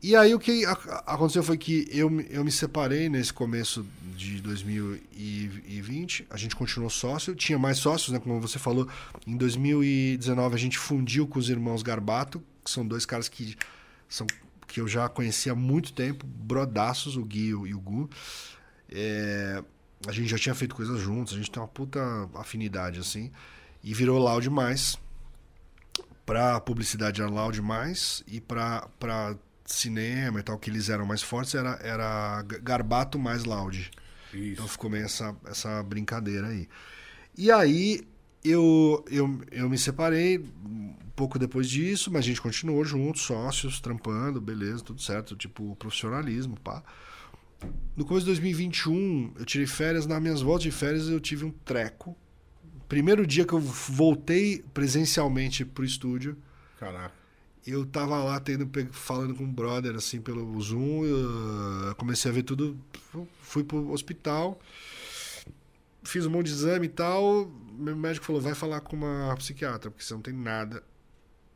[0.00, 3.84] E aí o que aconteceu foi que eu, me- eu me separei nesse começo
[4.16, 8.88] de 2020, a gente continuou sócio, tinha mais sócios, né, como você falou,
[9.26, 13.56] em 2019 a gente fundiu com os irmãos Garbato, que são dois caras que
[14.08, 14.24] são
[14.68, 18.08] que eu já conhecia há muito tempo, brodaços, o Gui e o- Gu.
[18.90, 19.62] É,
[20.06, 22.00] a gente já tinha feito coisas juntos, a gente tem uma puta
[22.34, 23.32] afinidade, assim.
[23.82, 24.96] E virou Loud Mais.
[26.24, 28.22] Pra publicidade era Loud Mais.
[28.26, 29.34] E pra, pra
[29.64, 33.90] cinema e tal, que eles eram mais fortes, era, era Garbato mais Loud.
[34.32, 34.52] Isso.
[34.52, 36.68] Então ficou meio essa, essa brincadeira aí.
[37.36, 38.06] E aí
[38.50, 43.80] eu, eu, eu me separei um pouco depois disso, mas a gente continuou juntos, sócios,
[43.80, 46.82] trampando, beleza, tudo certo, tipo profissionalismo, pá.
[47.96, 51.50] No começo de 2021, eu tirei férias, nas minhas voltas de férias eu tive um
[51.50, 52.16] treco.
[52.88, 56.36] Primeiro dia que eu voltei presencialmente pro estúdio,
[56.78, 57.12] Caraca.
[57.66, 62.44] eu tava lá tendo, falando com um brother assim pelo Zoom, eu comecei a ver
[62.44, 62.78] tudo,
[63.42, 64.58] fui pro hospital,
[66.02, 69.90] fiz um monte de exame e tal, meu médico falou, vai falar com uma psiquiatra,
[69.90, 70.82] porque você não tem nada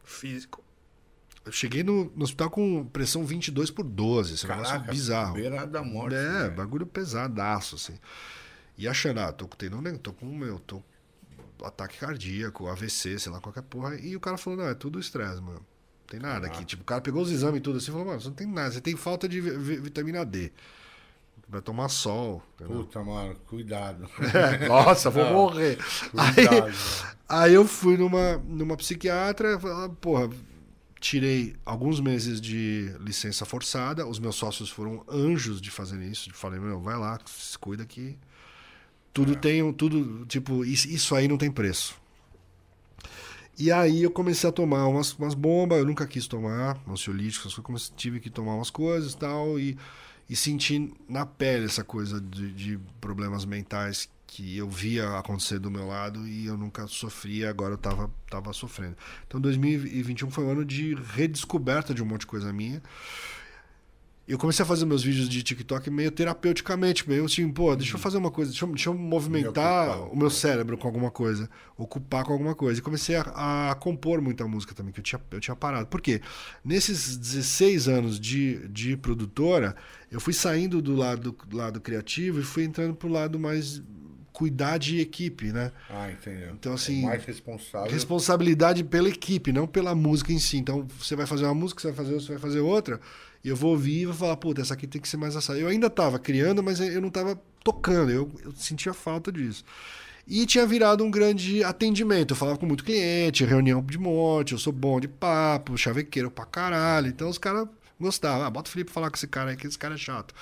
[0.05, 0.63] físico.
[1.45, 5.35] Eu cheguei no, no hospital com pressão 22 por 12, esse negócio Caraca, bizarro.
[5.35, 6.15] beira da morte.
[6.15, 6.51] É, né?
[6.51, 7.99] bagulho pesadaço, assim.
[8.79, 10.83] E achando, ah, tô com tendão, tô com meu, tô
[11.59, 13.97] com ataque cardíaco, AVC, sei lá, qualquer porra.
[13.97, 15.59] E o cara falou, não, é tudo estresse, mano.
[15.59, 16.65] Não tem nada aqui.
[16.65, 18.47] Tipo, o cara pegou os exames e tudo assim e falou, mano, você não tem
[18.47, 20.53] nada, você tem falta de vi- vi- vitamina D.
[21.53, 22.43] Vai tomar sol.
[22.55, 22.79] entendeu?
[22.79, 24.09] Puta, mano, cuidado.
[24.67, 25.79] Nossa, vou Não, morrer.
[26.17, 26.73] Aí, Cuidado.
[27.29, 29.59] Aí eu fui numa, numa psiquiatra,
[30.01, 30.31] porra,
[30.99, 36.59] tirei alguns meses de licença forçada, os meus sócios foram anjos de fazer isso, falei,
[36.59, 38.19] meu, vai lá, se cuida que
[39.13, 42.01] tudo tem, um- tudo, tipo, isso, isso aí não tem preço.
[43.59, 47.63] E aí eu comecei a tomar umas, umas bombas, eu nunca quis tomar ansiolíticos, eu
[47.63, 49.77] comecei- tive que tomar umas coisas e tal, e,
[50.29, 55.71] e senti na pele essa coisa de, de problemas mentais que eu via acontecer do
[55.71, 58.97] meu lado e eu nunca sofria, agora eu tava, tava sofrendo.
[59.27, 62.83] Então 2021 foi um ano de redescoberta de um monte de coisa minha.
[64.33, 68.01] Eu comecei a fazer meus vídeos de TikTok meio terapeuticamente, meio assim, pô, deixa eu
[68.01, 72.25] fazer uma coisa, deixa eu, deixa eu movimentar o meu cérebro com alguma coisa, ocupar
[72.25, 72.81] com alguma coisa.
[72.81, 75.87] E comecei a, a, compor muita música também, que eu tinha, eu tinha parado.
[75.87, 76.23] Por quê?
[76.65, 79.77] Nesses 16 anos de, de produtora,
[80.11, 83.83] eu fui saindo do lado, do lado criativo e fui entrando pro lado mais
[84.33, 85.71] cuidar de equipe, né?
[85.91, 86.55] Ah, entendeu.
[86.55, 87.03] Então, assim.
[87.03, 87.93] É mais responsável.
[87.93, 90.57] Responsabilidade pela equipe, não pela música em si.
[90.57, 93.01] Então, você vai fazer uma música, você vai fazer outra, você vai fazer outra.
[93.45, 95.59] E eu vou ouvir e vou falar, puta, essa aqui tem que ser mais assada.
[95.59, 98.11] Eu ainda tava criando, mas eu não tava tocando.
[98.11, 99.65] Eu, eu sentia falta disso.
[100.27, 102.33] E tinha virado um grande atendimento.
[102.33, 106.47] Eu falava com muito cliente, reunião de monte, eu sou bom de papo, chavequeiro pra
[106.47, 107.09] caralho.
[107.09, 107.67] Então os caras
[108.01, 108.47] gostavam.
[108.47, 110.35] Ah, bota o Felipe falar com esse cara aí, que esse cara é chato.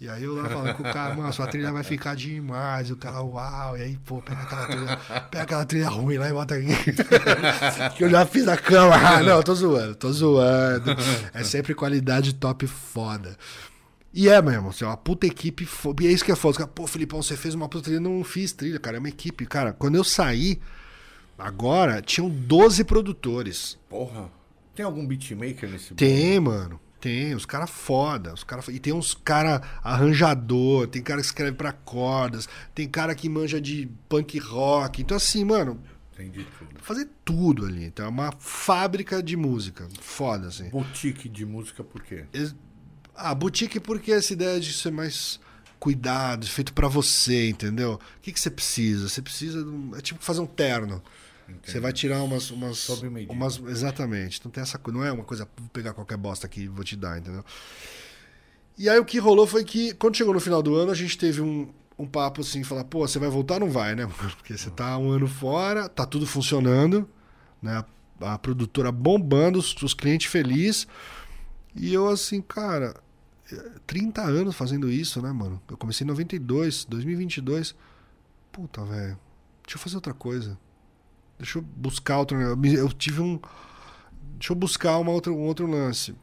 [0.00, 2.88] E aí eu lá falando com o cara, mano, sua trilha vai ficar demais.
[2.88, 3.76] E o cara, uau.
[3.76, 4.96] E aí, pô, pega aquela trilha,
[5.30, 6.68] pega aquela trilha ruim lá e bota aqui.
[7.98, 8.94] que eu já fiz a cama.
[8.96, 10.96] Ah, não, tô zoando, tô zoando.
[11.34, 13.36] É sempre qualidade top foda.
[14.12, 15.68] E é mesmo, assim, uma puta equipe.
[16.00, 16.66] E é isso que é foda.
[16.66, 18.00] Pô, Filipão, você fez uma puta trilha.
[18.00, 18.96] Não fiz trilha, cara.
[18.96, 19.44] É uma equipe.
[19.44, 20.58] Cara, quando eu saí,
[21.38, 23.78] agora, tinham 12 produtores.
[23.86, 24.30] Porra.
[24.74, 26.80] Tem algum beatmaker nesse Tem, mano.
[27.00, 28.34] Tem, os caras foda.
[28.34, 33.14] Os cara, e tem uns cara arranjador, tem cara que escreve para cordas, tem cara
[33.14, 35.00] que manja de punk rock.
[35.00, 35.80] Então, assim, mano.
[36.18, 36.80] De tudo.
[36.82, 37.84] Fazer tudo ali.
[37.84, 39.88] Então, é uma fábrica de música.
[40.00, 40.68] Foda, assim.
[40.68, 42.24] Boutique de música por quê?
[43.16, 45.40] Ah, boutique porque essa ideia de ser mais
[45.78, 47.94] cuidado, feito para você, entendeu?
[47.94, 49.08] O que, que você precisa?
[49.08, 49.66] Você precisa.
[49.96, 51.02] É tipo fazer um terno.
[51.62, 52.50] Você vai tirar umas.
[52.50, 54.38] umas, umas Exatamente.
[54.38, 54.98] Então tem essa coisa.
[54.98, 55.48] Não é uma coisa.
[55.56, 57.44] Vou pegar qualquer bosta aqui e vou te dar, entendeu?
[58.78, 61.18] E aí o que rolou foi que, quando chegou no final do ano, a gente
[61.18, 61.68] teve um,
[61.98, 64.06] um papo assim, falar, pô, você vai voltar ou não vai, né?
[64.38, 67.08] Porque você tá um ano fora, tá tudo funcionando,
[67.60, 67.84] né?
[68.20, 70.86] A, a produtora bombando, os, os clientes felizes.
[71.74, 72.94] E eu assim, cara,
[73.86, 75.60] 30 anos fazendo isso, né, mano?
[75.68, 77.74] Eu comecei em 92, 2022.
[78.52, 79.18] Puta, velho.
[79.64, 80.58] Deixa eu fazer outra coisa.
[81.40, 82.38] Deixa eu buscar outro.
[82.38, 83.40] Eu tive um.
[84.36, 86.14] Deixa eu buscar uma outra, um outro lance.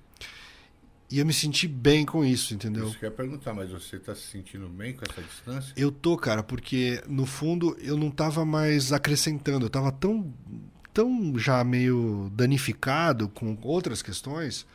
[1.09, 2.87] E eu me senti bem com isso, entendeu?
[2.87, 5.73] Isso que eu ia perguntar, mas você tá se sentindo bem com essa distância?
[5.75, 9.65] Eu tô, cara, porque no fundo eu não tava mais acrescentando.
[9.65, 10.33] Eu tava tão,
[10.93, 14.67] tão já meio danificado com outras questões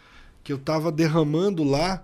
[0.42, 2.02] que eu tava derramando lá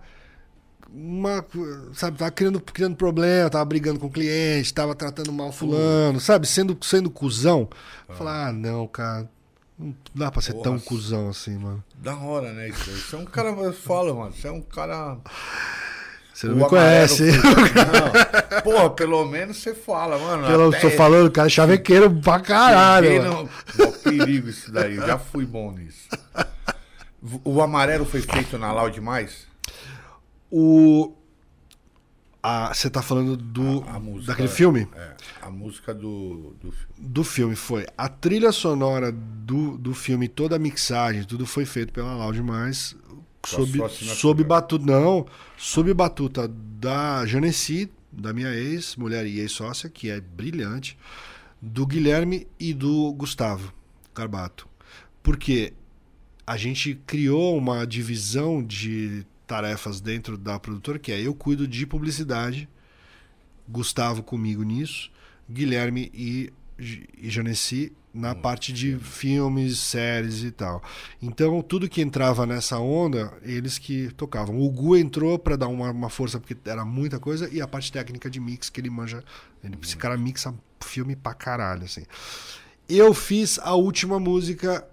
[0.92, 1.44] uma,
[1.92, 6.46] sabe, tava criando, criando problema, tava brigando com o cliente, tava tratando mal fulano, sabe,
[6.46, 7.68] sendo, sendo cuzão.
[8.08, 8.14] Ah.
[8.14, 9.28] Falar, ah, não, cara,
[9.78, 11.84] não dá pra ser tão cuzão assim, mano.
[11.96, 12.68] Da hora, né?
[12.68, 15.18] Isso Você é um cara, eu falo, mano, você é um cara.
[16.32, 17.24] Você não o me conhece.
[17.34, 18.62] Não.
[18.62, 20.46] Porra, pelo menos você fala, mano.
[20.46, 20.78] Pelo até...
[20.78, 23.22] tô falando, cara, chavequeiro pra caralho.
[23.22, 23.50] Mano.
[24.04, 26.08] Perigo isso daí, eu já fui bom nisso.
[27.42, 29.47] O amarelo foi feito na Loud Mais?
[30.50, 31.14] O.
[32.42, 33.82] A, você tá falando do.
[33.82, 34.88] A, a música, daquele filme?
[34.94, 36.94] É, a música do, do filme.
[36.98, 37.86] Do filme foi.
[37.96, 42.96] A trilha sonora do, do filme, toda a mixagem, tudo foi feito pela Loud Mais.
[43.44, 44.84] Sob, sob batuta.
[44.84, 45.26] Não,
[45.56, 50.98] sob batuta da Janeci, da minha ex, mulher e ex-sócia, que é brilhante,
[51.60, 53.72] do Guilherme e do Gustavo
[54.14, 54.68] Garbato.
[55.22, 55.72] Porque
[56.46, 61.86] a gente criou uma divisão de tarefas dentro da produtora, que é eu cuido de
[61.86, 62.68] publicidade,
[63.66, 65.10] Gustavo comigo nisso,
[65.50, 70.82] Guilherme e, e Janeci na hum, parte de filmes, séries e tal.
[71.20, 74.60] Então, tudo que entrava nessa onda, eles que tocavam.
[74.60, 77.92] O Gu entrou para dar uma, uma, força, porque era muita coisa, e a parte
[77.92, 79.22] técnica de mix, que ele manja.
[79.62, 82.04] Ele, esse cara mixa filme pra caralho, assim.
[82.88, 84.86] Eu fiz a última música,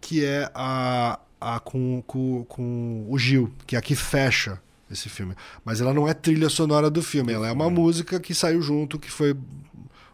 [0.00, 4.60] que é a, a, com, com, com o Gil, que é a que fecha
[4.90, 5.34] esse filme.
[5.64, 8.98] Mas ela não é trilha sonora do filme, ela é uma música que saiu junto,
[8.98, 9.36] que foi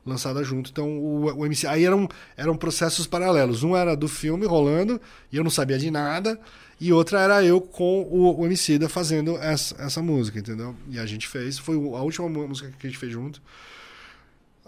[0.05, 0.71] lançada junto.
[0.71, 1.67] Então o, o MC.
[1.67, 3.63] Aí eram, eram processos paralelos.
[3.65, 5.01] Um era do filme rolando,
[5.33, 6.41] e eu não sabia de nada,
[6.81, 10.77] e outra era eu com o, o MC da fazendo essa, essa música, entendeu?
[10.89, 11.59] E a gente fez.
[11.59, 13.43] Foi a última música que a gente fez junto.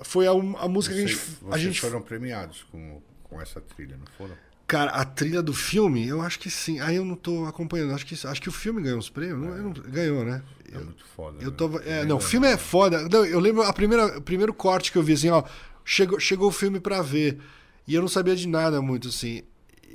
[0.02, 1.16] Foi a, a música Você, que a gente.
[1.16, 1.80] Vocês a gente...
[1.80, 4.34] foram premiados com, com essa trilha, não foram?
[4.68, 6.78] Cara, a trilha do filme, eu acho que sim.
[6.78, 7.94] Aí eu não tô acompanhando.
[7.94, 9.56] Acho que, acho que o filme ganhou os prêmios.
[9.56, 9.62] É.
[9.62, 10.42] Não, ganhou, né?
[10.70, 11.38] É muito foda.
[11.40, 11.56] Eu né?
[11.56, 13.08] tô, é, não, o filme é foda.
[13.08, 15.42] Não, eu lembro a primeira, o primeiro corte que eu vi assim, ó.
[15.86, 17.38] Chegou, chegou o filme pra ver.
[17.86, 19.42] E eu não sabia de nada muito, assim.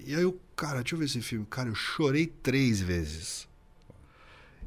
[0.08, 1.46] E aí eu, cara, deixa eu ver esse filme.
[1.48, 3.48] Cara, eu chorei três vezes.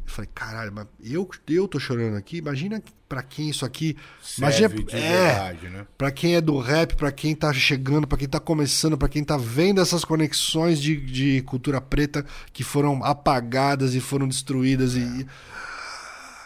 [0.06, 2.36] Eu falei, caralho, mas eu, eu tô chorando aqui.
[2.36, 3.96] Imagina pra quem isso aqui.
[4.22, 5.86] Serve Imagina, de é, verdade, né?
[5.96, 9.24] Pra quem é do rap, pra quem tá chegando, pra quem tá começando, pra quem
[9.24, 14.94] tá vendo essas conexões de, de cultura preta que foram apagadas e foram destruídas.
[14.94, 15.26] E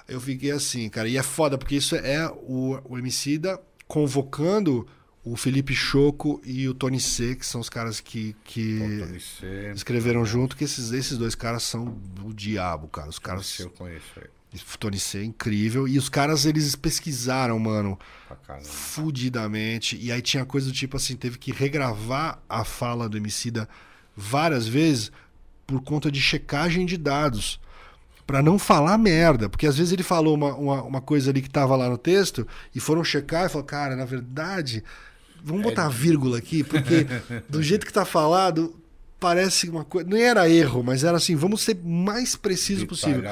[0.08, 1.08] eu fiquei assim, cara.
[1.08, 4.86] E é foda, porque isso é o, o Emicida convocando
[5.24, 9.72] o Felipe Choco e o Tony C, que são os caras que, que Pô, C,
[9.74, 13.08] escreveram junto, que esses, esses dois caras são o diabo, cara.
[13.08, 13.58] Os caras.
[13.58, 14.39] Eu conheço aí.
[14.78, 15.86] Tony C é incrível.
[15.86, 17.98] E os caras, eles pesquisaram, mano
[18.62, 19.96] fudidamente.
[20.00, 23.68] E aí tinha coisa do tipo assim, teve que regravar a fala do Emicida
[24.16, 25.10] várias vezes
[25.66, 27.60] por conta de checagem de dados.
[28.26, 29.48] Pra não falar merda.
[29.48, 32.46] Porque às vezes ele falou uma, uma, uma coisa ali que tava lá no texto
[32.74, 34.84] e foram checar e falaram, cara, na verdade,
[35.42, 37.06] vamos botar vírgula aqui, porque
[37.48, 38.79] do jeito que tá falado,
[39.20, 40.08] parece uma coisa.
[40.08, 43.22] Não era erro, mas era assim, vamos ser mais preciso possível.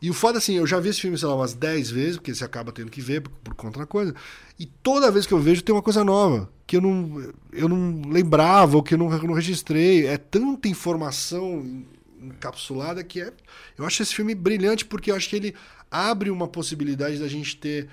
[0.00, 2.34] E o foda assim, eu já vi esse filme, sei lá, umas 10 vezes, porque
[2.34, 4.14] você acaba tendo que ver por, por conta da coisa.
[4.58, 8.10] E toda vez que eu vejo tem uma coisa nova, que eu não, eu não
[8.10, 10.06] lembrava, ou que eu não, não registrei.
[10.06, 11.84] É tanta informação
[12.20, 13.32] encapsulada que é.
[13.76, 15.54] Eu acho esse filme brilhante porque eu acho que ele
[15.90, 17.88] abre uma possibilidade da gente ter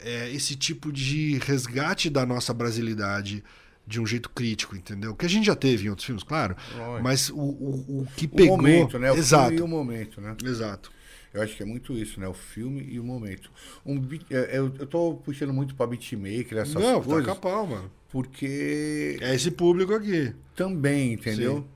[0.00, 3.42] é, esse tipo de resgate da nossa brasilidade
[3.86, 5.14] de um jeito crítico, entendeu?
[5.14, 6.56] Que a gente já teve em outros filmes, claro.
[6.76, 7.02] Lógico.
[7.02, 8.56] Mas o, o, o que O pegou.
[8.56, 9.12] momento, né?
[9.12, 9.44] O Exato.
[9.50, 10.36] filme e o momento, né?
[10.44, 10.90] Exato.
[11.32, 12.26] Eu acho que é muito isso, né?
[12.26, 13.50] O filme e o momento.
[13.84, 17.66] Um, beat- é, eu, eu tô puxando muito pra beatmaker, essas Não, tá coisas, capau,
[17.66, 17.90] mano.
[18.08, 20.32] porque É esse público aqui.
[20.54, 21.66] também, entendeu?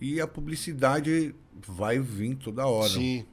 [0.00, 1.34] E a publicidade
[1.66, 2.90] vai vir toda hora.
[2.90, 3.24] Sim.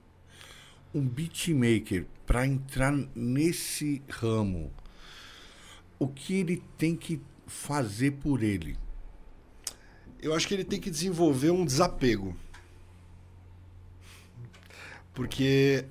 [0.93, 4.71] Um beatmaker, pra entrar nesse ramo,
[5.97, 7.19] o que ele tem que
[7.51, 8.77] fazer por ele?
[10.21, 12.35] Eu acho que ele tem que desenvolver um desapego.
[15.13, 15.85] Porque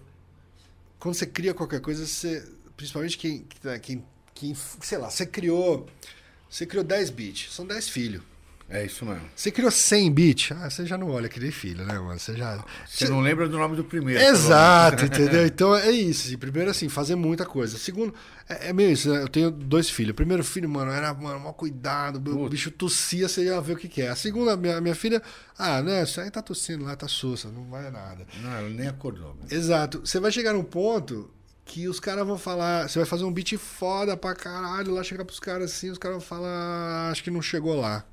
[0.98, 3.46] quando você cria qualquer coisa, você, principalmente quem,
[3.82, 4.04] quem,
[4.34, 5.88] quem, sei lá, você criou,
[6.48, 8.22] você criou 10 bits, são 10 filhos.
[8.70, 9.22] É isso mesmo.
[9.34, 12.18] Você criou 100 bits, ah, você já não olha aquele filho, né, mano?
[12.20, 14.22] Você já Você não lembra do nome do primeiro.
[14.22, 15.44] Exato, entendeu?
[15.50, 16.28] Então é isso.
[16.28, 17.76] assim, Primeiro, assim, fazer muita coisa.
[17.76, 18.14] Segundo,
[18.48, 19.22] é, é meio isso, né?
[19.22, 20.12] Eu tenho dois filhos.
[20.12, 22.18] O primeiro filho, mano, era, mano, mal cuidado.
[22.38, 24.08] O bicho tossia, você ia ver o que, que é.
[24.10, 25.20] A segunda, minha, minha filha,
[25.58, 26.04] ah, né?
[26.04, 28.24] Isso aí tá tossindo lá, tá sussa, não vai nada.
[28.40, 29.36] Não, ela nem acordou.
[29.50, 30.00] Exato.
[30.04, 31.28] Você vai chegar num ponto
[31.64, 32.88] que os caras vão falar.
[32.88, 36.18] Você vai fazer um beat foda pra caralho, lá chegar pros caras assim, os caras
[36.18, 38.04] vão falar, "Ah, acho que não chegou lá.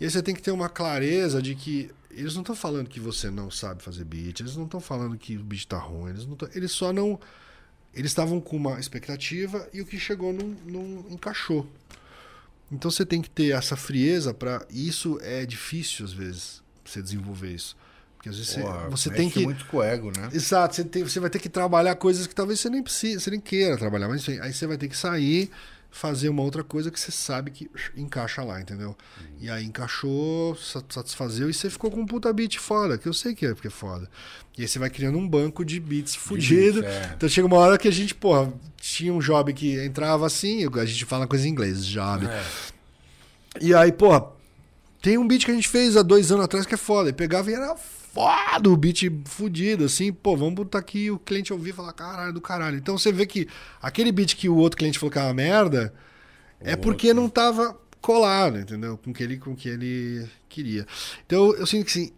[0.00, 3.00] E aí você tem que ter uma clareza de que eles não estão falando que
[3.00, 6.26] você não sabe fazer beat, eles não estão falando que o beat tá ruim, eles,
[6.26, 7.18] não tão- eles só não.
[7.94, 11.66] Eles estavam com uma expectativa e o que chegou não, não encaixou.
[12.70, 17.50] Então você tem que ter essa frieza para Isso é difícil às vezes, você desenvolver
[17.54, 17.76] isso.
[18.16, 19.40] Porque às vezes você- Porra, você tem que.
[19.44, 20.30] muito com o ego, né?
[20.32, 23.30] Exato, você, tem- você vai ter que trabalhar coisas que talvez você nem precise, você
[23.30, 25.50] nem queira trabalhar, mas enfim, aí você vai ter que sair,
[25.94, 28.96] fazer uma outra coisa que você sabe que encaixa lá, entendeu?
[29.38, 33.12] E aí encaixou, sa- satisfazeu e você ficou com um puta beat foda, que eu
[33.12, 34.08] sei que é porque é foda.
[34.56, 36.80] E aí você vai criando um banco de beats fudido.
[36.80, 37.12] beats, é.
[37.14, 40.84] Então chega uma hora que a gente, porra, tinha um job que entrava assim, a
[40.86, 42.26] gente fala coisa em inglês, job.
[42.26, 42.42] É.
[43.60, 44.24] E aí, porra,
[45.02, 47.10] tem um beat que a gente fez há dois anos atrás que é foda.
[47.10, 47.76] E pegava e era
[48.12, 52.32] foda o beat fudido, assim, pô, vamos botar aqui o cliente ouvir e falar, caralho,
[52.32, 52.76] do caralho.
[52.76, 53.48] Então você vê que
[53.80, 55.94] aquele beat que o outro cliente falou que era uma merda,
[56.60, 58.98] é porque não tava colado, entendeu?
[58.98, 60.86] Com o que ele, com o que ele queria.
[61.24, 62.12] Então eu sinto que assim,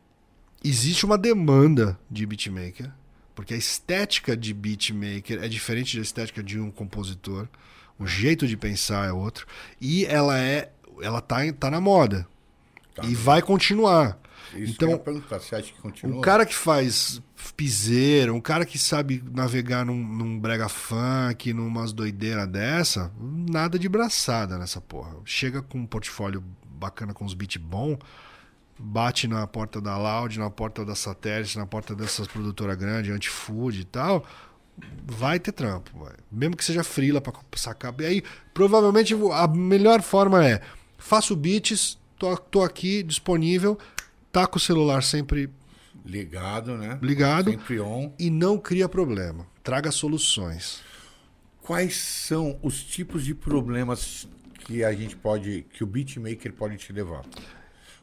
[0.65, 2.91] existe uma demanda de beatmaker,
[3.35, 7.49] porque a estética de beatmaker é diferente da estética de um compositor.
[7.99, 9.47] O jeito de pensar é outro.
[9.81, 10.71] E ela é.
[11.01, 12.27] Ela tá, tá na moda.
[12.95, 13.05] Tá.
[13.05, 14.19] E vai continuar.
[14.57, 15.01] Isso Então,
[15.31, 16.19] você acha que continua?
[16.19, 17.21] um cara que faz
[17.57, 23.89] piseira, um cara que sabe navegar num, num brega funk, numas doideiras dessa, nada de
[23.89, 25.17] braçada nessa porra.
[25.25, 27.99] Chega com um portfólio bacana com os beats bom,
[28.79, 33.81] bate na porta da Loud, na porta da Satélite, na porta dessas produtoras grandes, anti-food
[33.81, 34.25] e tal,
[35.05, 35.91] vai ter trampo.
[35.99, 36.15] vai.
[36.31, 37.95] Mesmo que seja frila pra sacar.
[38.01, 38.23] E aí,
[38.53, 40.61] provavelmente, a melhor forma é:
[40.99, 43.79] faço beats, tô, tô aqui disponível,
[44.35, 45.49] tá com o celular sempre
[46.05, 46.99] Ligado, né?
[47.01, 48.13] ligado Sempre on.
[48.19, 49.47] e não cria problema.
[49.63, 50.83] Traga soluções.
[51.63, 54.29] Quais são os tipos de problemas
[54.67, 57.25] que a gente pode, que o beatmaker pode te levar?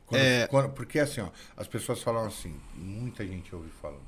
[0.08, 0.48] Quando- É.
[0.48, 4.02] quando- porque assim, ó, as pessoas falam assim, muita gente ouve falando.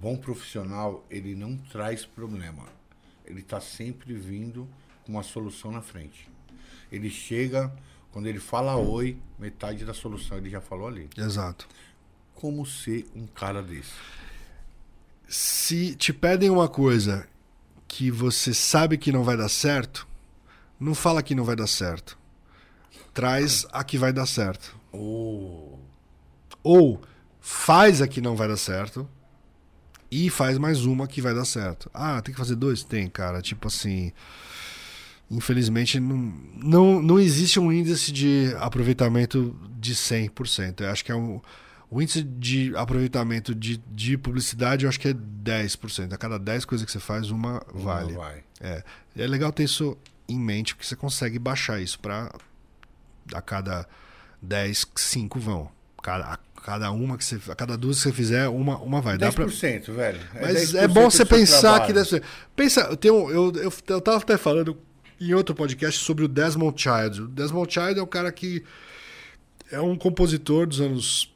[0.00, 2.64] Bom profissional, ele não traz problema.
[3.24, 4.68] Ele tá sempre vindo
[5.04, 6.28] com uma solução na frente.
[6.90, 7.72] Ele chega,
[8.12, 11.08] quando ele fala oi, metade da solução ele já falou ali.
[11.16, 11.68] Exato.
[12.34, 13.92] Como ser um cara desse?
[15.28, 17.28] Se te pedem uma coisa
[17.86, 20.06] que você sabe que não vai dar certo,
[20.78, 22.18] não fala que não vai dar certo.
[23.12, 24.76] Traz a que vai dar certo.
[24.92, 25.78] Oh.
[26.62, 27.00] Ou
[27.40, 29.08] faz a que não vai dar certo
[30.10, 31.90] e faz mais uma que vai dar certo.
[31.94, 32.82] Ah, tem que fazer dois?
[32.82, 33.40] Tem, cara.
[33.40, 34.12] Tipo assim.
[35.30, 40.80] Infelizmente, não, não, não existe um índice de aproveitamento de 100%.
[40.80, 41.40] Eu acho que é um.
[41.88, 46.12] O índice de aproveitamento de, de publicidade eu acho que é 10%.
[46.12, 48.12] A cada 10 coisas que você faz, uma vale.
[48.12, 48.44] Uma vai.
[48.60, 48.82] É.
[49.16, 49.96] é legal ter isso
[50.28, 52.32] em mente, porque você consegue baixar isso para
[53.32, 53.86] a cada
[54.42, 55.70] 10, 5 vão.
[56.02, 57.40] Cada, a cada uma que você.
[57.48, 59.16] A cada duas que você fizer, uma, uma vai.
[59.16, 59.94] Dá 10%, pra...
[59.94, 60.20] velho.
[60.34, 62.06] É Mas 10% é bom você pensar trabalho.
[62.06, 62.22] que.
[62.56, 64.76] Pensa, eu, tenho, eu, eu, eu tava até falando
[65.20, 67.22] em outro podcast sobre o Desmond Child.
[67.22, 68.64] O Desmond Child é um cara que
[69.70, 71.32] é um compositor dos anos.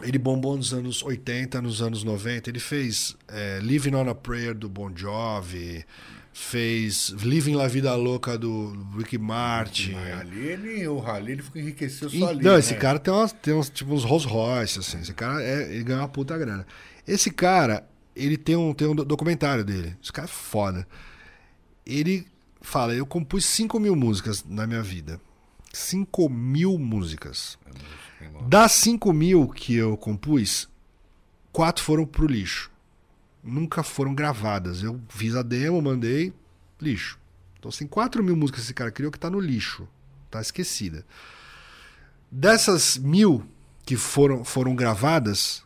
[0.00, 2.48] Ele bombou nos anos 80, nos anos 90.
[2.50, 5.84] Ele fez é, Living on a Prayer do Bon Jovi,
[6.32, 9.92] fez Living La Vida Louca do Ricky Martin.
[9.92, 12.42] Mas ali ele, o Rally ele ficou enriqueceu só ali.
[12.42, 12.78] não, esse né?
[12.80, 14.98] cara tem, umas, tem uns, tipo, uns Rolls Royce, assim.
[15.00, 16.66] Esse cara, é, ele ganha uma puta grana.
[17.06, 17.86] Esse cara,
[18.16, 19.94] ele tem um, tem um do- documentário dele.
[20.02, 20.88] Esse cara é foda.
[21.84, 22.26] Ele
[22.60, 25.20] fala, eu compus 5 mil músicas na minha vida.
[25.72, 27.58] 5 mil músicas.
[28.46, 30.68] Das 5 mil que eu compus,
[31.50, 32.70] quatro foram pro lixo.
[33.42, 34.82] Nunca foram gravadas.
[34.82, 36.32] Eu fiz a demo, mandei,
[36.80, 37.18] lixo.
[37.58, 39.88] Então, assim, 4 mil músicas que esse cara criou que tá no lixo.
[40.30, 41.04] Tá esquecida.
[42.30, 43.44] Dessas mil
[43.84, 45.64] que foram, foram gravadas,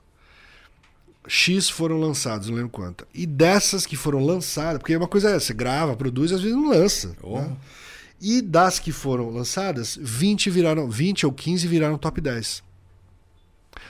[1.29, 3.07] X foram lançados, não lembro quanto.
[3.15, 6.69] E dessas que foram lançadas, porque uma coisa é, você grava, produz, às vezes não
[6.69, 7.17] lança.
[7.23, 7.41] Oh.
[7.41, 7.57] né?
[8.21, 12.63] E das que foram lançadas, 20 viraram, 20 ou 15 viraram top 10.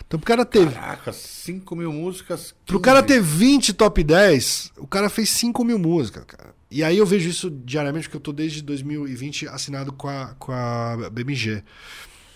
[0.06, 2.54] Então, pro cara ter, Caraca, 5 mil músicas.
[2.66, 2.84] pro 15.
[2.84, 6.54] cara ter 20 top 10, o cara fez 5 mil músicas, cara.
[6.70, 10.52] E aí eu vejo isso diariamente, porque eu tô desde 2020 assinado com a, com
[10.52, 11.62] a BMG.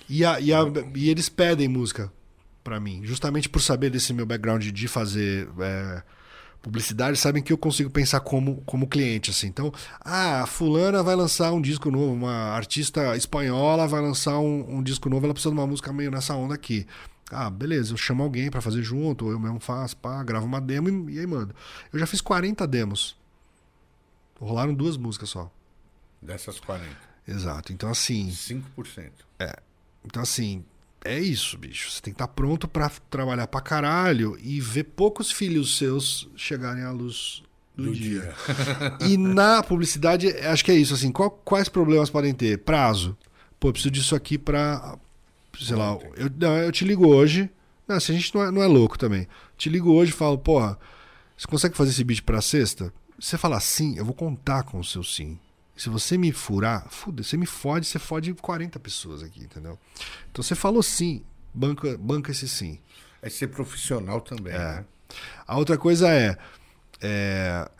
[0.08, 0.64] E, a- e a-
[0.94, 2.10] e eles pedem música
[2.70, 6.04] pra mim, justamente por saber desse meu background de fazer é,
[6.62, 9.48] publicidade, sabem que eu consigo pensar como, como cliente, assim.
[9.48, 14.82] Então, ah, fulana vai lançar um disco novo, uma artista espanhola vai lançar um, um
[14.84, 16.86] disco novo, ela precisa de uma música meio nessa onda aqui.
[17.28, 20.60] Ah, beleza, eu chamo alguém pra fazer junto, ou eu mesmo faço, pá, gravo uma
[20.60, 21.52] demo e, e aí mando.
[21.92, 23.18] Eu já fiz 40 demos.
[24.38, 25.50] Rolaram duas músicas só.
[26.22, 26.88] Dessas 40.
[27.26, 27.72] Exato.
[27.72, 29.10] Então, assim, 5%.
[30.04, 30.64] então, assim,
[31.04, 31.90] é isso, bicho.
[31.90, 36.82] Você tem que estar pronto pra trabalhar pra caralho e ver poucos filhos seus chegarem
[36.84, 37.42] à luz
[37.76, 38.20] do, Do dia.
[38.20, 38.34] dia.
[39.08, 40.94] E na publicidade, acho que é isso.
[40.94, 42.58] Assim, qual- quais problemas podem ter?
[42.58, 43.16] Prazo.
[43.58, 44.96] Pô, eu preciso disso aqui pra.
[45.58, 47.50] Sei lá, eu, não, eu te ligo hoje.
[47.86, 49.26] Não, se a gente não é, não é louco também.
[49.58, 50.78] Te ligo hoje e falo, porra,
[51.36, 52.92] você consegue fazer esse beat pra sexta?
[53.18, 55.38] Você falar sim, eu vou contar com o seu sim.
[55.80, 59.78] Se você me furar, fuda, você me fode, você fode 40 pessoas aqui, entendeu?
[60.30, 61.22] Então você falou sim,
[61.54, 62.78] banca, banca esse sim.
[63.22, 64.84] É ser profissional também, né?
[65.46, 66.36] A outra coisa é,
[67.00, 67.70] é,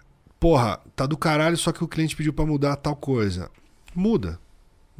[0.40, 3.51] Porra, tá do caralho, só que o cliente pediu pra mudar tal coisa.
[3.94, 4.40] Muda.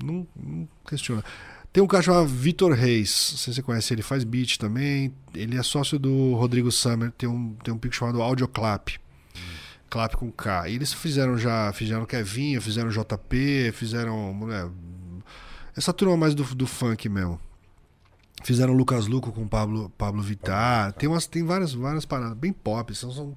[0.05, 1.25] Não, não questiona.
[1.73, 3.31] Tem um cara chamado Vitor Reis.
[3.31, 5.11] Não sei se você conhece, ele faz beat também.
[5.35, 7.11] Ele é sócio do Rodrigo Summer.
[7.13, 9.01] Tem um, tem um pico chamado Audioclap.
[9.91, 10.69] Clap com K.
[10.69, 14.33] E eles fizeram já, fizeram Kevinho, fizeram JP, fizeram.
[14.47, 14.71] Né,
[15.77, 17.39] essa turma mais do, do funk mesmo.
[18.43, 20.93] Fizeram Lucas Luco com Pablo, Pablo Vittar.
[20.95, 22.95] Tem, umas, tem várias, várias paradas bem pop.
[22.95, 23.35] São, são-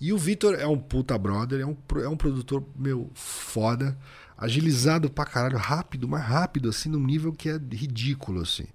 [0.00, 3.96] E o Vitor é um puta brother, é um, é um produtor, meu, foda.
[4.38, 8.66] Agilizado pra caralho, rápido, mas rápido, assim, num nível que é ridículo, assim.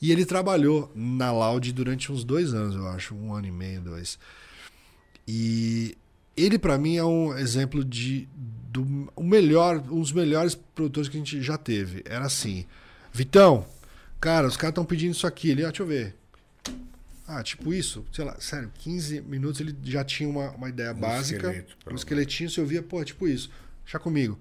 [0.00, 3.14] E ele trabalhou na Loud durante uns dois anos, eu acho.
[3.14, 4.18] Um ano e meio, dois.
[5.26, 5.96] E
[6.36, 8.28] ele, pra mim, é um exemplo de
[8.70, 12.02] do, o melhor, um dos melhores produtores que a gente já teve.
[12.04, 12.66] Era assim,
[13.12, 13.64] Vitão,
[14.20, 15.48] cara, os caras estão pedindo isso aqui.
[15.50, 16.14] Ele, ah, deixa eu ver.
[17.26, 21.46] Ah, tipo isso, sei lá, sério, 15 minutos ele já tinha uma, uma ideia básica.
[21.48, 23.50] esqueleto, um esqueletinho, você ouvia, pô, tipo isso.
[23.84, 24.38] Deixa comigo.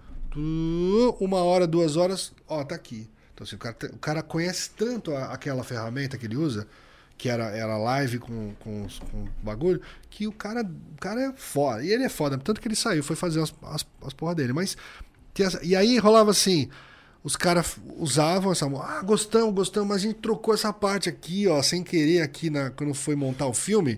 [1.20, 3.10] Uma hora, duas horas, ó, tá aqui.
[3.34, 6.68] Então, assim, o cara, o cara conhece tanto a- aquela ferramenta que ele usa,
[7.18, 11.84] que era, era live com, com, com bagulho, que o cara, o cara é foda.
[11.84, 14.54] E ele é foda, tanto que ele saiu, foi fazer as, as, as porra dele.
[14.54, 14.76] Mas.
[15.40, 16.70] essa- e aí rolava assim.
[17.24, 18.68] Os caras usavam essa.
[18.68, 22.70] Ah, gostamos, gostamos, mas a gente trocou essa parte aqui, ó, sem querer, aqui na,
[22.70, 23.98] quando foi montar o filme.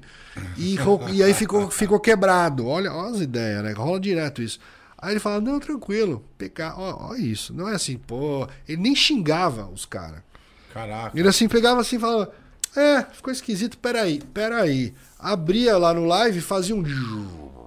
[0.57, 0.77] E,
[1.11, 2.65] e aí ficou, ficou quebrado.
[2.65, 3.73] Olha, olha as ideias, né?
[3.73, 4.59] Rola direto isso.
[4.97, 7.53] Aí ele fala, não, tranquilo, pecar, ó, ó isso.
[7.53, 8.47] Não é assim, pô.
[8.65, 10.21] Ele nem xingava os caras.
[10.73, 11.19] Caraca.
[11.19, 12.31] Ele assim pegava assim e falava:
[12.77, 14.93] É, ficou esquisito, peraí, peraí.
[15.17, 16.83] Abria lá no live, fazia um,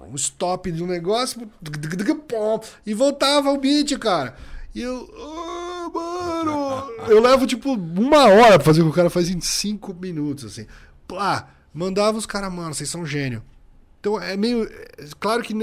[0.09, 1.51] um stop de um negócio
[2.85, 4.37] e voltava o beat, cara.
[4.73, 5.09] E eu.
[5.17, 6.89] Oh, mano!
[7.09, 10.45] Eu levo tipo uma hora pra fazer o que o cara faz em cinco minutos,
[10.45, 10.65] assim.
[11.05, 13.43] Plá, mandava os caras, mano, vocês são gênio.
[13.99, 14.63] Então é meio.
[14.63, 15.53] é Claro que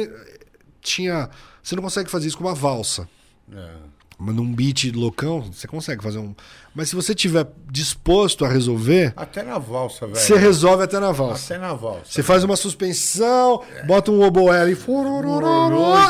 [0.83, 1.31] tinha.
[1.63, 3.09] Você não consegue fazer isso com uma valsa.
[3.51, 3.77] É.
[4.19, 6.35] Mas num beat loucão, você consegue fazer um.
[6.79, 10.17] Mas se você tiver disposto a resolver, Até na valsa, velho.
[10.17, 11.55] você resolve até na valsa.
[11.57, 12.05] Até na valsa.
[12.05, 14.77] Você faz uma suspensão, bota um oboé ali,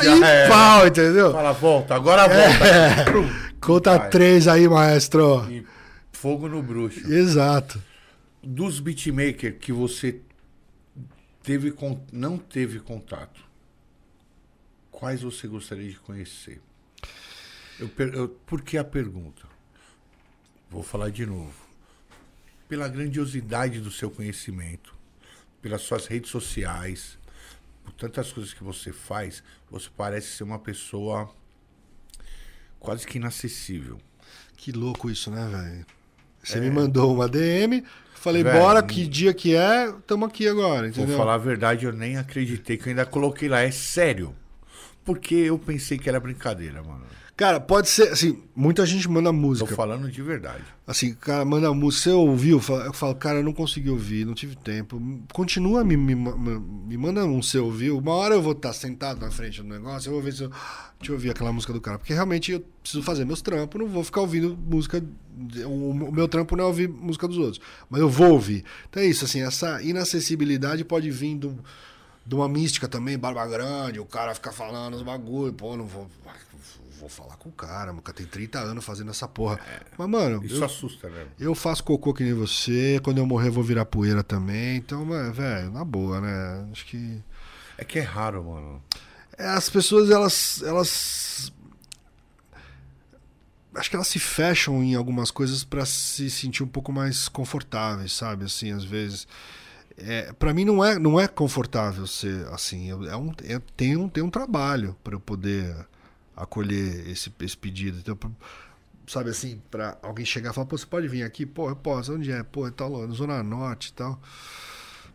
[0.04, 0.48] e era.
[0.50, 1.32] pau, entendeu?
[1.32, 3.48] Fala, volta, agora volta.
[3.58, 4.10] Conta Vai.
[4.10, 5.50] três aí, maestro.
[5.50, 5.64] E
[6.12, 7.10] fogo no bruxo.
[7.10, 7.82] Exato.
[8.44, 10.20] Dos beatmakers que você
[11.42, 11.72] teve
[12.12, 13.40] não teve contato,
[14.90, 16.60] quais você gostaria de conhecer?
[17.80, 19.47] Eu, per- eu- por que a pergunta?
[20.70, 21.52] Vou falar de novo.
[22.68, 24.94] Pela grandiosidade do seu conhecimento,
[25.62, 27.18] pelas suas redes sociais,
[27.84, 31.30] por tantas coisas que você faz, você parece ser uma pessoa
[32.78, 33.98] quase que inacessível.
[34.56, 35.86] Que louco isso, né, velho?
[36.42, 37.84] Você me mandou uma DM,
[38.14, 41.16] falei, Velho, bora, que dia que é, tamo aqui agora, Vou entendeu?
[41.16, 43.60] falar a verdade, eu nem acreditei que eu ainda coloquei lá.
[43.60, 44.34] É sério.
[45.08, 47.00] Porque eu pensei que era brincadeira, mano.
[47.34, 49.74] Cara, pode ser, assim, muita gente manda Tô música.
[49.74, 50.62] falando de verdade.
[50.86, 52.02] Assim, cara, manda música.
[52.02, 52.60] Você ouviu?
[52.84, 55.00] Eu falo, cara, eu não consegui ouvir, não tive tempo.
[55.32, 57.96] Continua me, me, me, manda um você ouviu.
[57.96, 60.50] Uma hora eu vou estar sentado na frente do negócio, eu vou ver se eu.
[60.50, 61.98] Deixa eu ouvir aquela música do cara.
[61.98, 65.02] Porque realmente eu preciso fazer meus trampos, não vou ficar ouvindo música.
[65.64, 67.60] O o meu trampo não é ouvir música dos outros.
[67.88, 68.62] Mas eu vou ouvir.
[68.90, 71.56] Então é isso, assim, essa inacessibilidade pode vir do,
[72.28, 76.06] de uma mística também, barba grande, o cara fica falando os bagulho, pô, não vou.
[77.00, 79.58] Vou falar com o cara, o cara tem 30 anos fazendo essa porra.
[79.96, 81.26] Mas, mano, Isso eu, assusta, né?
[81.38, 84.76] eu faço cocô que nem você, quando eu morrer eu vou virar poeira também.
[84.76, 86.68] Então, velho, na boa, né?
[86.70, 87.22] Acho que.
[87.78, 88.82] É que é raro, mano.
[89.38, 90.60] É, As pessoas, elas.
[90.62, 91.52] elas.
[93.74, 98.12] Acho que elas se fecham em algumas coisas pra se sentir um pouco mais confortáveis,
[98.12, 98.44] sabe?
[98.44, 99.26] Assim, às vezes.
[100.00, 102.88] É, para mim não é, não é confortável ser assim.
[102.88, 103.32] Eu, é um,
[103.76, 105.74] tem, um, tem um trabalho para eu poder
[106.36, 107.98] acolher esse, esse pedido.
[107.98, 108.16] Então,
[109.06, 111.44] sabe assim, para alguém chegar e falar, pô, você pode vir aqui?
[111.44, 112.14] Pô, eu posso.
[112.14, 112.42] Onde é?
[112.42, 114.20] Pô, é tal, na Zona Norte e tal.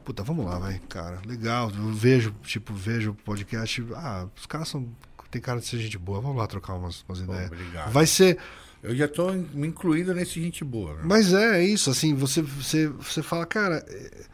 [0.03, 1.21] Puta, vamos lá, vai, cara.
[1.25, 1.71] Legal.
[1.73, 3.85] Eu vejo, tipo, vejo o podcast.
[3.95, 4.87] Ah, os caras são.
[5.31, 6.19] Tem cara de ser gente boa.
[6.19, 7.51] Vamos lá trocar umas, umas ideias.
[7.51, 7.91] obrigado.
[7.91, 8.37] Vai ser.
[8.83, 11.01] Eu já tô me incluindo nesse gente boa, né?
[11.05, 14.25] Mas é, é isso, assim, você, você, você fala, cara, é,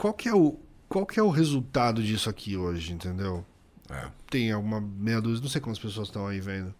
[0.00, 0.58] qual que é o.
[0.88, 3.44] Qual que é o resultado disso aqui hoje, entendeu?
[3.88, 4.10] É.
[4.28, 6.74] Tem alguma meia dúzia, não sei quantas pessoas estão aí vendo.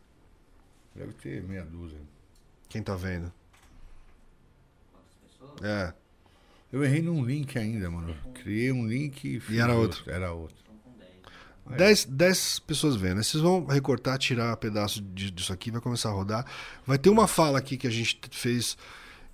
[0.97, 1.99] Deve ter meia dúzia.
[2.69, 3.33] Quem tá vendo?
[4.93, 5.63] Quantas pessoas?
[5.63, 5.95] É.
[6.73, 8.17] Eu errei num link ainda, mano.
[8.35, 10.11] Criei um link e fiz era outro.
[10.11, 10.57] Era outro.
[10.57, 11.11] Estão com 10.
[11.73, 11.77] É.
[11.77, 13.23] 10, 10 pessoas vendo.
[13.23, 16.45] Vocês vão recortar, tirar pedaço de- disso aqui, vai começar a rodar.
[16.87, 18.77] Vai ter uma fala aqui que a gente fez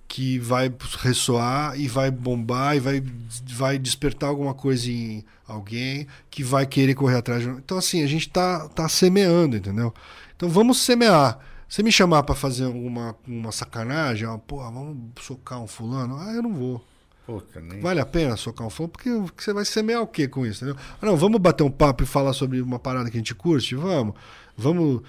[0.07, 3.03] que vai ressoar e vai bombar e vai,
[3.49, 7.43] vai despertar alguma coisa em alguém que vai querer correr atrás.
[7.43, 9.93] de- Então, assim, a gente tá, tá semeando, entendeu?
[10.35, 11.39] Então vamos semear.
[11.67, 16.17] Você me chamar pra fazer uma, uma sacanagem, uma, porra, vamos socar um fulano?
[16.17, 16.85] Ah, eu não vou.
[17.25, 17.81] Puta, nem.
[17.81, 18.93] Vale a pena socar um fulano?
[18.93, 20.81] Porque você vai semear o que com isso, entendeu?
[21.01, 23.75] Ah, não, vamos bater um papo e falar sobre uma parada que a gente curte?
[23.75, 24.15] Vamos.
[24.55, 25.01] Vamos,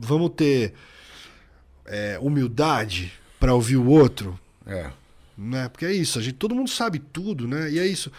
[0.00, 0.74] vamos ter
[1.86, 4.90] é, humildade pra ouvir o outro, É.
[5.36, 5.68] né?
[5.68, 7.70] Porque é isso, a gente, todo mundo sabe tudo, né?
[7.72, 8.12] E é isso.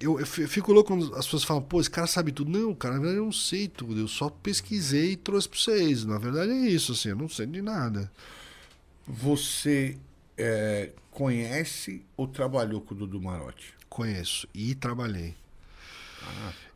[0.00, 2.50] Eu, eu fi- eu fico louco quando as pessoas falam, pô, esse cara sabe tudo.
[2.56, 3.98] Não, cara, na verdade eu não sei tudo.
[3.98, 6.04] Eu só pesquisei e trouxe pra vocês.
[6.04, 8.08] Na verdade é isso, assim, eu não sei de nada.
[9.06, 9.96] Você
[10.36, 13.74] é, conhece ou trabalhou com o Dudu Marotti?
[13.88, 15.34] Conheço e trabalhei.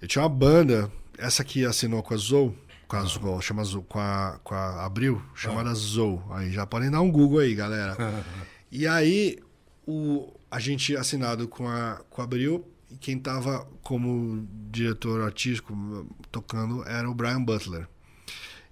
[0.01, 2.55] Eu tinha uma banda, essa que assinou com a Zou,
[2.93, 6.23] com a Zou, chama Zou, com a, com a Abril, chamada Zou.
[6.31, 7.97] Aí já podem dar um Google aí, galera.
[8.75, 9.39] E aí,
[9.87, 16.07] o, a gente assinado com a, com a Abril, e quem tava como diretor artístico
[16.31, 17.87] tocando era o Brian Butler.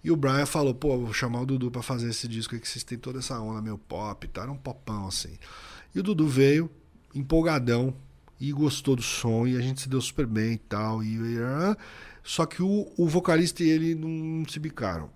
[0.03, 2.67] E o Brian falou, pô, vou chamar o Dudu pra fazer esse disco aí, que
[2.67, 4.45] vocês têm toda essa onda meio pop tal.
[4.45, 5.37] Era um popão, assim.
[5.95, 6.71] E o Dudu veio,
[7.15, 7.95] empolgadão,
[8.41, 11.03] e gostou do som, e a gente se deu super bem e tal.
[11.03, 11.77] E, e- ah,
[12.31, 15.11] só que o, o vocalista e ele não se bicaram.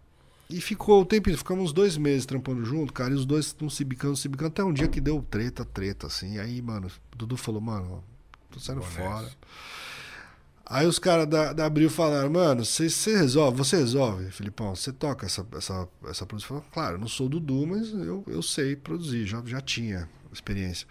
[0.50, 3.70] E ficou o tempo, ficamos uns dois meses trampando junto, cara, e os dois não
[3.70, 6.38] se bicando, se bicando, até um dia que deu treta, treta, assim.
[6.38, 8.02] Aí, mano, o Dudu falou, mano,
[8.50, 9.22] tô saindo fora.
[9.22, 9.36] nessa.
[10.66, 15.24] Aí os caras da, da Abril falaram, mano, você resolve, você resolve, Filipão, você toca
[15.24, 16.64] essa, essa, essa produção.
[16.72, 20.88] Claro, eu não sou o Dudu, mas eu, eu sei produzir, já, já tinha experiência.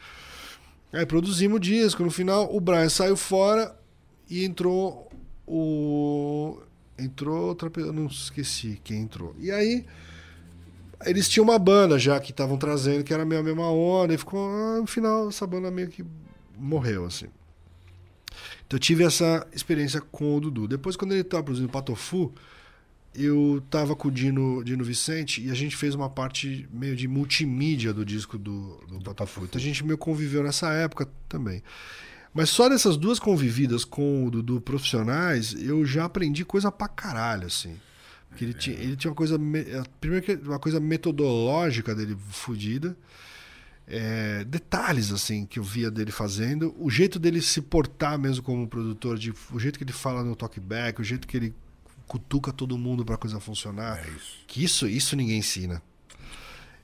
[0.93, 2.01] Aí produzimos o disco.
[2.01, 3.77] No final, o Brian saiu fora
[4.29, 5.11] e entrou
[5.47, 6.61] o.
[6.97, 7.93] Entrou outra pessoa.
[7.93, 9.35] Não esqueci quem entrou.
[9.39, 9.85] E aí.
[11.05, 14.17] Eles tinham uma banda já que estavam trazendo, que era meio a mesma onda, e
[14.17, 14.49] ficou.
[14.49, 16.05] Ah, no final, essa banda meio que
[16.57, 17.27] morreu, assim.
[18.65, 20.67] Então eu tive essa experiência com o Dudu.
[20.67, 22.33] Depois, quando ele estava produzindo Patofu,
[23.15, 27.07] eu tava com o Dino, Dino Vicente e a gente fez uma parte meio de
[27.07, 29.45] multimídia do disco do, do Botafogo.
[29.45, 31.61] Então a gente meio conviveu nessa época também.
[32.33, 37.47] Mas só dessas duas convividas com o Dudu profissionais, eu já aprendi coisa pra caralho,
[37.47, 37.79] assim.
[38.29, 39.37] Porque ele, tinha, ele tinha uma coisa.
[40.01, 42.97] Primeiro que uma coisa metodológica dele fodida.
[43.85, 48.65] É, detalhes assim que eu via dele fazendo, o jeito dele se portar mesmo como
[48.65, 51.53] produtor, de, o jeito que ele fala no talkback, o jeito que ele
[52.07, 53.99] cutuca todo mundo para a coisa funcionar.
[53.99, 54.37] É isso.
[54.47, 55.81] Que isso, isso ninguém ensina.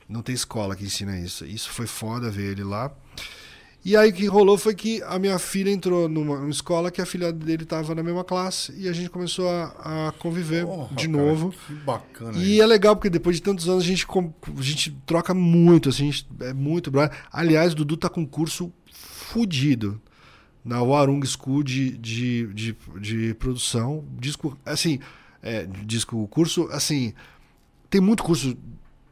[0.06, 1.46] Não tem escola que ensina isso.
[1.46, 2.92] Isso foi foda ver ele lá.
[3.82, 7.00] E aí o que rolou foi que a minha filha entrou numa, numa escola que
[7.00, 10.94] a filha dele estava na mesma classe e a gente começou a, a conviver Porra,
[10.94, 11.54] de cara, novo.
[11.66, 12.36] que bacana.
[12.36, 12.62] E isso.
[12.62, 16.12] é legal porque depois de tantos anos a gente, a gente troca muito, assim, a
[16.12, 17.16] gente é muito brother.
[17.32, 20.00] Aliás, o Dudu tá com um curso fudido
[20.62, 24.04] na Warung School de, de, de, de produção.
[24.18, 25.00] Disco, assim,
[25.42, 27.14] é, disco, curso, assim,
[27.88, 28.54] tem muito curso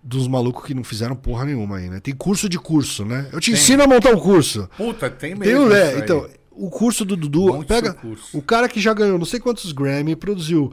[0.02, 2.00] dos malucos que não fizeram porra nenhuma aí, né?
[2.00, 3.28] Tem curso de curso, né?
[3.32, 3.54] Eu te Tem.
[3.60, 4.68] ensino a montar um curso.
[4.76, 5.64] Puta, tem Tem mesmo.
[5.64, 7.96] o isso é, então, o curso do Dudu, Monte pega
[8.32, 10.72] o cara que já ganhou não sei quantos Grammy, produziu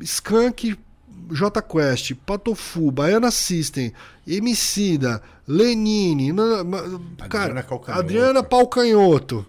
[0.00, 0.76] Skank,
[1.30, 3.92] J Quest, Patofu, Baiana System,
[4.26, 6.64] Emicida, Lenine, na-
[7.28, 7.90] cara, Calcanhoto.
[8.00, 9.46] Adriana Palcanhoto.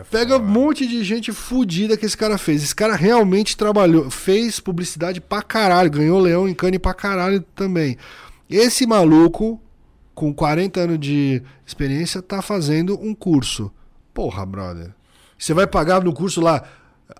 [0.00, 2.62] É Pega um monte de gente fudida que esse cara fez.
[2.64, 7.96] Esse cara realmente trabalhou, fez publicidade pra caralho, ganhou leão em cane pra caralho também.
[8.54, 9.60] Esse maluco,
[10.14, 13.72] com 40 anos de experiência, tá fazendo um curso.
[14.12, 14.94] Porra, brother.
[15.38, 16.62] Você vai pagar no curso lá.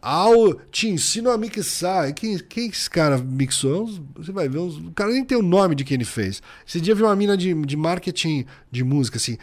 [0.00, 2.12] Ao, te ensino a mixar.
[2.14, 3.90] Quem, quem esse cara mixou?
[4.16, 4.76] Você vai ver uns.
[4.76, 6.42] O cara nem tem o nome de quem ele fez.
[6.66, 9.36] Esse dia eu vi uma mina de, de marketing de música, assim.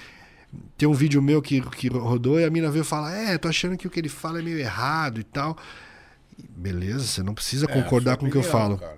[0.77, 3.77] Tem um vídeo meu que, que rodou e a mina veio falar: É, tô achando
[3.77, 5.55] que o que ele fala é meio errado e tal.
[6.55, 8.77] Beleza, você não precisa É, concordar sua com o que eu falo.
[8.77, 8.97] cara.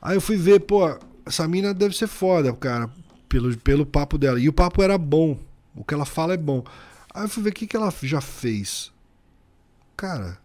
[0.00, 0.96] Aí eu fui ver, pô,
[1.26, 2.90] essa mina deve ser foda, cara,
[3.28, 4.38] pelo, pelo papo dela.
[4.38, 5.38] E o papo era bom.
[5.74, 6.64] O que ela fala é bom.
[7.12, 8.92] Aí eu fui ver o que, que ela já fez.
[9.96, 10.38] Cara,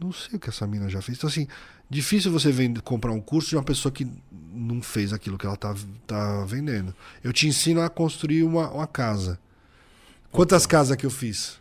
[0.00, 1.18] não sei o que essa mina já fez.
[1.18, 1.46] Então, assim,
[1.88, 4.06] difícil você vender, comprar um curso de uma pessoa que
[4.52, 5.74] não fez aquilo que ela tá,
[6.06, 6.94] tá vendendo.
[7.22, 9.38] Eu te ensino a construir uma, uma casa.
[10.30, 11.60] Quantas casas que eu fiz?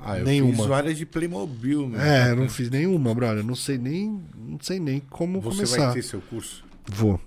[0.00, 0.56] Ah, eu Nenhuma.
[0.56, 2.00] fiz várias de Playmobil, meu.
[2.00, 3.44] É, eu não fiz nenhuma, brother.
[3.44, 5.86] Não sei nem, não sei nem como Você começar.
[5.86, 6.64] vai ter seu curso?
[6.86, 7.20] Vou.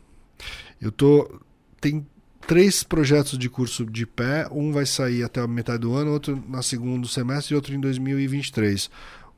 [0.82, 1.40] Eu tô.
[1.80, 2.06] Tem
[2.48, 4.48] três projetos de curso de pé.
[4.52, 7.80] Um vai sair até a metade do ano, outro na segundo semestre e outro em
[7.80, 8.90] 2023.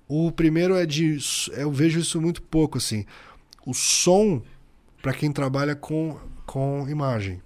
[0.07, 1.17] O primeiro é de.
[1.51, 3.05] Eu vejo isso muito pouco, assim.
[3.65, 4.41] O som
[5.01, 7.41] para quem trabalha com, com imagem.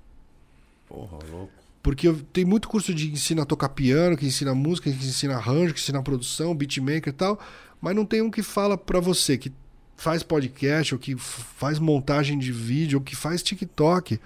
[0.88, 1.58] Porra, louco.
[1.82, 5.36] Porque eu, tem muito curso de ensina a tocar piano, que ensina música, que ensina
[5.36, 7.40] arranjo, que ensina produção, beatmaker e tal,
[7.80, 9.52] mas não tem um que fala pra você, que
[9.98, 14.20] faz podcast, ou que faz montagem de vídeo, ou que faz TikTok.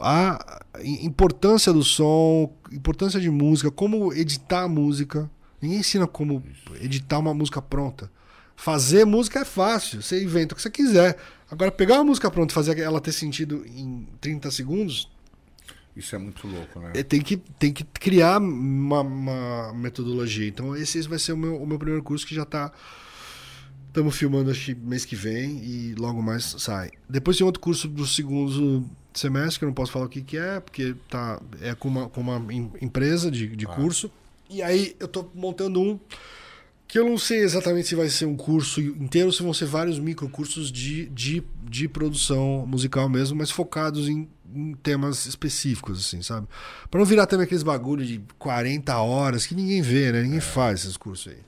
[0.00, 5.28] A importância do som, importância de música, como editar a música.
[5.60, 6.42] Ninguém ensina como
[6.80, 8.08] editar uma música pronta.
[8.54, 11.16] Fazer música é fácil, você inventa o que você quiser.
[11.50, 15.08] Agora, pegar uma música pronta e fazer ela ter sentido em 30 segundos,
[15.96, 16.92] Isso é muito louco, né?
[16.94, 20.46] é, tem, que, tem que criar uma, uma metodologia.
[20.46, 22.72] Então, esse vai ser o meu, o meu primeiro curso que já tá.
[23.98, 26.90] Estamos filmando acho que mês que vem e logo mais sai.
[27.10, 30.36] Depois tem outro curso do segundo semestre, que eu não posso falar o que, que
[30.36, 33.70] é, porque tá, é com uma, com uma em- empresa de, de Ah.
[33.70, 34.08] curso.
[34.48, 35.98] E aí eu tô montando um
[36.86, 39.66] que eu não sei exatamente se vai ser um curso inteiro ou se vão ser
[39.66, 46.22] vários microcursos de, de, de produção musical mesmo, mas focados em, em temas específicos, assim,
[46.22, 46.46] sabe?
[46.88, 50.22] Pra não virar também aqueles bagulho de 40 horas que ninguém vê, né?
[50.22, 51.38] Ninguém faz esses cursos aí.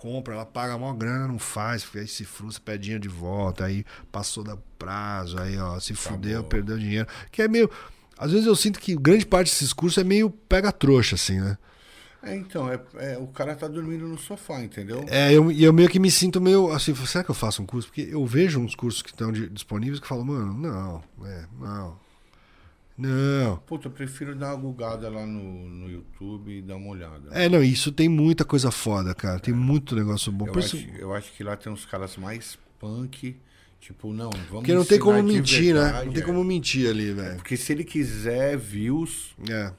[0.00, 3.08] Compra, ela paga a maior grana, não faz, porque aí se frustra, pede dinheiro de
[3.10, 6.48] volta, aí passou da prazo, aí ó, se fudeu, Acabou.
[6.48, 7.06] perdeu dinheiro.
[7.30, 7.70] Que é meio.
[8.16, 11.58] Às vezes eu sinto que grande parte desses cursos é meio pega-trouxa, assim, né?
[12.22, 15.04] É, então, é, é, o cara tá dormindo no sofá, entendeu?
[15.06, 17.66] É, eu, e eu meio que me sinto meio assim, será que eu faço um
[17.66, 17.88] curso?
[17.88, 21.98] Porque eu vejo uns cursos que estão disponíveis que falam, mano, não, é, não.
[23.00, 23.56] Não.
[23.66, 27.28] Puta, eu prefiro dar uma gugada lá no, no YouTube e dar uma olhada.
[27.32, 29.38] É, não, isso tem muita coisa foda, cara.
[29.40, 30.46] Tem muito negócio bom.
[30.46, 33.36] eu, Por isso- acho, eu acho que lá tem uns caras mais punk.
[33.80, 35.80] Tipo, não, vamos Porque não tem como mentir, né?
[35.84, 36.26] verdade, Não tem é.
[36.26, 37.36] como mentir ali, velho.
[37.36, 39.72] Porque se ele quiser views, É.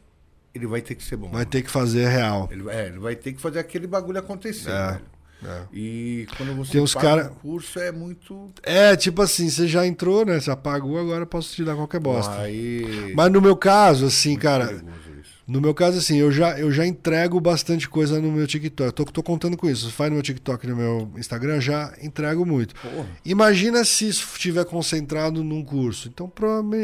[0.56, 1.30] ele vai ter que ser bom.
[1.30, 2.50] Vai ter que fazer real.
[2.52, 5.06] Ele, vai- é, ele vai ter que fazer aquele bagulho acontecer, É, velho.
[5.46, 5.62] É.
[5.74, 8.52] E quando você Tem uns paga cara- um curso, é muito...
[8.64, 10.40] É, tipo assim, você já entrou, né?
[10.40, 12.34] Você apagou, agora eu posso te dar qualquer bosta.
[12.40, 13.14] Aí...
[13.16, 15.32] Mas no meu caso, assim, cara, perigoso isso.
[15.48, 18.88] no meu caso, assim, eu já, eu já entrego bastante coisa no meu TikTok.
[18.88, 19.92] Eu tô, tô contando com isso.
[19.92, 22.76] Faz no meu TikTok no meu Instagram, já entrego muito.
[22.76, 23.08] Porra.
[23.26, 26.08] Imagina se isso estiver concentrado num curso.
[26.08, 26.32] Então,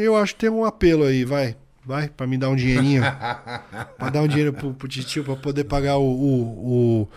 [0.00, 1.56] eu acho que tem um apelo aí, vai.
[1.86, 3.00] Vai, pra me dar um dinheirinho.
[3.96, 6.42] pra dar um dinheiro pro, pro titio, pra poder pagar o, o,
[7.02, 7.08] o,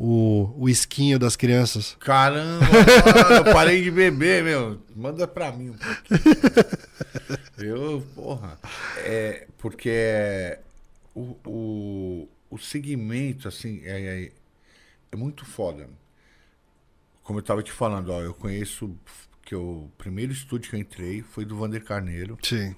[0.00, 1.96] o, o esquinho das crianças.
[1.98, 4.80] Caramba, mano, eu parei de beber, meu.
[4.94, 7.40] Manda pra mim um pouquinho.
[7.58, 8.56] Eu, porra.
[8.98, 10.60] É, porque é,
[11.12, 14.32] o, o, o segmento, assim, é, é,
[15.10, 15.90] é muito foda.
[17.24, 18.96] Como eu tava te falando, ó, eu conheço
[19.42, 22.76] que o primeiro estúdio que eu entrei foi do Vander Carneiro, Sim.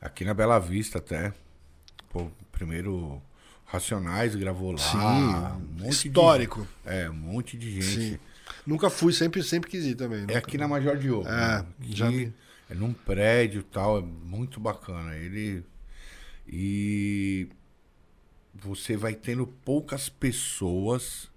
[0.00, 1.32] aqui na Bela Vista até.
[2.10, 3.20] Pô, o primeiro
[3.74, 4.78] Racionais gravou lá.
[4.78, 4.96] Sim.
[4.98, 6.66] um monte de- Histórico.
[6.84, 8.10] é, um monte de gente.
[8.12, 8.18] Sim.
[8.66, 10.18] Nunca fui, sempre, sempre quis ir também.
[10.18, 10.38] É nunca.
[10.38, 11.26] aqui na Major Diogo.
[11.28, 11.30] É,
[11.62, 11.66] né?
[11.90, 12.08] já.
[12.70, 15.16] É num prédio e tal, é muito bacana.
[15.16, 15.64] Ele.
[16.46, 17.48] E
[18.54, 21.30] você vai tendo poucas pessoas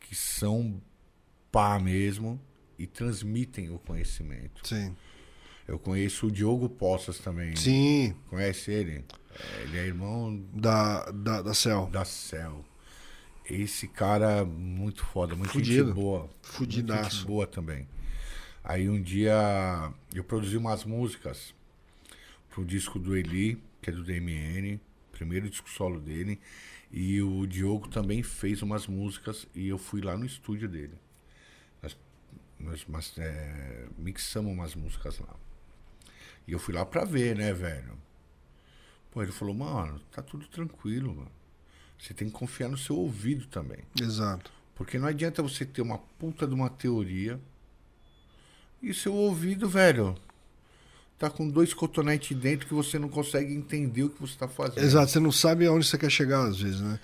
[0.00, 0.80] que são
[1.52, 2.40] pá mesmo
[2.78, 4.66] e transmitem o conhecimento.
[4.66, 4.96] Sim.
[5.68, 7.54] Eu conheço o Diogo Poças também.
[7.54, 9.04] Sim, Conhece ele?
[9.40, 11.86] É, ele é irmão da, da, da Cell.
[11.86, 12.64] da Cell.
[13.44, 15.86] Esse cara muito foda, muito Fudido.
[15.86, 16.30] gente boa.
[16.42, 17.00] Fudidaço.
[17.00, 17.88] Muito gente boa também.
[18.62, 21.54] Aí um dia eu produzi umas músicas
[22.50, 24.78] pro disco do Eli, que é do DMN,
[25.10, 26.38] primeiro disco solo dele.
[26.92, 30.94] E o Diogo também fez umas músicas e eu fui lá no estúdio dele.
[31.82, 31.96] Nós,
[32.58, 35.34] nós mas, é, mixamos umas músicas lá.
[36.46, 37.96] E eu fui lá pra ver, né, velho?
[39.10, 41.30] Pô, ele falou, mano, tá tudo tranquilo, mano.
[41.98, 43.80] Você tem que confiar no seu ouvido também.
[44.00, 44.50] Exato.
[44.74, 47.38] Porque não adianta você ter uma puta de uma teoria
[48.82, 50.16] e seu ouvido, velho,
[51.18, 54.82] tá com dois cotonetes dentro que você não consegue entender o que você tá fazendo.
[54.82, 56.98] Exato, você não sabe aonde você quer chegar às vezes, né?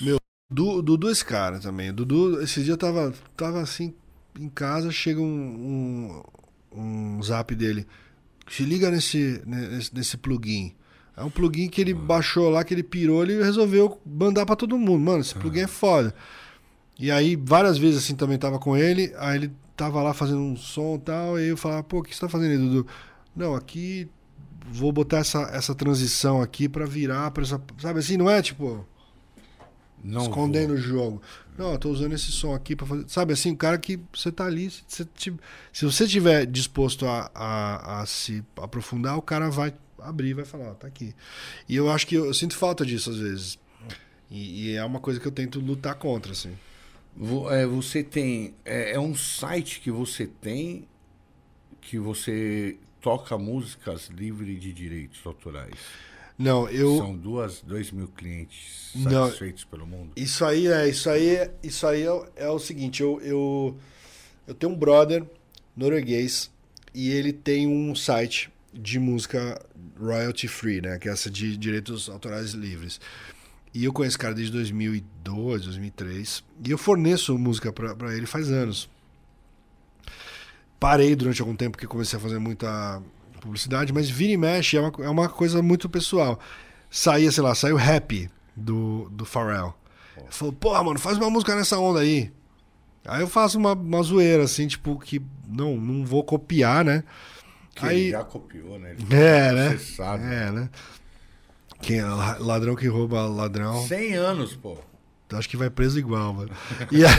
[0.00, 0.18] Meu,
[0.50, 1.92] Du- Dudu, esse cara também.
[1.92, 3.94] Dudu, esse dia eu tava, tava assim,
[4.38, 6.22] em casa, chega um,
[6.72, 7.86] um, um zap dele.
[8.50, 10.74] Se liga nesse, nesse, nesse plugin.
[11.18, 14.78] É um plugin que ele baixou lá, que ele pirou, ele resolveu mandar pra todo
[14.78, 15.00] mundo.
[15.04, 16.14] Mano, esse plugin é foda.
[16.98, 20.56] E aí, várias vezes assim, também tava com ele, aí ele tava lá fazendo um
[20.56, 22.86] som e tal, e eu falava, pô, o que você tá fazendo aí, Dudu?
[23.34, 24.08] Não, aqui
[24.70, 27.60] vou botar essa, essa transição aqui pra virar pra essa.
[27.78, 28.84] Sabe assim, não é tipo
[30.02, 30.76] Não escondendo vou.
[30.76, 31.22] o jogo.
[31.56, 33.04] Não, eu tô usando esse som aqui pra fazer.
[33.08, 35.08] Sabe assim, o cara que você tá ali, se-
[35.72, 40.44] se você tiver disposto a, a, a se aprofundar, o cara vai abrir e vai
[40.44, 41.14] falar, ó, tá aqui.
[41.68, 43.58] E eu acho que eu, eu sinto falta disso às vezes.
[44.30, 46.52] E, e é uma coisa que eu tento lutar contra, assim.
[47.50, 48.54] É, você tem.
[48.64, 50.86] É, é um site que você tem
[51.80, 55.74] que você toca músicas livres de direitos autorais.
[56.38, 56.96] Não, eu.
[56.98, 59.24] São duas, dois mil clientes Não.
[59.26, 60.12] satisfeitos pelo mundo.
[60.14, 63.76] Isso aí é, isso aí é, isso aí é, o- é o seguinte, eu, eu,
[64.46, 65.24] eu tenho um brother
[65.76, 66.50] norueguês
[66.94, 69.60] e ele tem um site de música
[69.98, 73.00] royalty free, né, que é essa de direitos autorais livres.
[73.74, 78.50] E eu conheço esse cara desde 2002, 2003, e eu forneço música pra ele faz
[78.50, 78.88] anos.
[80.80, 83.02] Parei durante algum tempo porque comecei a fazer muita
[83.40, 86.38] publicidade, mas vira e mexe é uma, é uma coisa muito pessoal.
[86.90, 89.74] Saía, sei lá, saiu Happy do, do Pharrell.
[90.16, 92.32] Ele falou, porra, mano, faz uma música nessa onda aí.
[93.04, 97.04] Aí eu faço uma, uma zoeira, assim, tipo, que não, não vou copiar, né?
[97.78, 98.92] Que Aí- ele já copiou, né?
[98.98, 99.70] Ele É, né?
[99.76, 100.24] Você sabe.
[100.24, 100.68] É, né?
[101.80, 104.76] Quem é la- ladrão que rouba ladrão, 100 anos, pô.
[105.32, 106.50] acho que vai preso igual, mano.
[106.90, 107.12] E aí,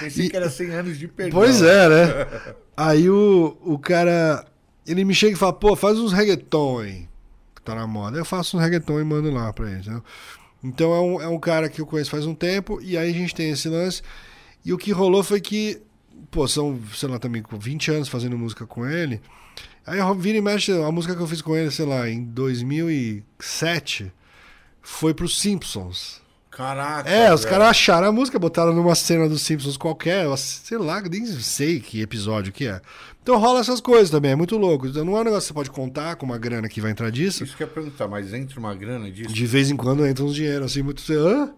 [0.00, 1.38] Pensei que era 100 anos de perdão.
[1.38, 2.54] pois é, né?
[2.76, 4.44] Aí o, o cara,
[4.86, 7.08] ele me chega e fala, pô, faz uns reggaeton aí,
[7.54, 8.16] que tá na moda.
[8.18, 10.02] Eu faço uns reggaeton e mando lá pra ele, entendeu?
[10.62, 13.14] Então é um, é um cara que eu conheço faz um tempo, e aí a
[13.14, 14.02] gente tem esse lance.
[14.64, 15.80] E o que rolou foi que,
[16.30, 19.20] pô, são, sei lá, também com 20 anos fazendo música com ele.
[19.86, 22.22] Aí eu vira e mexe, a música que eu fiz com ele, sei lá, em
[22.24, 24.12] 2007,
[24.80, 26.20] foi pros Simpsons.
[26.50, 27.08] Caraca.
[27.08, 31.24] É, os caras acharam a música, botaram numa cena dos Simpsons qualquer, sei lá, nem
[31.24, 32.80] sei que episódio que é.
[33.22, 34.86] Então rola essas coisas também, é muito louco.
[34.86, 37.10] Então não é um negócio que você pode contar com uma grana que vai entrar
[37.10, 37.44] disso.
[37.44, 39.32] Isso que eu ia perguntar, mas entra uma grana disso?
[39.32, 41.02] De vez em quando entra uns dinheiro assim, muito.
[41.12, 41.52] Hã?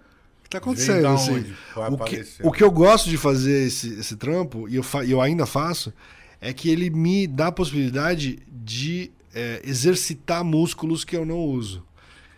[0.52, 1.06] Tá acontecendo?
[1.08, 1.54] assim?
[1.88, 5.10] o, que, o que eu gosto de fazer esse, esse trampo, e eu, fa- e
[5.10, 5.92] eu ainda faço,
[6.40, 11.84] é que ele me dá a possibilidade de é, exercitar músculos que eu não uso.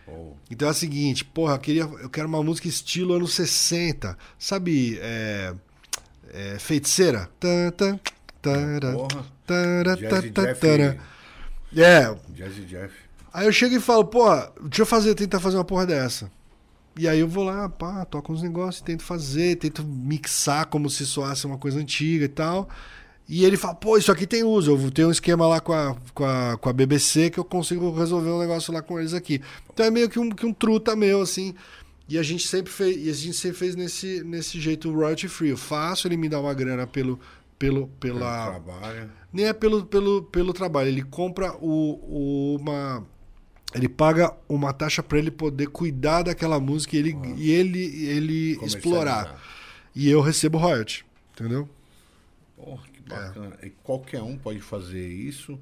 [0.07, 4.17] Oh, Então é o seguinte, porra, eu, queria, eu quero uma música estilo anos 60.
[4.37, 5.53] Sabe, é,
[6.31, 7.29] é, feiticeira?
[7.39, 7.99] Tan, tan,
[8.41, 9.25] tara, porra.
[9.45, 10.61] tara, Jazzy ta, Jeff.
[10.61, 10.97] tara.
[11.75, 12.93] É, Jazzy Jeff.
[13.33, 14.23] Aí eu chego e falo, pô,
[14.61, 16.31] deixa eu fazer, tentar fazer uma porra dessa.
[16.97, 21.05] E aí eu vou lá, pá, toco uns negócios, tento fazer, tento mixar como se
[21.05, 22.69] soasse uma coisa antiga e tal.
[23.27, 24.71] E ele fala, pô, isso aqui tem uso.
[24.71, 27.91] Eu tenho um esquema lá com a, com a, com a BBC que eu consigo
[27.91, 29.41] resolver um negócio lá com eles aqui.
[29.73, 31.53] Então é meio que um, que um truta meu, assim.
[32.07, 35.49] E a gente sempre fez, e a gente sempre fez nesse, nesse jeito royalty free.
[35.49, 37.19] Eu faço, ele me dá uma grana pelo,
[37.57, 39.09] pelo, pela, Trabalha.
[39.33, 40.87] nem é pelo, pelo, pelo trabalho.
[40.89, 43.03] Ele compra o, o- uma.
[43.75, 48.57] Ele paga uma taxa para ele poder cuidar daquela música e ele, e ele, ele
[48.65, 49.41] explorar.
[49.95, 51.05] E eu recebo royalty.
[51.33, 51.67] Entendeu?
[52.55, 53.57] Porra, que bacana.
[53.61, 55.59] E qualquer um pode fazer isso?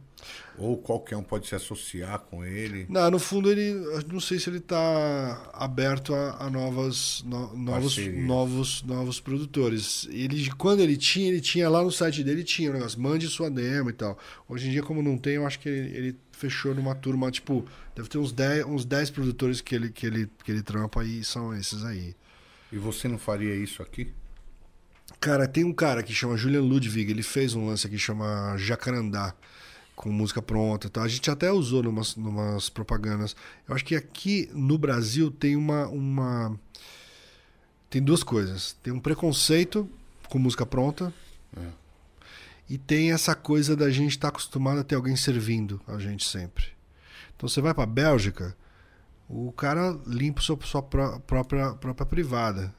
[0.58, 2.86] Ou qualquer um pode se associar com ele?
[2.88, 3.74] Não, no fundo ele.
[4.12, 10.08] Não sei se ele tá aberto a, a novas, no- novos, novos, novos produtores.
[10.12, 13.50] Ele, quando ele tinha, ele tinha lá no site dele, tinha o negócio, mande sua
[13.50, 14.18] demo e tal.
[14.48, 17.66] Hoje em dia, como não tem, eu acho que ele, ele fechou numa turma, tipo,
[17.96, 21.24] deve ter uns 10, uns 10 produtores que ele, que, ele, que ele trampa e
[21.24, 22.14] são esses aí.
[22.70, 24.12] E você não faria isso aqui?
[25.22, 28.58] Cara, tem um cara que chama Julian Ludwig, ele fez um lance aqui que chama
[28.58, 29.34] Jacarandá,
[29.96, 31.04] com música pronta e tal.
[31.04, 33.36] A gente até usou numas, numas propagandas.
[33.68, 36.60] Eu acho que aqui no Brasil tem uma, uma.
[37.90, 38.76] Tem duas coisas.
[38.84, 39.90] Tem um preconceito
[40.28, 41.14] com música pronta.
[41.56, 41.83] É.
[42.70, 46.66] E tem essa coisa da gente estar acostumado a ter alguém servindo a gente sempre.
[47.36, 48.56] Então você vai pra Bélgica,
[49.30, 52.74] o cara limpa sua, sua pró- própria, própria privada.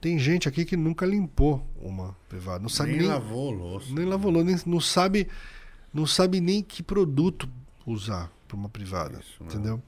[0.00, 2.60] Tem gente aqui que nunca limpou uma privada.
[2.60, 3.86] Não sabe nem, nem, lavou louça.
[3.90, 5.28] nem lavou louça, nem não sabe,
[5.92, 7.48] não sabe nem que produto
[7.86, 9.46] usar para uma privada, Isso mesmo.
[9.58, 9.82] entendeu?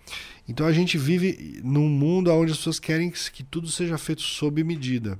[0.48, 4.22] Então a gente vive num mundo onde as pessoas querem que que tudo seja feito
[4.22, 5.18] sob medida.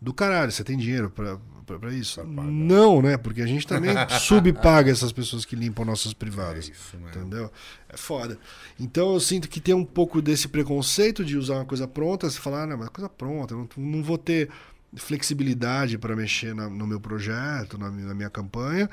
[0.00, 2.20] Do caralho, você tem dinheiro pra pra isso?
[2.20, 2.44] Pagar.
[2.44, 3.16] Não, né?
[3.16, 3.90] Porque a gente também
[4.20, 6.68] subpaga essas pessoas que limpam nossas É privadas.
[6.68, 7.08] isso mesmo.
[7.08, 7.50] Entendeu?
[7.88, 8.38] É foda.
[8.78, 12.38] Então eu sinto que tem um pouco desse preconceito de usar uma coisa pronta, você
[12.38, 14.48] falar, ah, não, mas coisa pronta, eu não, não vou ter
[14.94, 18.88] flexibilidade para mexer na- no meu projeto, na, na minha campanha.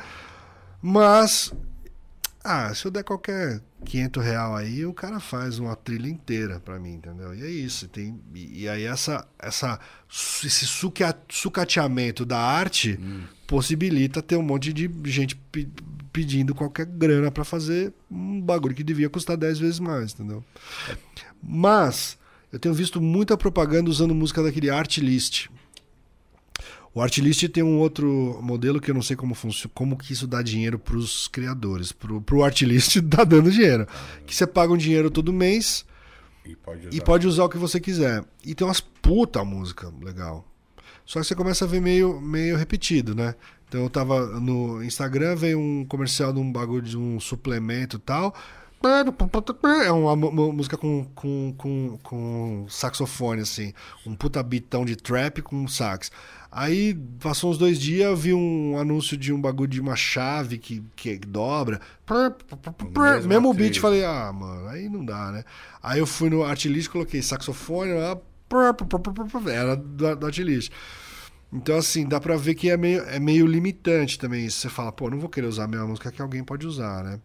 [0.81, 1.53] Mas,
[2.43, 6.79] ah, se eu der qualquer 500 real aí, o cara faz uma trilha inteira para
[6.79, 7.33] mim, entendeu?
[7.33, 7.87] E é isso.
[7.87, 9.79] Tem, e, aí essa, essa,
[10.43, 12.99] esse suca- sucateamento da arte
[13.47, 15.69] possibilita ter um monte de gente pe-
[16.11, 20.43] pedindo qualquer grana para fazer um bagulho que devia custar 10 vezes mais, entendeu?
[21.41, 22.17] Mas
[22.51, 25.47] eu tenho visto muita propaganda usando música daquele Artlist.
[26.95, 30.27] O Artlist tem um outro modelo que eu não sei como funciona, como que isso
[30.27, 31.91] dá dinheiro para os criadores.
[31.91, 33.87] Pro, pro Artlist dá dando dinheiro.
[34.27, 35.85] Que você paga um dinheiro todo mês
[36.45, 36.95] E pode usar.
[36.97, 38.23] e pode usar o que você quiser.
[38.45, 40.47] E tem umas puta música legal.
[41.05, 43.35] Só que você começa a ver meio, meio repetido, né?
[43.67, 47.99] Então eu tava no Instagram, veio um comercial de um bagulho de um suplemento e
[47.99, 48.35] tal.
[49.85, 53.73] É uma mu- música com, com, com, com saxofone, assim.
[54.05, 56.11] Um puta bitão de trap com sax.
[56.51, 60.57] Aí passou uns dois dias, eu vi um anúncio de um bagulho de uma chave
[60.57, 61.81] que, que dobra.
[63.15, 65.43] Mesma Mesmo beat, falei, ah, mano, aí não dá, né?
[65.81, 70.72] Aí eu fui no Artlist, coloquei saxofone, era do, do Artlist.
[71.53, 74.47] Então, assim, dá pra ver que é meio, é meio limitante também.
[74.47, 74.59] isso.
[74.59, 77.19] Você fala, pô, não vou querer usar a mesma música que alguém pode usar, né?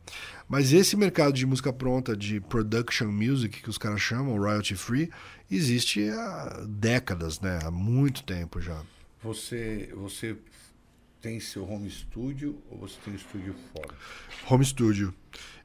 [0.46, 5.10] Mas esse mercado de música pronta, de production music, que os caras chamam, royalty free,
[5.50, 7.58] existe há décadas, né?
[7.64, 8.82] Há muito tempo já.
[9.22, 10.36] Você, você
[11.22, 13.94] tem seu home studio ou você tem estúdio fora?
[14.48, 15.14] Home studio.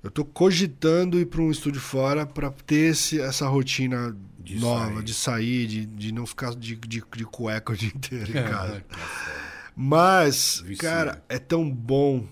[0.01, 4.95] Eu tô cogitando ir pra um estúdio fora pra ter esse, essa rotina De nova,
[4.95, 5.03] sair.
[5.03, 8.83] de sair, de, de não ficar de, de, de cueca o dia inteiro em casa.
[8.89, 9.53] É foda.
[9.75, 10.89] Mas, Vicia.
[10.89, 12.27] cara, é tão bom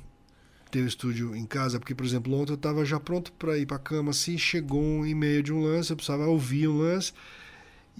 [0.69, 3.65] ter o estúdio em casa, porque, por exemplo, ontem eu tava já pronto pra ir
[3.65, 7.13] pra cama, assim, chegou um e-mail de um lance, eu precisava ouvir um lance,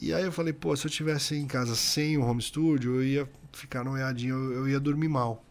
[0.02, 3.04] e aí eu falei, pô, se eu tivesse em casa sem o home studio, eu
[3.04, 5.44] ia ficar noiadinho, eu, eu ia dormir mal.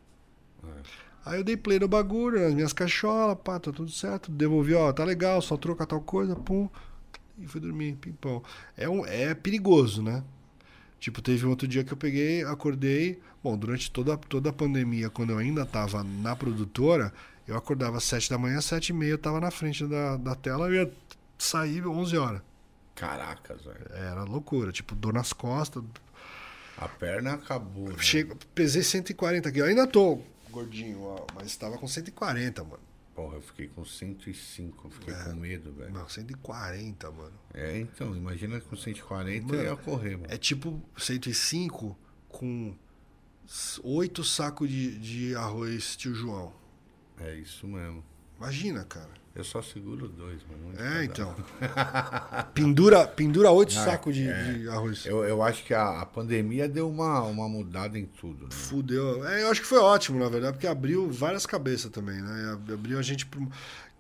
[1.24, 4.90] Aí eu dei play no bagulho, nas minhas cacholas, pá, tá tudo certo, devolvi, ó,
[4.92, 6.70] tá legal, só troca tal coisa, pum,
[7.40, 8.42] e fui dormir, pimpão.
[8.76, 10.22] É, um, é perigoso, né?
[10.98, 13.20] Tipo, teve um outro dia que eu peguei, acordei.
[13.42, 17.12] Bom, durante toda, toda a pandemia, quando eu ainda tava na produtora,
[17.48, 20.16] eu acordava às 7 da manhã, às 7 e meia eu tava na frente da,
[20.18, 20.92] da tela, eu ia
[21.38, 22.42] sair 11 horas.
[22.94, 23.86] Caracas, velho.
[23.92, 25.82] Era loucura, tipo, dor nas costas.
[26.76, 27.88] A perna acabou.
[27.88, 27.98] Né?
[27.98, 32.89] Chego, pesei 140 aqui, eu ainda tô gordinho, ó, mas tava com 140, mano.
[33.20, 35.24] Porra, eu fiquei com 105, eu fiquei É.
[35.24, 35.92] com medo, velho.
[35.92, 37.38] Não, 140, mano.
[37.52, 40.26] É, então, imagina com 140 Mano, eu ia correr, mano.
[40.32, 41.94] É tipo 105
[42.30, 42.74] com
[43.82, 46.50] oito sacos de, de arroz tio João.
[47.18, 48.02] É isso mesmo.
[48.38, 49.12] Imagina, cara.
[49.34, 50.74] Eu só seguro dois, mano.
[50.78, 51.34] É, então.
[52.54, 54.52] pendura, pendura oito Ah, sacos de, é.
[54.52, 55.06] de arroz.
[55.06, 58.50] Eu, eu acho que a, a pandemia deu uma, uma mudada em tudo, né?
[58.50, 59.24] Fudeu.
[59.26, 62.58] É, eu acho que foi ótimo, na verdade, porque abriu várias cabeças também, né?
[62.72, 63.26] Abriu a gente.
[63.38, 63.48] um-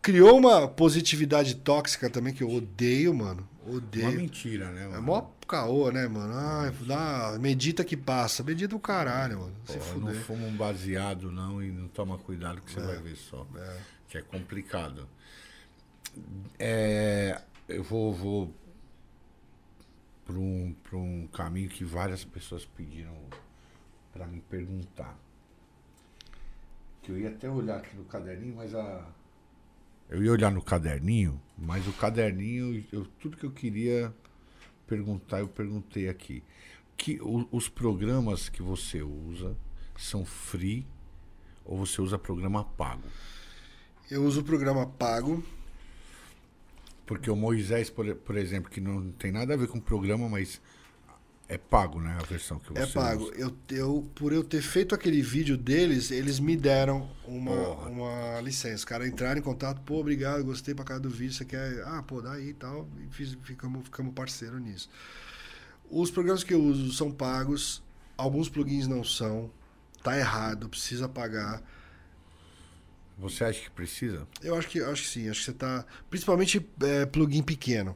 [0.02, 3.46] Criou uma positividade tóxica também, que eu odeio, mano.
[3.66, 4.12] Uma Odeio.
[4.12, 4.96] mentira, né, mano?
[4.96, 6.32] É mó caô, né, mano?
[6.34, 8.42] Ai, dá, medita que passa.
[8.42, 9.52] Medita o caralho, mano.
[9.66, 10.22] Se Porra, não fuder.
[10.22, 13.46] fuma um baseado, não, e não toma cuidado que você vai ver só.
[13.56, 13.76] É.
[14.08, 15.06] Que é complicado.
[16.58, 18.54] É, eu vou, vou
[20.24, 23.14] para um, um caminho que várias pessoas pediram
[24.12, 25.16] para me perguntar.
[27.02, 29.06] Que eu ia até olhar aqui no caderninho, mas a.
[30.08, 34.12] Eu ia olhar no caderninho, mas o caderninho, eu, tudo que eu queria
[34.86, 36.42] perguntar, eu perguntei aqui.
[36.96, 39.56] Que o- os programas que você usa
[39.96, 40.84] são free
[41.64, 43.04] ou você usa programa pago?
[44.10, 45.42] Eu uso o programa pago.
[47.10, 50.28] Porque o Moisés, por, por exemplo, que não tem nada a ver com o programa,
[50.28, 50.60] mas
[51.48, 52.16] é pago, né?
[52.20, 53.24] A versão que você É pago.
[53.24, 53.34] usa.
[53.34, 57.88] Eu, eu, por eu ter feito aquele vídeo deles, eles me deram uma, Porra.
[57.90, 58.76] uma licença.
[58.76, 61.82] Os caras entraram em contato, pô, obrigado, gostei pra cá do vídeo, você quer.
[61.84, 62.86] Ah, pô, dá aí e tal.
[63.04, 64.88] E fiz, ficamos, ficamos parceiro nisso.
[65.90, 67.82] Os programas que eu uso são pagos,
[68.16, 69.50] alguns plugins não são.
[70.04, 71.60] Tá errado, precisa pagar.
[73.20, 74.26] Você acha que precisa?
[74.42, 75.84] Eu acho que, acho que sim, acho que você tá.
[76.08, 77.94] Principalmente é, plugin pequeno.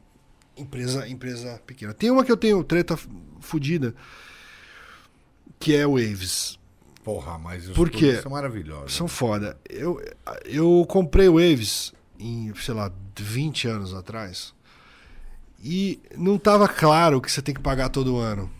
[0.56, 1.92] Empresa, empresa pequena.
[1.94, 3.08] Tem uma que eu tenho treta f-
[3.40, 3.94] fudida,
[5.58, 6.58] que é Waves.
[7.02, 8.20] Porra, mas os Por quê?
[8.22, 8.94] são maravilhosos.
[8.94, 9.58] São foda.
[9.68, 10.00] Eu,
[10.44, 14.54] eu comprei Waves em, sei lá, 20 anos atrás.
[15.62, 18.50] E não tava claro que você tem que pagar todo ano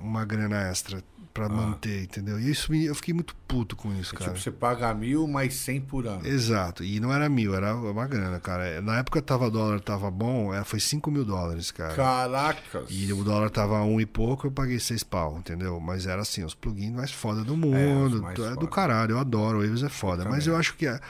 [0.00, 1.02] uma grana extra
[1.34, 2.38] pra manter, entendeu?
[2.38, 4.30] E isso eu fiquei muito puto com isso, É cara.
[4.30, 6.24] tipo, você paga mil mais 100 por ano.
[6.24, 6.84] Exato.
[6.84, 8.80] E não era mil, era uma grana, cara.
[8.80, 11.92] Na época tava dólar tava bom, é, foi 5 mil dólares, cara.
[11.94, 12.86] Caracas!
[12.88, 15.80] E o dólar tava um e pouco, eu paguei seis pau, entendeu?
[15.80, 18.22] Mas era assim, os plugins mais foda do mundo.
[18.22, 18.56] mais É, foda.
[18.56, 20.22] do caralho, eu adoro, o Waves é foda.
[20.22, 21.00] Eu mas eu acho que é.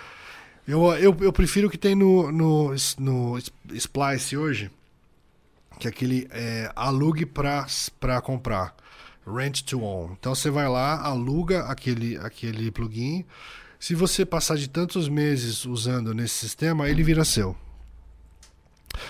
[0.66, 3.38] Eu, eu, eu prefiro o que tem no, no, no
[3.74, 4.70] Splice hoje,
[5.78, 7.66] que é aquele é, alugue pra,
[8.00, 8.74] pra comprar.
[9.26, 10.12] Rent to own.
[10.18, 13.24] Então você vai lá, aluga aquele, aquele plugin.
[13.78, 17.56] Se você passar de tantos meses usando nesse sistema, ele vira seu.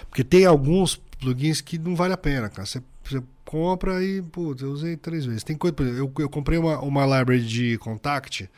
[0.09, 2.66] Porque tem alguns plugins que não vale a pena, cara.
[2.66, 5.45] Você, você compra e, putz, eu usei três vezes.
[5.45, 8.49] Tem coisa, eu, eu comprei uma, uma library de Contact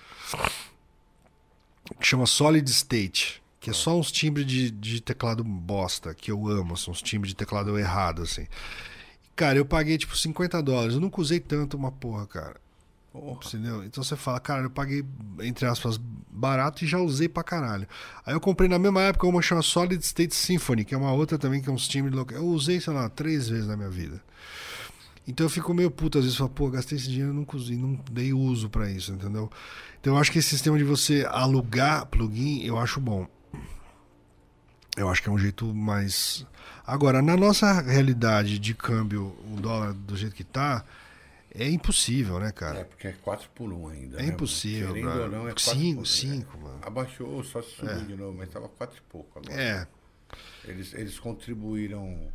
[2.00, 6.48] que chama Solid State, que é só uns timbres de, de teclado bosta, que eu
[6.48, 8.46] amo, são uns timbres de teclado errado, assim.
[9.36, 12.56] Cara, eu paguei tipo 50 dólares, eu nunca usei tanto uma porra, cara.
[13.12, 13.38] Porra.
[13.46, 13.84] Entendeu?
[13.84, 15.04] Então você fala, cara, eu paguei,
[15.40, 16.00] entre aspas,
[16.30, 17.86] barato e já usei pra caralho.
[18.24, 21.38] Aí eu comprei na mesma época uma chama Solid State Symphony, que é uma outra
[21.38, 22.40] também, que é uns timbres locais.
[22.40, 24.22] Eu usei, sei lá, três vezes na minha vida.
[25.28, 27.76] Então eu fico meio puto às vezes, falo, pô, gastei esse dinheiro e nunca usei,
[27.76, 29.50] não dei uso pra isso, entendeu?
[30.00, 33.26] Então eu acho que esse sistema de você alugar plugin, eu acho bom.
[34.96, 36.46] Eu acho que é um jeito mais.
[36.86, 40.84] Agora, na nossa realidade de câmbio, o dólar do jeito que tá,
[41.52, 42.80] é impossível, né, cara?
[42.80, 44.18] É, porque é 4 por 1 ainda.
[44.18, 44.88] É né, impossível?
[44.92, 45.22] Querendo cara.
[45.22, 46.04] ou não, é 4 Cinco, por 1.
[46.04, 46.78] cinco, mano.
[46.82, 49.60] Abaixou, só se subiu de novo, mas tava 4 e pouco agora.
[49.60, 49.86] É,
[50.64, 52.30] Eles, eles contribuíram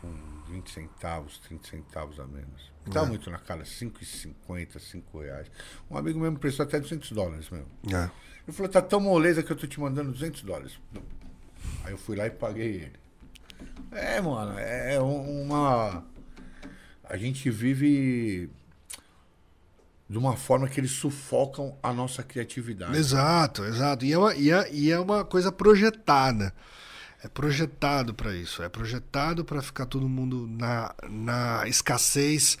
[0.00, 0.12] com
[0.48, 2.72] 20 centavos, 30 centavos a menos.
[2.90, 3.08] Tava É.
[3.08, 5.46] muito na cara, 5,50, 5 reais.
[5.90, 7.68] Um amigo mesmo prestou até 200 dólares mesmo.
[7.92, 8.10] é.
[8.46, 10.78] Ele falou, tá tão moleza que eu tô te mandando 200 dólares.
[11.82, 12.92] Aí eu fui lá e paguei ele.
[13.92, 16.04] É, mano, é uma...
[17.04, 18.50] A gente vive
[20.08, 22.96] de uma forma que eles sufocam a nossa criatividade.
[22.96, 24.04] Exato, exato.
[24.04, 26.54] E é uma, e é, e é uma coisa projetada.
[27.22, 28.62] É projetado para isso.
[28.62, 32.58] É projetado para ficar todo mundo na, na escassez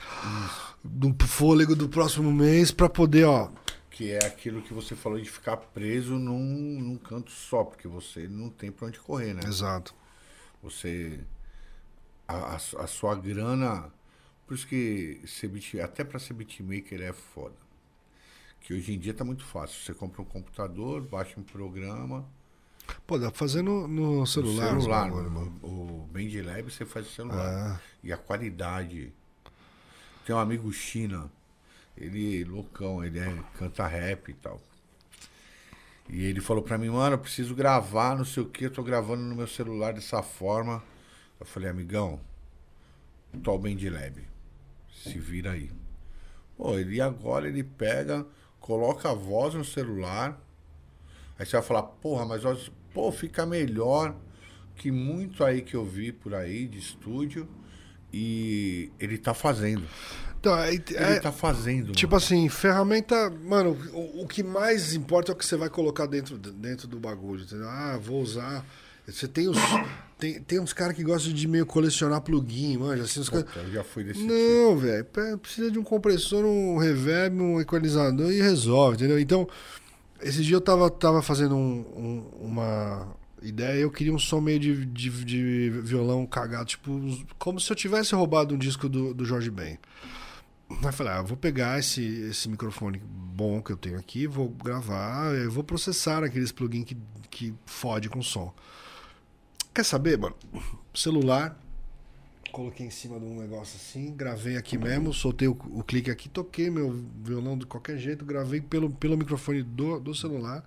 [0.82, 3.50] do fôlego do próximo mês para poder, ó.
[3.90, 8.26] Que é aquilo que você falou de ficar preso num, num canto só, porque você
[8.26, 9.42] não tem pra onde correr, né?
[9.46, 9.94] Exato.
[10.64, 11.20] Você.
[12.26, 13.92] A, a a sua grana.
[14.46, 17.56] Por isso que beat, até pra ser beatmaker é foda.
[18.60, 19.80] Que hoje em dia tá muito fácil.
[19.80, 22.26] Você compra um computador, baixa um programa.
[23.06, 24.74] Pô, dá pra fazer no, no celular.
[24.74, 25.10] no celular.
[25.10, 25.58] mano.
[25.62, 27.80] o BandLab você faz no celular.
[28.02, 28.06] É.
[28.08, 29.12] E a qualidade.
[30.26, 31.30] Tem um amigo China.
[31.96, 34.60] Ele loucão, ele é, canta rap e tal.
[36.08, 38.82] E ele falou pra mim, mano, eu preciso gravar, não sei o que, eu tô
[38.82, 40.82] gravando no meu celular dessa forma.
[41.40, 42.20] Eu falei, amigão,
[43.42, 44.26] tô bem de leve.
[44.92, 45.70] Se vira aí.
[46.56, 48.26] Pô, ele agora ele pega,
[48.60, 50.40] coloca a voz no celular.
[51.38, 52.42] Aí você vai falar, porra, mas
[52.92, 54.14] pô, fica melhor
[54.76, 57.48] que muito aí que eu vi por aí de estúdio.
[58.12, 59.84] E ele tá fazendo.
[60.44, 61.92] Então, é, ele é, tá fazendo.
[61.92, 62.24] Tipo mano.
[62.24, 63.30] assim, ferramenta.
[63.30, 67.00] Mano, o, o, que mais importa é o que você vai colocar dentro, dentro do
[67.00, 67.42] bagulho.
[67.42, 67.68] Entendeu?
[67.68, 68.64] Ah, vou usar.
[69.06, 69.56] Você tem os.
[70.16, 73.02] Tem, tem uns caras que gostam de meio colecionar plugin, manja.
[73.02, 73.46] Assim, os cara...
[73.56, 75.04] Eu já fui desse Não, velho.
[75.40, 79.18] Precisa de um compressor, um reverb, um equalizador e resolve, entendeu?
[79.18, 79.48] Então,
[80.22, 83.08] esse dia eu tava, tava fazendo um, um, uma
[83.42, 86.98] ideia, eu queria um som meio de, de, de, violão cagado, tipo,
[87.38, 89.78] como se eu tivesse roubado um disco do, do Jorge Ben.
[90.82, 95.34] Aí falei, ah, vou pegar esse, esse microfone bom que eu tenho aqui, vou gravar,
[95.34, 96.96] eu vou processar aqueles plugins que,
[97.30, 98.52] que fode com som.
[99.74, 100.36] Quer saber, mano?
[100.94, 101.58] Celular,
[102.52, 106.28] coloquei em cima de um negócio assim, gravei aqui mesmo, soltei o, o clique aqui,
[106.28, 110.64] toquei meu violão de qualquer jeito, gravei pelo, pelo microfone do, do celular,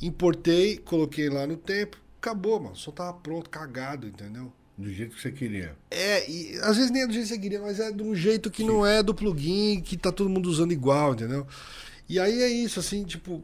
[0.00, 2.76] importei, coloquei lá no tempo, acabou, mano.
[2.76, 4.52] Só tava pronto, cagado, entendeu?
[4.78, 5.74] Do jeito que você queria.
[5.90, 8.14] É, e às vezes nem é do jeito que você queria, mas é de um
[8.14, 8.68] jeito que Sim.
[8.68, 11.44] não é do plugin, que tá todo mundo usando igual, entendeu?
[12.08, 13.42] E aí é isso, assim, tipo,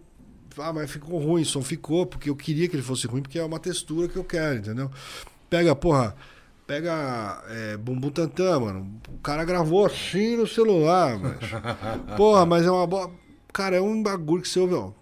[0.57, 3.39] ah, mas ficou ruim, o som ficou, porque eu queria que ele fosse ruim, porque
[3.39, 4.89] é uma textura que eu quero, entendeu?
[5.51, 6.15] Pega, porra,
[6.67, 9.01] pega é, Bumbum Tantan, mano.
[9.09, 11.39] O cara gravou assim no celular, mas.
[12.17, 13.11] porra, mas é uma boa.
[13.53, 14.93] Cara, é um bagulho que você ouve, ó.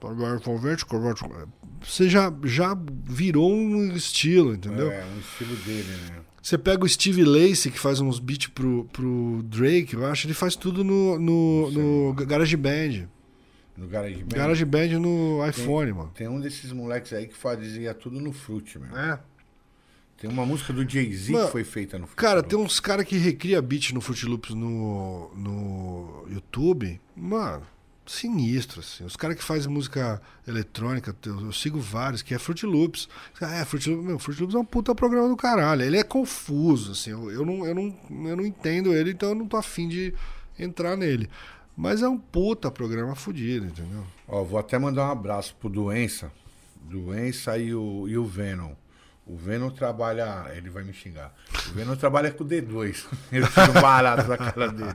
[1.87, 4.91] Você já, já virou um estilo, entendeu?
[4.91, 6.21] É, um estilo dele, né?
[6.43, 10.35] Você pega o Steve Lacey, que faz uns beats pro, pro Drake, eu acho, ele
[10.35, 13.09] faz tudo no, no, no GarageBand.
[13.77, 14.37] No GarageBand?
[14.37, 16.11] GarageBand no iPhone, tem, mano.
[16.15, 18.97] Tem um desses moleques aí que fazia tudo no Fruit, meu.
[18.97, 19.21] É.
[20.19, 22.51] Tem uma música do Jay-Z que foi feita no Fruit Cara, Loops.
[22.51, 27.01] tem uns caras que recria beat no Fruit Loops no, no YouTube.
[27.17, 27.63] Mano,
[28.13, 29.05] sinistro, assim.
[29.05, 33.09] Os caras que fazem música eletrônica, eu, eu, sigo vários, que é Fruit Loops.
[33.41, 35.83] É, Fruit Loops, meu, Fruit Loops é um puta programa do caralho.
[35.83, 37.11] Ele é confuso, assim.
[37.11, 40.15] Eu, eu, não, eu, não, eu não entendo ele, então eu não tô afim de
[40.59, 41.29] entrar nele.
[41.77, 44.05] Mas é um puta programa fodido, entendeu?
[44.29, 46.31] Ó, vou até mandar um abraço pro Doença.
[46.83, 48.75] Doença e o, e o Venom.
[49.27, 50.53] O Venom trabalha.
[50.55, 51.33] Ele vai me xingar.
[51.69, 53.07] O Venom trabalha com o D2.
[53.33, 54.95] Eu tiro barato da cara dele.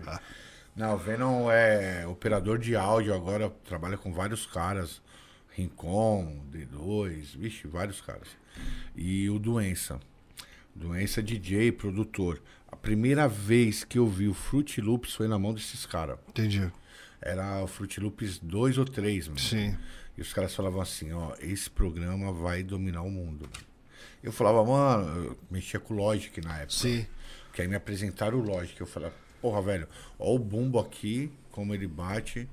[0.78, 5.02] Não, o Venom é operador de áudio agora, trabalha com vários caras.
[5.50, 8.28] Rincon, D2, vixe, vários caras.
[8.96, 10.00] E o Doença.
[10.76, 12.40] Doença DJ, produtor.
[12.68, 16.20] A primeira vez que eu vi o Fruit Loops foi na mão desses caras.
[16.28, 16.72] Entendi.
[17.20, 19.40] Era o Fruit Loops 2 ou 3, mano.
[19.40, 19.76] Sim.
[20.16, 23.50] E os caras falavam assim, ó, esse programa vai dominar o mundo.
[24.22, 26.74] Eu falava, mano, eu mexia com o Logic na época.
[26.74, 27.08] Sim.
[27.52, 28.80] Que aí me apresentaram o Logic.
[28.80, 29.88] Eu falava, porra, velho,
[30.18, 32.48] ó o bumbo aqui, como ele bate,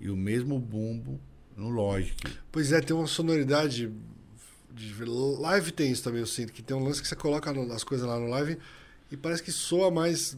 [0.00, 1.20] e o mesmo bumbo
[1.56, 2.16] no Logic.
[2.50, 3.92] Pois é, tem uma sonoridade.
[4.72, 5.04] De...
[5.04, 8.06] Live tem isso também, eu sinto, que tem um lance que você coloca as coisas
[8.06, 8.58] lá no live
[9.10, 10.36] e parece que soa mais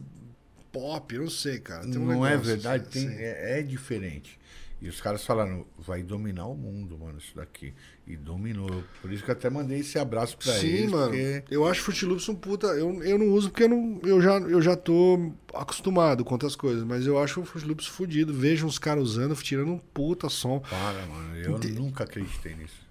[0.71, 1.85] pop, eu não sei, cara.
[1.85, 4.39] Um não é verdade, assim, tem, é, é, diferente.
[4.79, 7.73] E os caras falaram, vai dominar o mundo, mano, isso daqui.
[8.05, 8.83] E dominou.
[9.01, 10.81] Por isso que eu até mandei esse abraço pra Sim, eles.
[10.81, 11.09] Sim, mano.
[11.09, 11.43] Porque...
[11.49, 12.67] Eu acho Fruit Loops um puta.
[12.67, 16.55] Eu, eu não uso porque eu, não, eu, já, eu já tô acostumado com outras
[16.55, 16.83] coisas.
[16.83, 18.31] Mas eu acho o Loops fodido.
[18.31, 20.59] Vejo uns caras usando, tirando um puta som.
[20.59, 21.35] Para, mano.
[21.35, 22.85] Eu nunca acreditei nisso.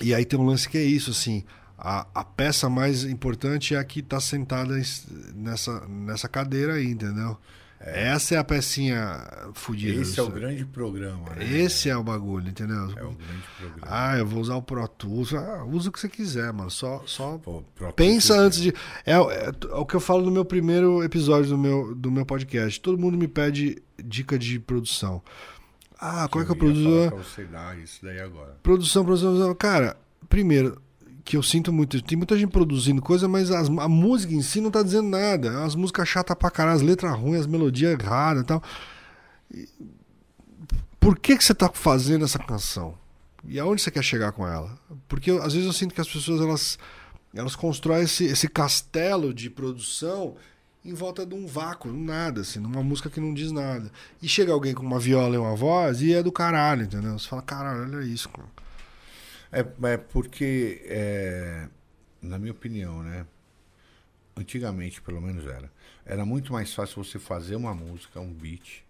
[0.00, 1.44] E aí tem um lance que é isso, assim.
[1.76, 4.74] A, a peça mais importante é a que tá sentada
[5.34, 7.36] nessa, nessa cadeira aí, entendeu?
[7.86, 8.08] É.
[8.08, 10.00] Essa é a pecinha fodida.
[10.00, 11.34] Esse é o grande programa.
[11.36, 11.60] Né?
[11.60, 12.76] Esse é o bagulho, entendeu?
[12.96, 13.82] É o grande programa.
[13.82, 15.34] Ah, eu vou usar o Pro Tools.
[15.34, 16.70] Ah, usa o que você quiser, mano.
[16.70, 17.62] Só, só Pô,
[17.94, 18.74] pensa antes de.
[19.04, 22.24] É, é, é, o que eu falo no meu primeiro episódio do meu, do meu
[22.24, 22.80] podcast.
[22.80, 25.22] Todo mundo me pede dica de produção.
[26.00, 27.10] Ah, como é que eu produzo?
[27.10, 28.56] Você dar isso daí agora.
[28.62, 29.54] Produção, produção.
[29.54, 29.96] Cara,
[30.28, 30.80] primeiro,
[31.24, 32.00] que eu sinto muito.
[32.02, 35.64] Tem muita gente produzindo coisa, mas as, a música em si não tá dizendo nada.
[35.64, 38.62] As músicas chatas pra caralho, as letras ruins, as melodias erradas e tal.
[41.00, 42.94] Por que, que você tá fazendo essa canção?
[43.46, 44.78] E aonde você quer chegar com ela?
[45.08, 46.78] Porque às vezes eu sinto que as pessoas elas,
[47.34, 50.36] elas constroem esse, esse castelo de produção
[50.84, 53.90] em volta de um vácuo, nada, assim, numa música que não diz nada.
[54.20, 57.18] E chega alguém com uma viola e uma voz e é do caralho, entendeu?
[57.18, 58.48] Você fala, caralho, olha isso, cara.
[59.54, 61.68] É, é porque, é,
[62.20, 63.24] na minha opinião, né?
[64.36, 65.70] Antigamente, pelo menos era.
[66.04, 68.82] Era muito mais fácil você fazer uma música, um beat,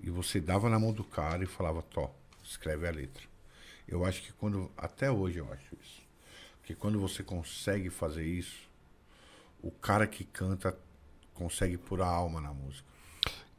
[0.00, 2.14] e você dava na mão do cara e falava, Tó,
[2.44, 3.22] escreve a letra.
[3.88, 4.70] Eu acho que quando.
[4.76, 6.02] Até hoje eu acho isso.
[6.58, 8.68] Porque quando você consegue fazer isso,
[9.62, 10.76] o cara que canta
[11.32, 12.86] consegue pôr a alma na música.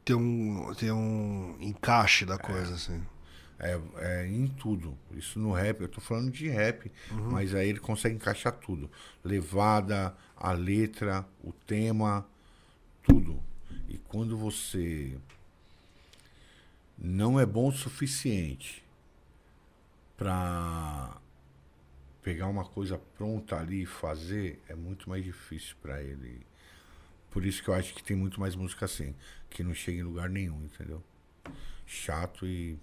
[0.04, 3.04] Tem um, tem um encaixe da coisa, assim.
[3.58, 4.96] É, é em tudo.
[5.12, 8.90] Isso no rap, eu tô falando de rap, mas aí ele consegue encaixar tudo.
[9.24, 12.26] Levada, a letra, o tema,
[13.02, 13.42] tudo.
[13.88, 15.18] E quando você
[16.96, 18.84] não é bom o suficiente
[20.16, 21.20] pra
[22.22, 26.46] pegar uma coisa pronta ali e fazer, é muito mais difícil pra ele.
[27.30, 29.14] Por isso que eu acho que tem muito mais música assim,
[29.50, 31.02] que não chega em lugar nenhum, entendeu?
[31.86, 32.78] Chato e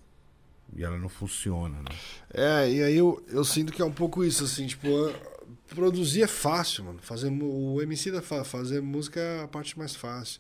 [0.74, 1.96] e ela não funciona, né?
[2.34, 5.36] É, e aí eu, eu sinto que é um pouco isso, assim, tipo, a-
[5.68, 7.00] produzir é fácil, mano.
[7.02, 10.40] Fazer, o MC da fa- fazer música é a parte mais fácil.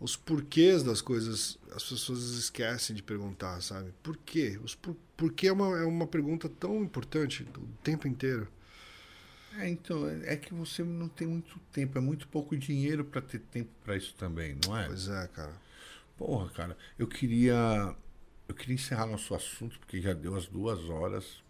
[0.00, 3.92] Os porquês das coisas, as pessoas esquecem de perguntar, sabe?
[4.02, 4.58] Por quê?
[4.62, 8.46] Os por, porquê é uma, é uma pergunta tão importante o tempo inteiro.
[9.58, 13.20] É, então, é é que você não tem muito tempo, é muito pouco dinheiro pra
[13.20, 14.86] ter tempo pra isso também, não é?
[14.86, 15.52] Pois é, cara.
[16.16, 17.92] Porra, cara, eu queria.
[18.48, 21.42] Eu queria encerrar nosso assunto, porque já deu as duas horas.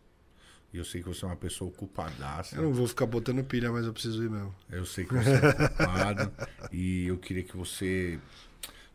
[0.73, 2.57] E eu sei que você é uma pessoa ocupadaça.
[2.57, 4.55] Eu não vou ficar botando pilha, mas eu preciso ir mesmo.
[4.69, 6.33] Eu sei que você é ocupado.
[6.71, 8.21] e eu queria que você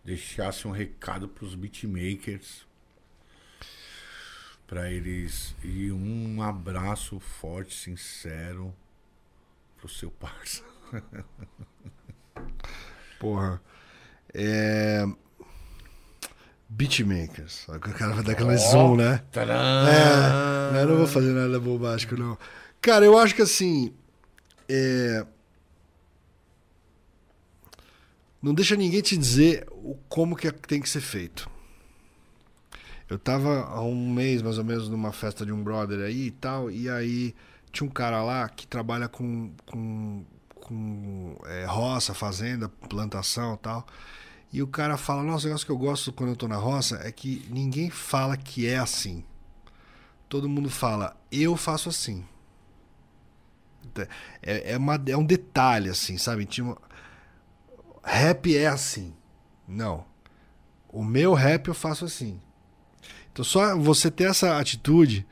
[0.03, 2.67] deixasse um recado pros beatmakers.
[4.67, 5.55] Pra eles.
[5.63, 8.73] E um abraço forte, sincero
[9.77, 10.63] pro seu parça.
[13.19, 13.61] Porra.
[14.33, 15.05] É.
[16.75, 17.67] Beatmakers.
[17.67, 19.21] O cara vai dar aquela zoom, né?
[20.75, 22.37] É, eu não vou fazer nada bombástico, não.
[22.81, 23.93] Cara, eu acho que assim.
[24.67, 25.25] é,
[28.41, 31.49] Não deixa ninguém te dizer o como que é- tem que ser feito.
[33.09, 36.31] Eu tava há um mês, mais ou menos, numa festa de um brother aí e
[36.31, 37.33] tal, e aí
[37.71, 40.25] tinha um cara lá que trabalha com, com,
[40.55, 43.87] com é, roça, fazenda, plantação e tal.
[44.53, 46.99] E o cara fala, nossa, o negócio que eu gosto quando eu tô na roça
[47.03, 49.23] é que ninguém fala que é assim.
[50.29, 52.23] Todo mundo fala, eu faço assim.
[54.43, 56.47] É, é, uma, é um detalhe, assim, sabe?
[56.61, 56.77] Uma-
[58.03, 59.13] Rap é assim.
[59.67, 60.05] Não.
[60.87, 62.39] O meu rap eu faço assim.
[63.31, 65.25] Então só você ter essa atitude.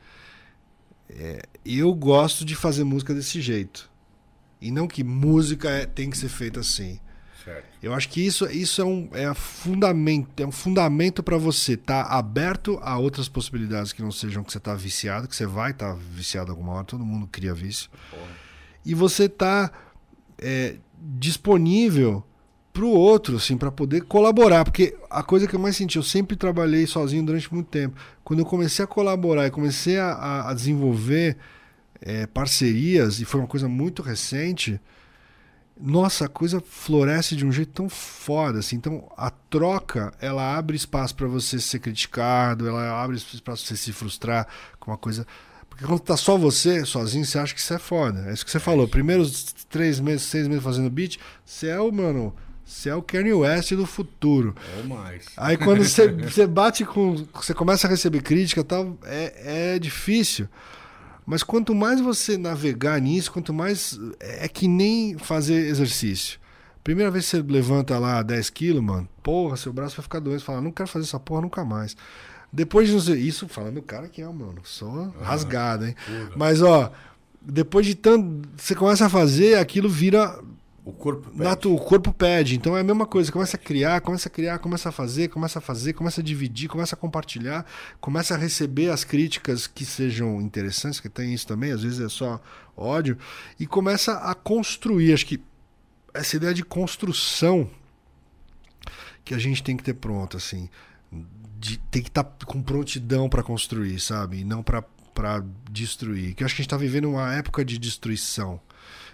[1.08, 3.88] é, eu gosto de fazer música desse jeito.
[4.60, 6.98] E não que música é- tem que ser feita assim.
[7.44, 7.64] Certo.
[7.82, 12.02] Eu acho que isso, isso é um, é, fundamento, é um fundamento para você estar
[12.02, 15.94] aberto a outras possibilidades que não sejam que você está viciado, que você vai estar
[15.94, 17.90] viciado alguma hora, todo mundo cria vício.
[18.84, 19.72] E você tá
[20.38, 22.24] é, disponível
[22.72, 24.64] pro outro, assim, para poder colaborar.
[24.64, 27.96] Porque a coisa que eu mais senti, eu sempre trabalhei sozinho durante muito tempo.
[28.24, 31.36] Quando eu comecei a colaborar e comecei a, a- a desenvolver
[32.00, 34.80] é, parcerias, e foi uma coisa muito recente,
[35.82, 38.76] nossa, a coisa floresce de um jeito tão foda, assim.
[38.76, 43.76] Então, a troca, ela abre espaço para você ser criticado, ela abre espaço para você
[43.76, 44.46] se frustrar
[44.78, 45.26] com uma coisa.
[45.68, 48.28] Porque quando tá só você, sozinho, você acha que isso é foda.
[48.28, 48.86] É isso que você falou.
[48.86, 52.34] Primeiros três meses, seis meses fazendo beat, você é o, mano,
[52.64, 54.54] você é o Kanye West do futuro.
[54.78, 55.26] Ou mais.
[55.36, 57.26] Aí quando você, você bate com.
[57.34, 60.48] Você começa a receber crítica e tal, é, é difícil.
[61.24, 63.98] Mas quanto mais você navegar nisso, quanto mais.
[64.20, 66.40] É que nem fazer exercício.
[66.82, 70.40] Primeira vez que você levanta lá 10 quilos, mano, porra, seu braço vai ficar doente.
[70.40, 71.96] Você fala, não quero fazer essa porra nunca mais.
[72.52, 75.94] Depois de sei- isso, falando o cara que é, mano, só rasgado, hein?
[76.04, 76.32] Porra.
[76.36, 76.90] Mas, ó,
[77.40, 78.48] depois de tanto.
[78.56, 80.38] Você começa a fazer, aquilo vira
[80.84, 81.44] O corpo pede.
[81.44, 83.30] Nato, o corpo pede, então é a mesma coisa.
[83.30, 86.68] Começa a criar, começa a criar, começa a fazer, começa a fazer, começa a dividir,
[86.68, 87.64] começa a compartilhar,
[88.00, 92.08] começa a receber as críticas que sejam interessantes, que tem isso também, às vezes é
[92.08, 92.40] só
[92.76, 93.16] ódio,
[93.60, 95.12] e começa a construir.
[95.12, 95.40] Acho que
[96.12, 97.70] essa ideia de construção
[99.24, 100.68] que a gente tem que ter pronta, assim.
[101.60, 104.40] De, tem que estar com prontidão para construir, sabe?
[104.40, 104.84] E não para
[105.70, 106.34] destruir.
[106.34, 108.60] Que eu acho que a gente está vivendo uma época de destruição.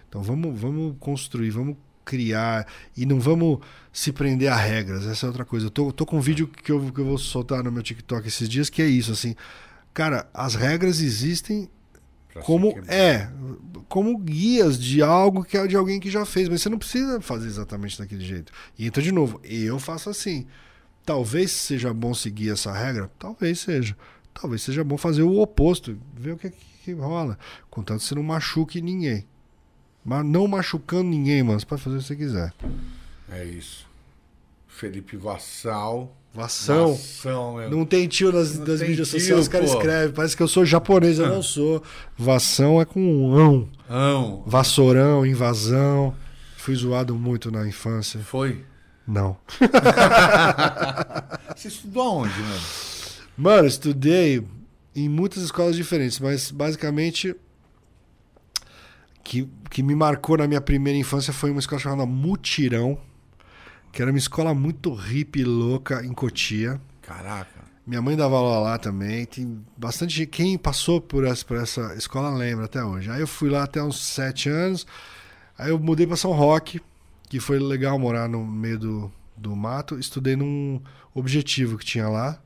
[0.09, 2.67] Então vamos, vamos construir, vamos criar
[2.97, 3.59] e não vamos
[3.93, 5.07] se prender a regras.
[5.07, 5.67] Essa é outra coisa.
[5.67, 8.27] Eu tô, tô com um vídeo que eu, que eu vou soltar no meu TikTok
[8.27, 9.37] esses dias que é isso, assim.
[9.93, 11.69] Cara, as regras existem
[12.33, 13.31] Pra como é,
[13.89, 17.21] como guias de algo que é de alguém que já fez, mas você não precisa
[17.21, 18.53] fazer exatamente daquele jeito.
[18.79, 20.47] E então de novo, eu faço assim.
[21.05, 23.97] Talvez seja bom seguir essa regra, talvez seja.
[24.35, 26.53] Talvez seja bom fazer o oposto, ver o que,
[26.85, 27.39] que rola,
[27.71, 29.27] contanto que você não machuque ninguém.
[30.05, 32.53] Mas não machucando ninguém, mano, você pode fazer o que você quiser.
[33.31, 33.87] É isso.
[34.67, 36.15] Felipe Vassal.
[36.33, 36.93] Vação.
[36.93, 37.71] Vação, meu.
[37.71, 40.15] Não tem tio nas, Não das mídias tio, sociais, os caras escrevem.
[40.15, 41.83] Parece que eu sou japonês, eu não sou.
[42.17, 43.69] Vação é com um ão.
[43.89, 44.45] Não.
[44.47, 46.15] Vassourão, invasão.
[46.57, 48.21] Fui zoado muito na infância.
[48.21, 48.65] Foi?
[49.07, 49.37] Não.
[51.57, 52.61] Você estudou aonde, mano?
[53.37, 54.47] Mano, estudei
[54.95, 57.35] em muitas escolas diferentes, mas basicamente
[59.29, 62.99] que, que me marcou na minha primeira infância foi uma escola chamada Mutirão,
[63.93, 66.81] que era uma escola muito hippie e louca em Cotia.
[67.03, 67.69] Caraca.
[67.87, 69.27] Minha mãe dava aula lá também.
[69.27, 70.31] Tem bastante gente.
[70.31, 73.11] Quem passou por essa, por essa escola lembra até hoje.
[73.11, 74.87] Aí eu fui lá até uns sete anos.
[75.59, 76.81] Aí eu mudei para São Roque,
[77.29, 79.99] que foi legal morar no meio do, do mato.
[79.99, 80.81] Estudei num
[81.15, 82.41] objetivo que tinha lá.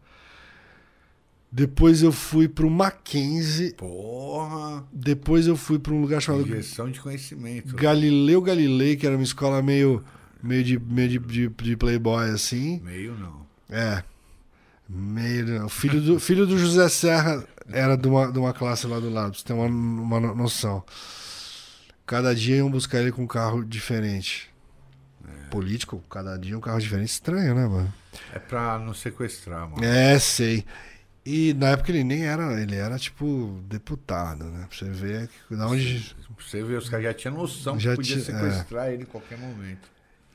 [1.55, 3.74] Depois eu fui pro Mackenzie.
[3.74, 4.85] Porra.
[4.91, 7.77] Depois eu fui para um lugar chamado Injeção de conhecimento.
[7.77, 10.03] Galileu Galilei, que era uma escola meio,
[10.43, 12.81] meio, de, meio de, de, de playboy assim.
[12.83, 13.47] Meio não.
[13.69, 14.03] É.
[14.89, 18.99] Meio, o filho do, filho do José Serra era de uma, de uma classe lá
[18.99, 20.83] do lado, pra você ter uma, uma no- noção.
[22.07, 24.51] Cada dia iam buscar ele com um carro diferente.
[25.51, 27.11] Político, cada dia um carro diferente.
[27.11, 27.93] Estranho, né, mano?
[28.33, 29.85] É pra não sequestrar, mano.
[29.85, 30.65] É, sei.
[31.24, 34.66] E na época ele nem era, ele era tipo deputado, né?
[34.69, 36.15] Pra você ver que, da onde.
[36.35, 39.07] Pra você ver, os caras já tinham noção Já que podia tinha- sequestrar ele em
[39.07, 39.89] qualquer momento.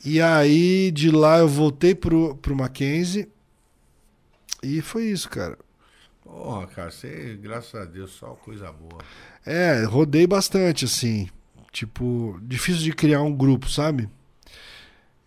[0.05, 3.27] E aí de lá eu voltei pro, pro Mackenzie.
[4.63, 5.57] E foi isso, cara.
[6.23, 9.01] Porra, cara, você, graças a Deus, só coisa boa.
[9.45, 11.29] É, rodei bastante, assim.
[11.71, 14.09] Tipo, difícil de criar um grupo, sabe?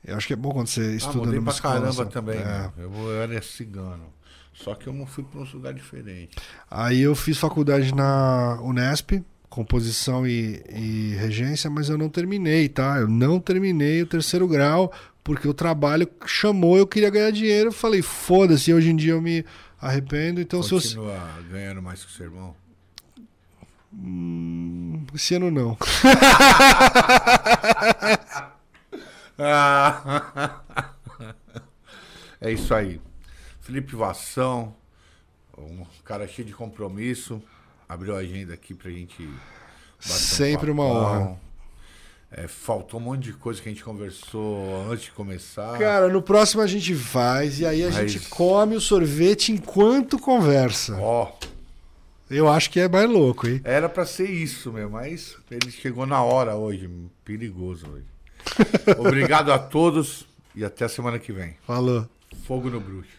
[0.05, 2.45] Eu acho que é bom quando você Ah, estuda mudei numa pra caramba também, É.
[2.45, 2.73] né?
[2.79, 4.05] Eu, eu era cigano.
[4.63, 6.37] Só que eu não fui pra um lugar diferente.
[6.71, 12.99] Aí eu fiz faculdade na Unesp, composição e, e regência, mas eu não terminei, tá?
[12.99, 14.93] Eu não terminei o terceiro grau,
[15.25, 17.69] porque o trabalho chamou, eu queria ganhar dinheiro.
[17.69, 19.45] Eu falei, foda-se, hoje em dia eu me
[19.81, 20.41] arrependo.
[20.41, 20.81] Então, se eu.
[20.81, 21.19] Continua
[21.51, 22.55] ganhando mais que o seu irmão?
[23.93, 25.77] Hum, esse ano não.
[29.43, 30.61] Ah.
[32.43, 33.01] é isso aí.
[33.71, 34.75] Felipe Vação,
[35.57, 37.41] um cara cheio de compromisso,
[37.89, 39.33] abriu a agenda aqui pra gente bater
[40.05, 41.41] um Sempre uma honra.
[42.33, 45.79] É, faltou um monte de coisa que a gente conversou antes de começar.
[45.79, 50.19] Cara, no próximo a gente faz e aí a Mas- gente come o sorvete enquanto
[50.19, 50.97] conversa.
[51.01, 51.31] Ó,
[52.29, 53.61] Eu acho que é mais louco, hein?
[53.63, 56.91] era pra ser isso, meu, mas ele chegou na hora hoje,
[57.25, 58.05] perigoso hoje.
[58.99, 60.27] Obrigado a todos
[60.57, 61.57] e até a semana que vem.
[61.65, 62.09] Falou.
[62.47, 63.11] Fogo no bruxo.